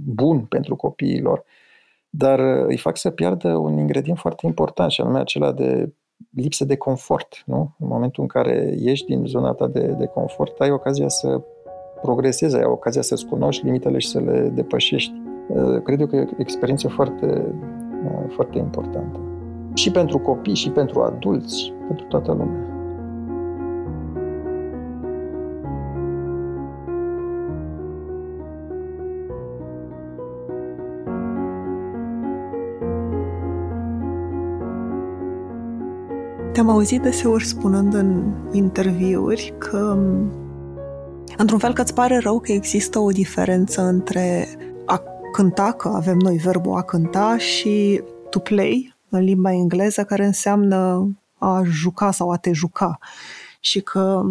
bun 0.05 0.39
pentru 0.39 0.75
copiilor, 0.75 1.43
dar 2.09 2.39
uh, 2.39 2.65
îi 2.67 2.77
fac 2.77 2.97
să 2.97 3.09
piardă 3.09 3.55
un 3.55 3.77
ingredient 3.77 4.17
foarte 4.17 4.45
important 4.45 4.91
și 4.91 5.01
anume 5.01 5.19
acela 5.19 5.51
de 5.51 5.93
lipsă 6.35 6.65
de 6.65 6.75
confort. 6.75 7.43
Nu? 7.45 7.75
În 7.79 7.87
momentul 7.87 8.21
în 8.21 8.27
care 8.27 8.75
ieși 8.77 9.05
din 9.05 9.25
zona 9.25 9.51
ta 9.51 9.67
de, 9.67 9.95
de 9.97 10.05
confort, 10.05 10.59
ai 10.59 10.71
ocazia 10.71 11.07
să 11.07 11.41
progresezi, 12.01 12.55
ai 12.55 12.63
ocazia 12.63 13.01
să-ți 13.01 13.25
cunoști 13.25 13.65
limitele 13.65 13.97
și 13.97 14.07
să 14.07 14.19
le 14.19 14.51
depășești. 14.55 15.13
Uh, 15.47 15.81
cred 15.83 15.99
eu 15.99 16.07
că 16.07 16.15
e 16.15 16.21
o 16.21 16.35
experiență 16.37 16.87
foarte, 16.87 17.55
uh, 18.05 18.29
foarte 18.29 18.57
importantă. 18.57 19.19
Și 19.73 19.91
pentru 19.91 20.19
copii, 20.19 20.55
și 20.55 20.69
pentru 20.69 21.01
adulți, 21.01 21.73
pentru 21.87 22.05
toată 22.05 22.31
lumea. 22.31 22.78
Te-am 36.59 36.71
auzit 36.71 37.01
deseori 37.01 37.45
spunând 37.45 37.93
în 37.93 38.33
interviuri 38.51 39.53
că 39.57 39.97
într-un 41.37 41.59
fel 41.59 41.73
că 41.73 41.81
îți 41.81 41.93
pare 41.93 42.17
rău 42.17 42.39
că 42.39 42.51
există 42.51 42.99
o 42.99 43.09
diferență 43.09 43.81
între 43.81 44.47
a 44.85 45.01
cânta, 45.31 45.71
că 45.71 45.87
avem 45.87 46.17
noi 46.17 46.37
verbul 46.37 46.77
a 46.77 46.81
cânta, 46.81 47.37
și 47.37 48.01
to 48.29 48.39
play, 48.39 48.95
în 49.09 49.19
limba 49.19 49.51
engleză, 49.51 50.03
care 50.03 50.25
înseamnă 50.25 51.09
a 51.37 51.61
juca 51.63 52.11
sau 52.11 52.31
a 52.31 52.37
te 52.37 52.51
juca. 52.51 52.99
Și 53.59 53.81
că 53.81 54.21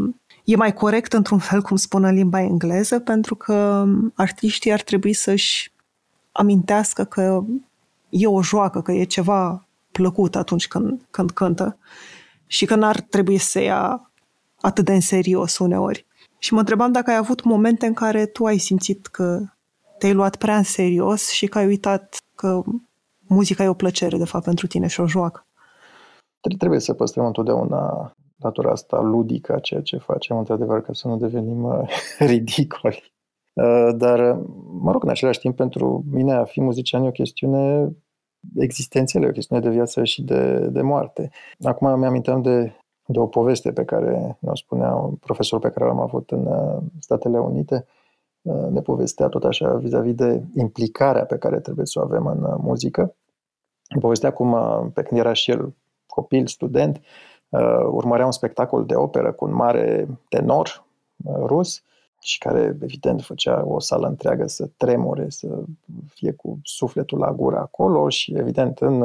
e 0.45 0.57
mai 0.57 0.73
corect 0.73 1.13
într-un 1.13 1.39
fel 1.39 1.63
cum 1.63 1.77
spun 1.77 2.05
în 2.05 2.15
limba 2.15 2.41
engleză, 2.41 2.99
pentru 2.99 3.35
că 3.35 3.87
artiștii 4.15 4.73
ar 4.73 4.83
trebui 4.83 5.13
să-și 5.13 5.73
amintească 6.33 7.05
că 7.05 7.45
e 8.09 8.27
o 8.27 8.43
joacă, 8.43 8.83
că 8.83 8.93
e 8.93 9.05
ceva 9.05 9.67
plăcut 9.93 10.37
atunci 10.37 10.69
când, 10.69 11.01
când 11.11 11.31
cântă 11.31 11.77
și 12.49 12.67
că 12.67 12.75
n-ar 12.75 13.01
trebui 13.01 13.39
să 13.39 13.61
ia 13.61 14.11
atât 14.61 14.85
de 14.85 14.93
în 14.93 15.01
serios 15.01 15.59
uneori. 15.59 16.07
Și 16.39 16.53
mă 16.53 16.59
întrebam 16.59 16.93
dacă 16.93 17.11
ai 17.11 17.17
avut 17.17 17.45
momente 17.45 17.87
în 17.87 17.95
care 17.95 18.27
tu 18.27 18.45
ai 18.45 18.59
simțit 18.59 19.07
că 19.07 19.41
te-ai 19.99 20.13
luat 20.13 20.37
prea 20.37 20.57
în 20.57 20.63
serios 20.63 21.29
și 21.31 21.47
că 21.47 21.59
ai 21.59 21.67
uitat 21.67 22.17
că 22.35 22.63
muzica 23.27 23.65
e 23.65 23.69
o 23.69 23.75
plăcere, 23.75 24.19
de 24.19 24.25
fapt, 24.25 24.45
pentru 24.45 24.67
tine 24.67 24.87
și 24.87 25.01
o 25.01 25.07
joacă. 25.07 25.47
Trebuie 26.59 26.81
să 26.81 26.95
păstrăm 26.95 27.27
întotdeauna 27.27 28.13
latura 28.37 28.71
asta 28.71 29.01
ludică 29.01 29.55
a 29.55 29.59
ceea 29.59 29.81
ce 29.81 29.97
facem, 29.97 30.39
într-adevăr, 30.39 30.81
ca 30.81 30.93
să 30.93 31.09
nu 31.09 31.17
devenim 31.17 31.65
uh, 31.65 31.89
ridicoli. 32.31 33.13
Uh, 33.53 33.89
dar, 33.97 34.21
mă 34.81 34.93
rog, 34.93 35.03
în 35.03 35.11
același 35.11 35.39
timp, 35.39 35.57
pentru 35.57 36.05
mine 36.11 36.33
a 36.33 36.45
fi 36.45 36.61
muzician 36.61 37.05
e 37.05 37.09
o 37.09 37.11
chestiune 37.11 37.93
existențială, 38.57 39.27
o 39.27 39.31
chestiune 39.31 39.63
de 39.63 39.71
viață 39.71 40.05
și 40.05 40.23
de, 40.23 40.59
de 40.59 40.83
moarte. 40.83 41.31
Acum 41.63 41.99
mi-aminteam 41.99 42.43
de 42.43 42.73
de 43.11 43.19
o 43.19 43.27
poveste 43.27 43.73
pe 43.73 43.85
care 43.85 44.37
ne-o 44.41 44.55
spunea 44.55 44.95
un 44.95 45.15
profesor 45.15 45.61
pe 45.61 45.71
care 45.71 45.85
l-am 45.85 46.01
avut 46.01 46.31
în 46.31 46.47
uh, 46.47 46.83
Statele 46.99 47.39
Unite. 47.39 47.87
Uh, 48.43 48.69
ne 48.71 48.81
povestea 48.81 49.29
tot 49.29 49.45
așa 49.45 49.75
vis-a-vis 49.75 50.15
de 50.15 50.43
implicarea 50.55 51.25
pe 51.25 51.39
care 51.39 51.61
trebuie 51.61 51.87
să 51.87 51.99
o 51.99 52.03
avem 52.03 52.27
în 52.27 52.43
uh, 52.43 52.55
muzică. 52.61 53.15
Povestea 54.01 54.33
cum, 54.33 54.57
pe 54.95 55.03
când 55.03 55.21
era 55.21 55.33
și 55.33 55.51
el 55.51 55.75
copil, 56.07 56.47
student, 56.47 57.01
urmărea 57.91 58.25
un 58.25 58.33
spectacol 58.33 58.87
de 58.87 58.95
operă 58.95 59.33
cu 59.33 59.45
un 59.45 59.55
mare 59.55 60.09
tenor 60.29 60.85
rus 61.25 61.83
și 62.21 62.39
care, 62.39 62.79
evident, 62.83 63.23
făcea 63.23 63.67
o 63.67 63.81
sală 63.81 64.07
întreagă 64.07 64.47
să 64.47 64.71
tremure, 64.77 65.31
să 65.31 65.63
fie 66.07 66.33
cu 66.33 66.59
sufletul 66.63 67.19
la 67.19 67.33
gură 67.33 67.59
acolo 67.59 68.09
și, 68.09 68.35
evident, 68.37 68.79
în 68.79 69.05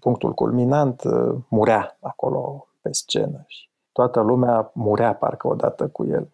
punctul 0.00 0.32
culminant, 0.32 1.02
murea 1.48 1.98
acolo 2.00 2.66
pe 2.80 2.92
scenă 2.92 3.44
și 3.46 3.70
toată 3.92 4.20
lumea 4.20 4.70
murea 4.74 5.14
parcă 5.14 5.48
odată 5.48 5.88
cu 5.88 6.04
el. 6.04 6.28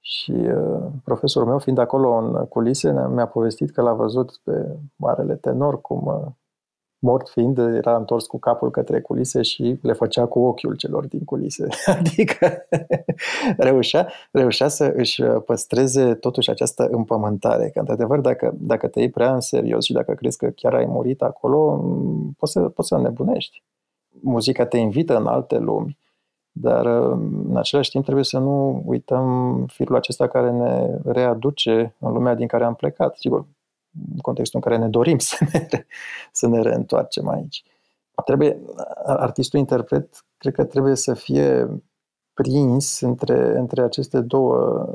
Și 0.00 0.32
uh, 0.32 0.86
profesorul 1.04 1.48
meu, 1.48 1.58
fiind 1.58 1.78
acolo 1.78 2.16
în 2.16 2.46
culise, 2.46 3.08
mi-a 3.08 3.26
povestit 3.26 3.70
că 3.70 3.82
l-a 3.82 3.92
văzut 3.92 4.40
pe 4.44 4.76
marele 4.96 5.34
tenor 5.34 5.80
cum 5.80 6.06
uh, 6.06 6.32
mort 7.02 7.28
fiind, 7.28 7.58
era 7.58 7.96
întors 7.96 8.26
cu 8.26 8.38
capul 8.38 8.70
către 8.70 9.00
culise 9.00 9.42
și 9.42 9.78
le 9.82 9.92
făcea 9.92 10.26
cu 10.26 10.38
ochiul 10.38 10.76
celor 10.76 11.06
din 11.06 11.24
culise. 11.24 11.66
Adică 11.98 12.66
reușea, 13.68 14.08
reușea 14.30 14.68
să 14.68 14.92
își 14.96 15.22
păstreze 15.22 16.14
totuși 16.14 16.50
această 16.50 16.88
împământare, 16.90 17.70
că 17.70 17.78
într-adevăr 17.78 18.20
dacă, 18.20 18.54
dacă 18.58 18.86
te 18.88 19.00
iei 19.00 19.10
prea 19.10 19.34
în 19.34 19.40
serios 19.40 19.84
și 19.84 19.92
dacă 19.92 20.12
crezi 20.12 20.36
că 20.36 20.48
chiar 20.48 20.74
ai 20.74 20.86
murit 20.86 21.22
acolo, 21.22 21.84
poți 22.38 22.52
să, 22.52 22.60
poți 22.60 22.88
să 22.88 22.98
nebunești. 22.98 23.62
Muzica 24.20 24.66
te 24.66 24.76
invită 24.76 25.16
în 25.16 25.26
alte 25.26 25.58
lumi, 25.58 25.98
dar 26.52 26.86
în 26.86 27.56
același 27.56 27.90
timp 27.90 28.04
trebuie 28.04 28.24
să 28.24 28.38
nu 28.38 28.82
uităm 28.86 29.56
firul 29.66 29.96
acesta 29.96 30.28
care 30.28 30.50
ne 30.50 30.98
readuce 31.04 31.94
în 31.98 32.12
lumea 32.12 32.34
din 32.34 32.46
care 32.46 32.64
am 32.64 32.74
plecat. 32.74 33.16
Sigur, 33.16 33.46
în 34.12 34.18
contextul 34.18 34.60
în 34.62 34.70
care 34.70 34.82
ne 34.82 34.88
dorim 34.88 35.18
să 35.18 35.36
ne, 35.52 35.68
să 36.32 36.46
ne 36.46 36.60
reîntoarcem 36.60 37.28
aici. 37.28 37.64
Trebuie, 38.24 38.62
artistul 39.04 39.58
interpret, 39.58 40.24
cred 40.36 40.54
că 40.54 40.64
trebuie 40.64 40.94
să 40.94 41.14
fie 41.14 41.68
prins 42.34 43.00
între, 43.00 43.58
între 43.58 43.82
aceste 43.82 44.20
două, 44.20 44.86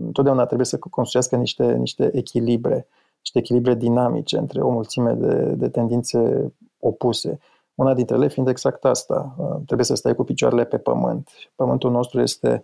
întotdeauna 0.00 0.44
trebuie 0.44 0.66
să 0.66 0.78
construiască 0.78 1.36
niște, 1.36 1.74
niște 1.74 2.10
echilibre, 2.16 2.86
niște 3.18 3.38
echilibre 3.38 3.74
dinamice 3.74 4.38
între 4.38 4.60
o 4.60 4.70
mulțime 4.70 5.12
de, 5.12 5.34
de 5.34 5.68
tendințe 5.68 6.52
opuse. 6.78 7.38
Una 7.74 7.94
dintre 7.94 8.16
ele 8.16 8.28
fiind 8.28 8.48
exact 8.48 8.84
asta. 8.84 9.36
Trebuie 9.64 9.86
să 9.86 9.94
stai 9.94 10.14
cu 10.14 10.24
picioarele 10.24 10.64
pe 10.64 10.78
pământ. 10.78 11.30
Pământul 11.54 11.90
nostru 11.90 12.20
este 12.20 12.62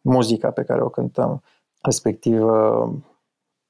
muzica 0.00 0.50
pe 0.50 0.64
care 0.64 0.82
o 0.82 0.88
cântăm, 0.88 1.42
respectiv 1.82 2.42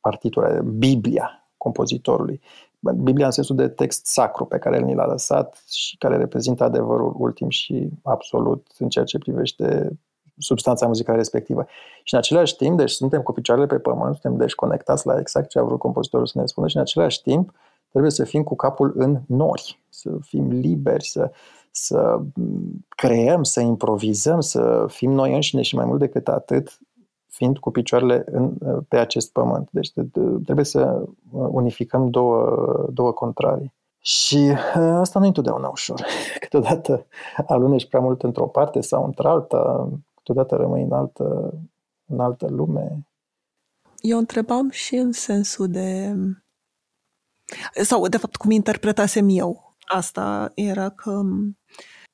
partitura, 0.00 0.60
Biblia, 0.62 1.43
compozitorului. 1.64 2.40
Biblia 2.78 3.26
în 3.26 3.32
sensul 3.32 3.56
de 3.56 3.68
text 3.68 4.06
sacru 4.06 4.44
pe 4.44 4.58
care 4.58 4.76
el 4.76 4.84
ni 4.84 4.94
l-a 4.94 5.06
lăsat 5.06 5.62
și 5.70 5.96
care 5.96 6.16
reprezintă 6.16 6.64
adevărul 6.64 7.14
ultim 7.18 7.48
și 7.48 7.88
absolut 8.02 8.66
în 8.78 8.88
ceea 8.88 9.04
ce 9.04 9.18
privește 9.18 9.98
substanța 10.38 10.86
muzicală 10.86 11.18
respectivă. 11.18 11.66
Și 12.02 12.14
în 12.14 12.20
același 12.20 12.56
timp, 12.56 12.76
deci 12.78 12.90
suntem 12.90 13.22
cu 13.22 13.32
picioarele 13.32 13.66
pe 13.66 13.78
pământ, 13.78 14.16
suntem 14.16 14.38
deci 14.38 14.54
conectați 14.54 15.06
la 15.06 15.18
exact 15.18 15.48
ce 15.48 15.58
a 15.58 15.62
vrut 15.62 15.78
compozitorul 15.78 16.26
să 16.26 16.38
ne 16.38 16.46
spună 16.46 16.68
și 16.68 16.76
în 16.76 16.82
același 16.82 17.22
timp 17.22 17.52
trebuie 17.90 18.10
să 18.10 18.24
fim 18.24 18.42
cu 18.42 18.56
capul 18.56 18.92
în 18.96 19.20
nori, 19.26 19.80
să 19.88 20.10
fim 20.20 20.50
liberi, 20.50 21.04
să, 21.04 21.30
să 21.70 22.20
creăm, 22.88 23.42
să 23.42 23.60
improvizăm, 23.60 24.40
să 24.40 24.86
fim 24.88 25.10
noi 25.10 25.34
înșine 25.34 25.62
și 25.62 25.74
mai 25.74 25.84
mult 25.84 25.98
decât 25.98 26.28
atât, 26.28 26.78
fiind 27.34 27.58
cu 27.58 27.70
picioarele 27.70 28.24
în, 28.26 28.56
pe 28.88 28.96
acest 28.96 29.32
pământ. 29.32 29.68
Deci 29.72 29.92
trebuie 30.44 30.64
să 30.64 31.04
unificăm 31.30 32.10
două, 32.10 32.88
două 32.92 33.12
contrarii. 33.12 33.74
Și 33.98 34.36
uh, 34.36 34.74
asta 34.74 35.18
nu 35.18 35.24
e 35.24 35.28
întotdeauna 35.28 35.68
ușor. 35.68 36.04
Câteodată 36.40 37.06
alunești 37.46 37.88
prea 37.88 38.00
mult 38.00 38.22
într-o 38.22 38.46
parte 38.46 38.80
sau 38.80 39.04
într-alta, 39.04 39.88
câteodată 40.14 40.56
rămâi 40.56 40.82
în 40.82 40.92
altă, 40.92 41.54
în 42.06 42.20
altă 42.20 42.46
lume. 42.48 43.06
Eu 44.00 44.18
întrebam 44.18 44.70
și 44.70 44.94
în 44.94 45.12
sensul 45.12 45.68
de... 45.68 46.14
Sau, 47.82 48.08
de 48.08 48.16
fapt, 48.16 48.36
cum 48.36 48.50
interpretasem 48.50 49.26
eu. 49.30 49.74
Asta 49.86 50.52
era 50.54 50.88
că 50.88 51.20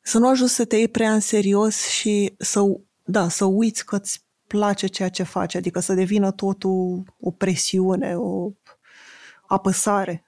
să 0.02 0.18
nu 0.18 0.28
ajungi 0.28 0.52
să 0.52 0.64
te 0.64 0.76
iei 0.76 0.88
prea 0.88 1.12
în 1.12 1.20
serios 1.20 1.86
și 1.86 2.34
să, 2.38 2.60
da, 3.04 3.28
să 3.28 3.44
uiți 3.44 3.84
că 3.84 3.96
îți 3.96 4.28
place 4.58 4.86
ceea 4.86 5.08
ce 5.08 5.22
faci, 5.22 5.54
adică 5.54 5.80
să 5.80 5.94
devină 5.94 6.30
totul 6.30 7.02
o 7.20 7.30
presiune, 7.30 8.16
o 8.16 8.50
apăsare. 9.46 10.24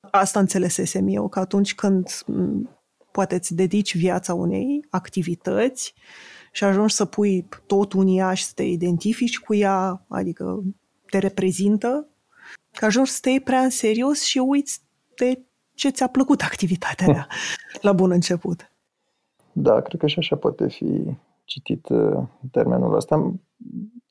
Asta 0.00 0.38
înțelesesem 0.38 1.06
eu, 1.08 1.28
că 1.28 1.38
atunci 1.38 1.74
când 1.74 2.08
poate 3.12 3.34
îți 3.34 3.54
dedici 3.54 3.96
viața 3.96 4.34
unei 4.34 4.86
activități 4.90 5.94
și 6.52 6.64
ajungi 6.64 6.94
să 6.94 7.04
pui 7.04 7.48
tot 7.66 7.92
în 7.92 8.16
ea 8.16 8.34
și 8.34 8.44
să 8.44 8.52
te 8.54 8.62
identifici 8.62 9.38
cu 9.38 9.54
ea, 9.54 10.04
adică 10.08 10.62
te 11.10 11.18
reprezintă, 11.18 12.08
că 12.72 12.84
ajungi 12.84 13.10
să 13.10 13.18
te 13.22 13.30
iei 13.30 13.40
prea 13.40 13.60
în 13.60 13.70
serios 13.70 14.22
și 14.22 14.38
uiți 14.38 14.82
de 15.16 15.40
ce 15.74 15.88
ți-a 15.88 16.06
plăcut 16.06 16.40
activitatea 16.40 17.06
aia 17.12 17.26
la 17.80 17.92
bun 17.92 18.10
început. 18.10 18.70
Da, 19.52 19.80
cred 19.80 20.00
că 20.00 20.06
și 20.06 20.18
așa 20.18 20.36
poate 20.36 20.68
fi 20.68 21.16
citit 21.52 21.88
uh, 21.88 22.22
termenul 22.50 22.94
ăsta. 22.94 23.34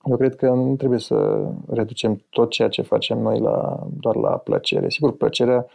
Eu 0.09 0.17
cred 0.17 0.35
că 0.35 0.49
nu 0.49 0.75
trebuie 0.75 0.99
să 0.99 1.49
reducem 1.67 2.25
tot 2.29 2.49
ceea 2.49 2.67
ce 2.69 2.81
facem 2.81 3.19
noi 3.19 3.39
la, 3.39 3.87
doar 3.99 4.15
la 4.15 4.37
plăcere. 4.37 4.89
Sigur, 4.89 5.17
plăcerea, 5.17 5.65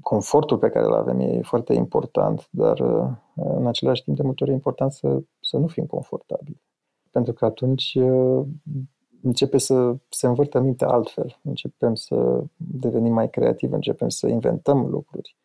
confortul 0.00 0.58
pe 0.58 0.68
care 0.68 0.86
îl 0.86 0.94
avem 0.94 1.20
e 1.20 1.40
foarte 1.42 1.74
important, 1.74 2.48
dar 2.50 2.78
uh, 2.80 3.08
în 3.34 3.66
același 3.66 4.02
timp 4.02 4.16
de 4.16 4.22
multe 4.22 4.42
ori 4.42 4.52
e 4.52 4.54
important 4.54 4.92
să, 4.92 5.22
să 5.40 5.56
nu 5.56 5.66
fim 5.66 5.86
confortabili. 5.86 6.62
Pentru 7.10 7.32
că 7.32 7.44
atunci 7.44 7.94
uh, 7.94 8.46
începe 9.22 9.58
să 9.58 9.96
se 10.08 10.26
învârtă 10.26 10.60
mintea 10.60 10.88
altfel, 10.88 11.38
începem 11.42 11.94
să 11.94 12.42
devenim 12.56 13.12
mai 13.12 13.30
creativi, 13.30 13.74
începem 13.74 14.08
să 14.08 14.28
inventăm 14.28 14.86
lucruri. 14.86 15.36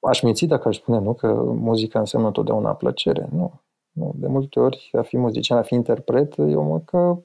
Aș 0.00 0.22
minți 0.22 0.46
dacă 0.46 0.68
aș 0.68 0.76
spune, 0.76 0.98
nu, 0.98 1.14
că 1.14 1.32
muzica 1.42 1.98
înseamnă 1.98 2.28
întotdeauna 2.28 2.74
plăcere. 2.74 3.28
Nu. 3.32 3.60
Nu. 3.98 4.12
De 4.16 4.26
multe 4.26 4.60
ori, 4.60 4.90
a 4.92 5.02
fi 5.02 5.16
muzician, 5.16 5.58
a 5.58 5.62
fi 5.62 5.74
interpret, 5.74 6.34
e 6.36 6.54
o 6.54 6.62
muncă 6.62 7.22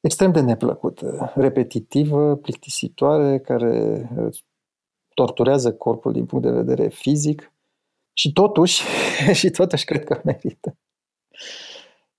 extrem 0.00 0.32
de 0.32 0.40
neplăcută, 0.40 1.32
repetitivă, 1.34 2.36
plictisitoare, 2.36 3.38
care 3.38 4.08
torturează 5.14 5.74
corpul 5.74 6.12
din 6.12 6.26
punct 6.26 6.44
de 6.44 6.50
vedere 6.50 6.88
fizic 6.88 7.52
și 8.12 8.32
totuși, 8.32 8.82
și 9.40 9.50
totuși 9.50 9.84
cred 9.84 10.04
că 10.04 10.20
merită. 10.24 10.76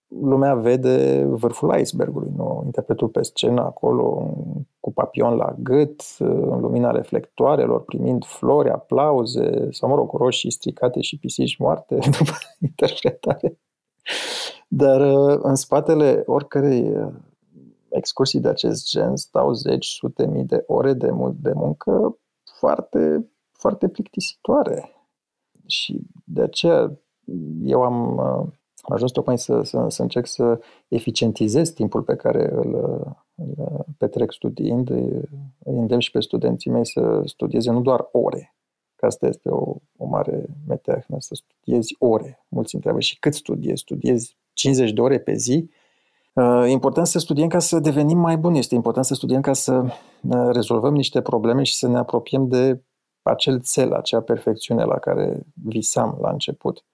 Lumea 0.08 0.56
vede 0.56 1.24
vârful 1.26 1.80
icebergului, 1.80 2.32
nu? 2.36 2.62
interpretul 2.66 3.08
pe 3.08 3.22
scenă 3.22 3.62
acolo 3.62 4.36
cu 4.80 4.94
papion 4.94 5.36
la 5.36 5.56
gât, 5.60 6.04
în 6.20 6.60
lumina 6.60 6.92
reflectoarelor, 6.92 7.84
primind 7.84 8.26
flori, 8.26 8.70
aplauze 8.70 9.72
sau, 9.72 9.90
mă 9.90 9.96
rog, 9.96 10.14
roșii 10.14 10.52
stricate 10.52 11.02
și 11.02 11.18
pisici 11.18 11.58
moarte 11.58 11.96
după 12.18 12.34
interpretare. 12.60 13.60
Dar 14.68 15.02
în 15.42 15.56
spatele 15.56 16.24
oricărei 16.26 16.94
excursii 17.90 18.40
de 18.40 18.48
acest 18.48 18.90
gen 18.90 19.16
stau 19.16 19.54
zeci, 19.54 19.86
sute 19.86 20.28
mii 20.28 20.44
de 20.44 20.64
ore 20.68 20.94
de, 20.94 21.10
de 21.42 21.52
muncă 21.54 22.18
foarte, 22.60 23.30
foarte 23.52 23.88
plictisitoare. 23.88 24.90
Și 25.66 26.02
de 26.26 26.42
aceea 26.42 27.00
eu 27.64 27.84
am 27.84 28.18
uh, 28.18 28.54
ajuns 28.82 29.12
tocmai 29.12 29.38
să, 29.38 29.62
să, 29.64 29.86
să 29.88 30.02
încerc 30.02 30.28
să 30.28 30.60
eficientizez 30.88 31.70
timpul 31.70 32.02
pe 32.02 32.16
care 32.16 32.52
îl, 32.52 32.76
îl 33.36 33.86
petrec 33.98 34.32
studiind. 34.32 34.90
Îi 34.90 35.30
îndemn 35.64 36.00
și 36.00 36.12
pe 36.12 36.20
studenții 36.20 36.72
mei 36.72 36.86
să 36.86 37.22
studieze 37.26 37.72
nu 37.72 37.82
doar 37.82 38.08
ore, 38.12 38.56
că 39.02 39.08
asta 39.08 39.28
este 39.28 39.50
o, 39.50 39.76
o 39.98 40.06
mare 40.06 40.46
meteahnă, 40.68 41.16
să 41.20 41.36
studiezi 41.36 41.96
ore. 42.00 42.46
Mulți 42.48 42.76
întreabă 42.76 43.00
și 43.00 43.20
cât 43.20 43.34
studiezi? 43.34 43.82
Studiezi 43.82 44.38
50 44.54 44.92
de 44.92 45.02
ore 45.02 45.20
pe 45.20 45.34
zi? 45.34 45.70
E 46.66 46.68
important 46.68 47.08
să 47.08 47.20
studiem 47.20 47.48
ca 47.48 47.60
să 47.60 47.80
devenim 47.80 48.18
mai 48.18 48.38
buni, 48.38 48.58
este 48.58 48.76
important 48.76 49.06
să 49.06 49.14
studiem 49.14 49.42
ca 49.42 49.54
să 49.54 49.74
uh, 49.74 50.50
rezolvăm 50.52 50.94
niște 50.94 51.22
probleme 51.22 51.64
și 51.64 51.76
să 51.76 51.88
ne 51.88 51.98
apropiem 51.98 52.48
de 52.48 52.82
acel 53.22 53.62
cel, 53.72 53.94
acea 53.94 54.22
perfecțiune 54.22 54.84
la 54.84 54.98
care 54.98 55.46
visam 55.54 56.18
la 56.22 56.30
început. 56.30 56.86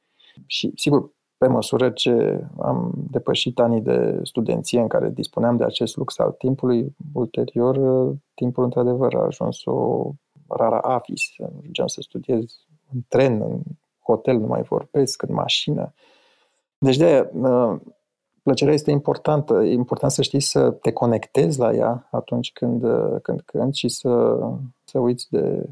Și, 0.46 0.72
sigur, 0.76 1.12
pe 1.38 1.48
măsură 1.48 1.90
ce 1.90 2.44
am 2.60 2.94
depășit 3.12 3.60
anii 3.60 3.82
de 3.82 4.20
studenție 4.24 4.80
în 4.80 4.88
care 4.88 5.10
dispuneam 5.10 5.58
de 5.58 5.64
acest 5.64 5.96
lux 5.96 6.20
al 6.20 6.32
timpului, 6.32 6.96
ulterior, 7.14 7.76
uh, 7.76 8.16
timpul 8.34 8.64
într-adevăr 8.64 9.14
a 9.16 9.26
ajuns 9.26 9.66
o 9.66 10.12
rara 10.50 10.80
avis. 10.80 11.22
Mergeam 11.62 11.88
să 11.88 12.02
studiez 12.02 12.44
în 12.94 13.00
tren, 13.08 13.42
în 13.42 13.62
hotel, 14.04 14.38
nu 14.38 14.48
mai 14.48 14.62
vorbesc, 14.62 15.22
în 15.22 15.34
mașină. 15.34 15.94
Deci 16.78 16.98
de 16.98 17.32
uh, 17.34 17.80
plăcerea 18.44 18.74
este 18.74 18.92
importantă. 18.92 19.64
E 19.64 19.72
important 19.72 20.12
să 20.12 20.22
știi 20.22 20.40
să 20.40 20.72
te 20.72 20.92
conectezi 20.92 21.60
la 21.60 21.74
ea 21.74 22.08
atunci 22.12 22.52
când, 22.52 22.84
când 23.22 23.42
cânti 23.42 23.78
și 23.78 23.90
să, 23.90 24.40
să 24.84 25.00
uiți 25.00 25.30
de 25.30 25.70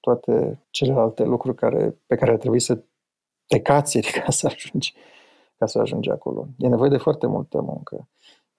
toate 0.00 0.64
celelalte 0.70 1.24
lucruri 1.24 1.56
care, 1.56 1.96
pe 2.06 2.14
care 2.14 2.30
ar 2.30 2.36
trebui 2.36 2.60
să 2.60 2.82
te 3.46 3.60
cațeri 3.60 4.12
ca 4.24 4.30
să 4.30 4.46
ajungi, 4.46 4.94
ca 5.58 5.66
să 5.66 5.78
ajungi 5.78 6.10
acolo. 6.10 6.46
E 6.58 6.68
nevoie 6.68 6.90
de 6.90 6.96
foarte 6.96 7.26
multă 7.26 7.60
muncă. 7.60 8.08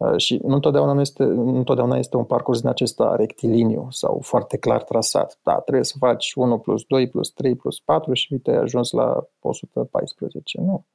Uh, 0.02 0.18
și 0.18 0.40
nu 0.44 0.54
întotdeauna, 0.54 0.94
nu 0.94 1.00
este, 1.02 1.24
nu 1.24 1.58
întotdeauna 1.58 1.98
este 1.98 2.18
un 2.18 2.24
parcurs 2.24 2.60
din 2.60 2.70
acesta 2.70 3.16
rectiliniu 3.16 3.88
sau 3.90 4.20
foarte 4.22 4.58
clar 4.58 4.84
trasat. 4.84 5.40
Da, 5.44 5.54
trebuie 5.54 5.86
să 5.86 5.96
faci 5.98 6.34
1 6.36 6.60
plus 6.60 6.84
2 6.88 7.10
plus 7.10 7.30
3 7.30 7.56
plus 7.56 7.80
4 7.80 8.14
și 8.14 8.28
uite 8.32 8.52
ai 8.52 8.58
ajuns 8.58 8.92
la 8.92 9.28
114. 9.40 10.62
Nu 10.62 10.86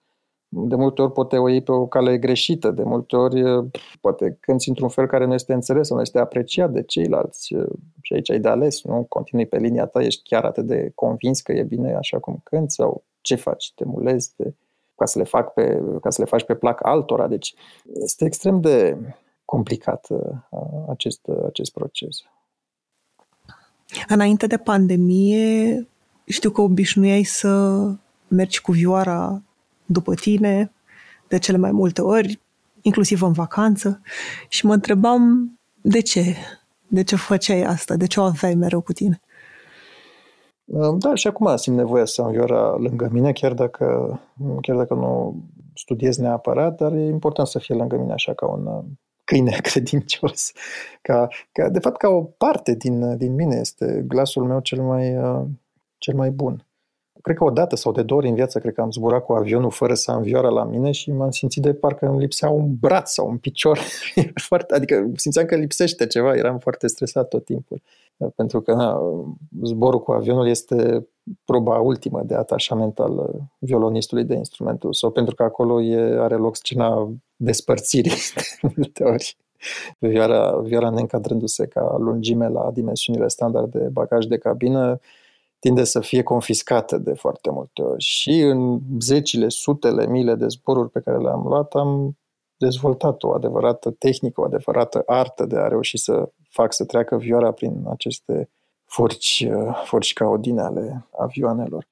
De 0.48 0.74
multe 0.74 1.02
ori 1.02 1.12
poate 1.12 1.38
o 1.38 1.48
iei 1.48 1.62
pe 1.62 1.72
o 1.72 1.86
cale 1.86 2.18
greșită, 2.18 2.70
de 2.70 2.82
multe 2.82 3.16
ori 3.16 3.42
poate 4.00 4.36
cânti 4.40 4.68
într-un 4.68 4.88
fel 4.88 5.06
care 5.06 5.24
nu 5.24 5.34
este 5.34 5.52
înțeles 5.52 5.86
sau 5.86 5.96
nu 5.96 6.02
este 6.02 6.18
apreciat 6.18 6.72
de 6.72 6.82
ceilalți 6.82 7.54
și 8.02 8.12
aici 8.12 8.30
ai 8.30 8.40
de 8.40 8.48
ales, 8.48 8.84
nu? 8.84 9.06
Continui 9.08 9.46
pe 9.46 9.58
linia 9.58 9.86
ta, 9.86 10.02
ești 10.02 10.22
chiar 10.22 10.44
atât 10.44 10.66
de 10.66 10.92
convins 10.94 11.40
că 11.40 11.52
e 11.52 11.62
bine 11.62 11.94
așa 11.94 12.18
cum 12.18 12.40
cânti 12.44 12.74
sau 12.74 13.04
ce 13.20 13.34
faci, 13.34 13.72
te 13.74 13.84
mulezi 13.84 14.34
te, 14.36 14.50
ca, 14.96 15.04
să 15.04 15.18
le 15.18 15.24
fac 15.24 15.52
pe, 15.52 15.82
ca 16.00 16.10
să 16.10 16.20
le 16.20 16.28
faci 16.28 16.44
pe 16.44 16.54
plac 16.54 16.86
altora. 16.86 17.26
Deci 17.26 17.54
este 18.02 18.24
extrem 18.24 18.60
de 18.60 18.96
complicat 19.44 20.06
acest, 20.88 21.20
acest 21.46 21.72
proces. 21.72 22.16
Înainte 24.08 24.46
de 24.46 24.56
pandemie, 24.56 25.86
știu 26.26 26.50
că 26.50 26.60
obișnuiai 26.60 27.22
să 27.22 27.82
mergi 28.28 28.60
cu 28.60 28.72
vioara 28.72 29.42
după 29.86 30.14
tine 30.14 30.72
de 31.28 31.38
cele 31.38 31.56
mai 31.56 31.72
multe 31.72 32.02
ori, 32.02 32.40
inclusiv 32.80 33.22
în 33.22 33.32
vacanță, 33.32 34.00
și 34.48 34.66
mă 34.66 34.72
întrebam 34.72 35.50
de 35.80 36.00
ce? 36.00 36.36
De 36.86 37.02
ce 37.02 37.16
făceai 37.16 37.62
asta? 37.62 37.96
De 37.96 38.06
ce 38.06 38.20
o 38.20 38.22
aveai 38.22 38.54
mereu 38.54 38.80
cu 38.80 38.92
tine? 38.92 39.20
Da, 40.98 41.14
și 41.14 41.26
acum 41.26 41.56
simt 41.56 41.76
nevoia 41.76 42.04
să 42.04 42.22
am 42.22 42.30
vioara 42.30 42.76
lângă 42.76 43.08
mine, 43.12 43.32
chiar 43.32 43.54
dacă, 43.54 44.18
chiar 44.60 44.76
dacă 44.76 44.94
nu 44.94 45.36
studiez 45.74 46.16
neapărat, 46.16 46.76
dar 46.76 46.92
e 46.92 47.04
important 47.04 47.48
să 47.48 47.58
fie 47.58 47.74
lângă 47.74 47.96
mine 47.96 48.12
așa 48.12 48.34
ca 48.34 48.46
un 48.46 48.84
câine 49.24 49.58
credincios. 49.68 50.52
Ca, 51.02 51.28
ca, 51.52 51.68
de 51.68 51.78
fapt, 51.78 51.96
ca 51.96 52.08
o 52.08 52.22
parte 52.22 52.74
din, 52.74 53.16
din 53.16 53.34
mine 53.34 53.56
este 53.56 54.04
glasul 54.08 54.44
meu 54.44 54.60
cel 54.60 54.82
mai, 54.82 55.16
uh, 55.16 55.44
cel 55.98 56.14
mai 56.14 56.30
bun. 56.30 56.66
Cred 57.26 57.38
că 57.38 57.44
o 57.44 57.50
dată 57.50 57.76
sau 57.76 57.92
de 57.92 58.02
două 58.02 58.20
ori 58.20 58.28
în 58.28 58.34
viață, 58.34 58.58
cred 58.58 58.74
că 58.74 58.80
am 58.80 58.90
zburat 58.90 59.24
cu 59.24 59.32
avionul 59.32 59.70
fără 59.70 59.94
să 59.94 60.10
am 60.10 60.22
vioara 60.22 60.48
la 60.48 60.64
mine 60.64 60.90
și 60.90 61.12
m-am 61.12 61.30
simțit 61.30 61.62
de 61.62 61.74
parcă 61.74 62.06
îmi 62.06 62.18
lipsea 62.18 62.50
un 62.50 62.74
braț 62.80 63.10
sau 63.10 63.28
un 63.28 63.36
picior. 63.36 63.78
foarte, 64.48 64.74
adică 64.74 65.10
simțeam 65.16 65.46
că 65.46 65.56
lipsește 65.56 66.06
ceva, 66.06 66.34
eram 66.34 66.58
foarte 66.58 66.86
stresat 66.86 67.28
tot 67.28 67.44
timpul. 67.44 67.82
Pentru 68.34 68.60
că 68.60 68.74
na, 68.74 69.00
zborul 69.62 70.02
cu 70.02 70.12
avionul 70.12 70.48
este 70.48 71.06
proba 71.44 71.78
ultimă 71.78 72.22
de 72.22 72.34
atașament 72.34 72.98
al 72.98 73.30
violonistului 73.58 74.24
de 74.24 74.34
instrumentul 74.34 74.92
sau 74.92 75.10
pentru 75.10 75.34
că 75.34 75.42
acolo 75.42 75.82
e, 75.82 76.20
are 76.20 76.34
loc 76.34 76.56
scena 76.56 77.12
despărțirii 77.36 78.10
de 78.34 78.72
multe 78.76 79.04
ori. 79.04 79.36
Vioara, 79.98 80.58
vioara 80.58 80.90
neîncadrându-se 80.90 81.66
ca 81.66 81.96
lungime 81.98 82.48
la 82.48 82.70
dimensiunile 82.72 83.28
standard 83.28 83.70
de 83.70 83.88
bagaj 83.92 84.24
de 84.24 84.38
cabină, 84.38 85.00
tinde 85.66 85.84
să 85.84 86.00
fie 86.00 86.22
confiscată 86.22 86.98
de 86.98 87.12
foarte 87.14 87.50
multe 87.50 87.82
ori. 87.82 88.02
Și 88.02 88.40
în 88.40 88.80
zecile, 89.00 89.48
sutele, 89.48 90.06
mile 90.06 90.34
de 90.34 90.46
zboruri 90.48 90.90
pe 90.90 91.00
care 91.00 91.18
le-am 91.18 91.42
luat, 91.46 91.74
am 91.74 92.18
dezvoltat 92.56 93.22
o 93.22 93.32
adevărată 93.32 93.90
tehnică, 93.90 94.40
o 94.40 94.44
adevărată 94.44 95.02
artă 95.06 95.44
de 95.46 95.56
a 95.56 95.68
reuși 95.68 95.98
să 95.98 96.30
fac 96.48 96.72
să 96.72 96.84
treacă 96.84 97.16
vioara 97.16 97.50
prin 97.50 97.84
aceste 97.88 98.50
forci, 98.84 99.48
forci 99.84 100.12
caudine 100.12 100.60
ale 100.60 101.06
avioanelor. 101.18 101.88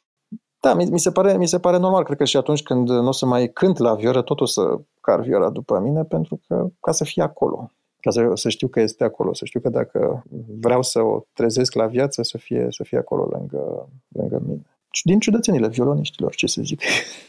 Da, 0.61 0.75
mi, 0.75 0.85
mi, 0.85 0.99
se 0.99 1.11
pare, 1.11 1.37
mi 1.37 1.49
se 1.49 1.59
pare 1.59 1.79
normal. 1.79 2.05
Cred 2.05 2.17
că 2.17 2.25
și 2.25 2.37
atunci 2.37 2.63
când 2.63 2.89
nu 2.89 3.09
o 3.09 3.13
să 3.13 3.27
mai 3.27 3.49
cânt 3.49 3.79
la 3.79 3.95
vioră, 3.95 4.23
tot 4.23 4.41
o 4.41 4.45
să 4.47 4.79
car 5.01 5.21
vioara 5.21 5.51
după 5.51 5.79
mine, 5.79 6.05
pentru 6.05 6.41
că 6.47 6.67
ca 6.81 6.93
să 6.93 7.05
fie 7.05 7.23
acolo. 7.23 7.71
Ca 8.05 8.11
să, 8.11 8.31
să 8.35 8.49
știu 8.49 8.69
că 8.69 8.81
este 8.81 9.05
acolo, 9.05 9.35
să 9.35 9.45
știu 9.45 9.61
că 9.61 9.69
dacă 9.69 10.25
vreau 10.61 10.83
să 10.83 11.01
o 11.01 11.25
trezesc 11.33 11.75
la 11.75 11.87
viață, 11.87 12.23
să 12.23 12.39
fie, 12.39 12.67
să 12.71 12.85
fie 12.85 12.99
acolo 12.99 13.29
lângă, 13.33 13.89
lângă 14.09 14.43
mine. 14.47 14.63
Din 15.03 15.19
ciudățenile 15.19 15.69
violoniștilor, 15.69 16.35
ce 16.35 16.47
să 16.47 16.63
zic. 16.63 16.81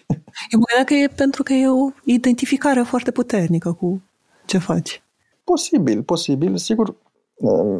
Eu 0.52 0.60
mă 0.60 0.84
că 0.86 0.94
e 0.94 1.08
pentru 1.08 1.44
că 1.44 1.54
e 1.54 1.68
o 1.68 1.90
identificare 2.06 2.82
foarte 2.82 3.12
puternică 3.12 3.74
cu 3.74 4.02
ce 4.46 4.58
faci. 4.58 5.04
Posibil, 5.44 6.04
posibil. 6.04 6.58
Sigur, 6.58 6.96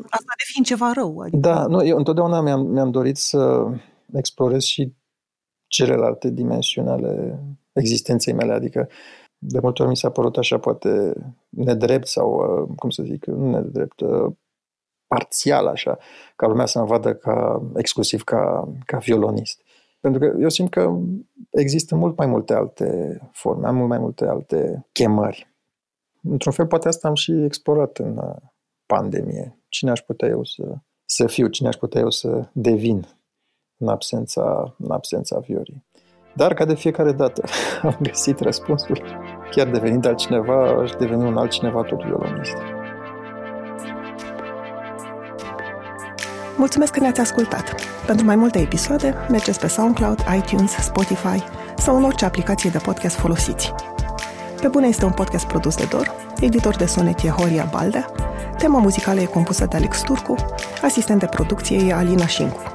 Asta 0.10 0.34
de 0.38 0.44
fiind 0.46 0.66
ceva 0.66 0.92
rău. 0.92 1.20
Adică... 1.20 1.38
Da, 1.38 1.66
nu, 1.66 1.86
eu 1.86 1.98
întotdeauna 1.98 2.42
mi-am, 2.42 2.62
mi-am 2.62 2.92
dorit 2.92 3.18
să 3.18 3.68
explorez 4.14 4.64
și 4.64 4.94
celelalte 5.68 6.30
dimensiuni 6.30 6.90
ale 6.90 7.40
existenței 7.74 8.34
mele, 8.34 8.54
adică 8.54 8.90
de 9.48 9.60
multe 9.60 9.82
ori 9.82 9.92
mi 9.92 9.98
s-a 9.98 10.10
părut 10.10 10.38
așa 10.38 10.58
poate 10.58 11.14
nedrept 11.50 12.08
sau, 12.08 12.34
uh, 12.34 12.70
cum 12.76 12.90
să 12.90 13.04
zic, 13.04 13.26
nu 13.26 13.50
nedrept, 13.50 14.00
uh, 14.00 14.34
parțial 15.08 15.68
așa, 15.68 15.98
ca 16.36 16.48
lumea 16.48 16.66
să 16.66 16.80
mă 16.80 16.86
vadă 16.86 17.16
ca, 17.16 17.62
exclusiv 17.76 18.24
ca, 18.24 18.74
ca 18.86 18.98
violonist. 18.98 19.62
Pentru 20.00 20.20
că 20.20 20.38
eu 20.40 20.50
simt 20.50 20.70
că 20.70 20.98
există 21.50 21.96
mult 21.96 22.18
mai 22.18 22.28
multe 22.28 22.54
alte 22.54 23.20
forme, 23.32 23.68
am 23.68 23.76
mult 23.76 23.90
mai 23.90 23.98
multe 23.98 24.26
alte 24.26 24.88
chemări. 24.92 25.54
Într-un 26.24 26.52
fel, 26.52 26.68
poate 26.68 26.88
asta 26.88 27.08
am 27.08 27.14
și 27.14 27.32
explorat 27.32 27.98
în 27.98 28.18
uh, 28.18 28.36
pandemie. 28.86 29.60
Cine 29.70 29.92
aș 29.92 30.02
putea 30.02 30.28
eu 30.28 30.44
să, 30.44 30.64
să 31.06 31.28
fiu, 31.28 31.48
cine 31.48 31.68
aș 31.68 31.76
putea 31.76 32.02
eu 32.02 32.10
să 32.10 32.50
devin 32.52 33.08
în 33.78 33.88
absența, 33.88 34.76
în 34.78 34.92
absența 34.92 35.40
viorii. 35.40 35.86
Dar, 36.36 36.54
ca 36.54 36.66
de 36.66 36.76
fiecare 36.76 37.12
dată, 37.12 37.44
am 37.82 37.98
găsit 38.02 38.40
răspunsul. 38.40 39.02
Chiar 39.52 39.68
devenind 39.68 40.06
altcineva, 40.08 40.80
aș 40.82 40.92
deveni 40.92 41.24
un 41.24 41.38
altcineva 41.38 41.82
tot 41.82 42.04
violonist. 42.04 42.56
Mulțumesc 46.58 46.92
că 46.92 47.00
ne-ați 47.00 47.20
ascultat! 47.20 47.76
Pentru 48.06 48.26
mai 48.26 48.36
multe 48.36 48.60
episoade, 48.60 49.16
mergeți 49.30 49.60
pe 49.60 49.68
SoundCloud, 49.68 50.26
iTunes, 50.38 50.72
Spotify 50.72 51.44
sau 51.78 51.98
în 51.98 52.04
orice 52.04 52.26
aplicație 52.26 52.70
de 52.70 52.78
podcast 52.78 53.16
folosiți. 53.16 53.74
Pe 54.62 54.68
bune 54.68 54.88
este 54.88 55.06
un 55.06 55.12
podcast 55.12 55.48
produs 55.48 55.76
de 55.76 55.86
Dor, 55.90 56.12
editor 56.40 56.76
de 56.76 56.86
sonet 56.86 57.24
e 57.24 57.30
Horia 57.30 57.68
Baldea, 57.72 58.06
tema 58.58 58.80
muzicală 58.80 59.20
e 59.20 59.26
compusă 59.26 59.66
de 59.66 59.76
Alex 59.76 60.02
Turcu, 60.02 60.36
asistent 60.82 61.20
de 61.20 61.26
producție 61.26 61.88
e 61.88 61.94
Alina 61.94 62.26
Șincu. 62.26 62.75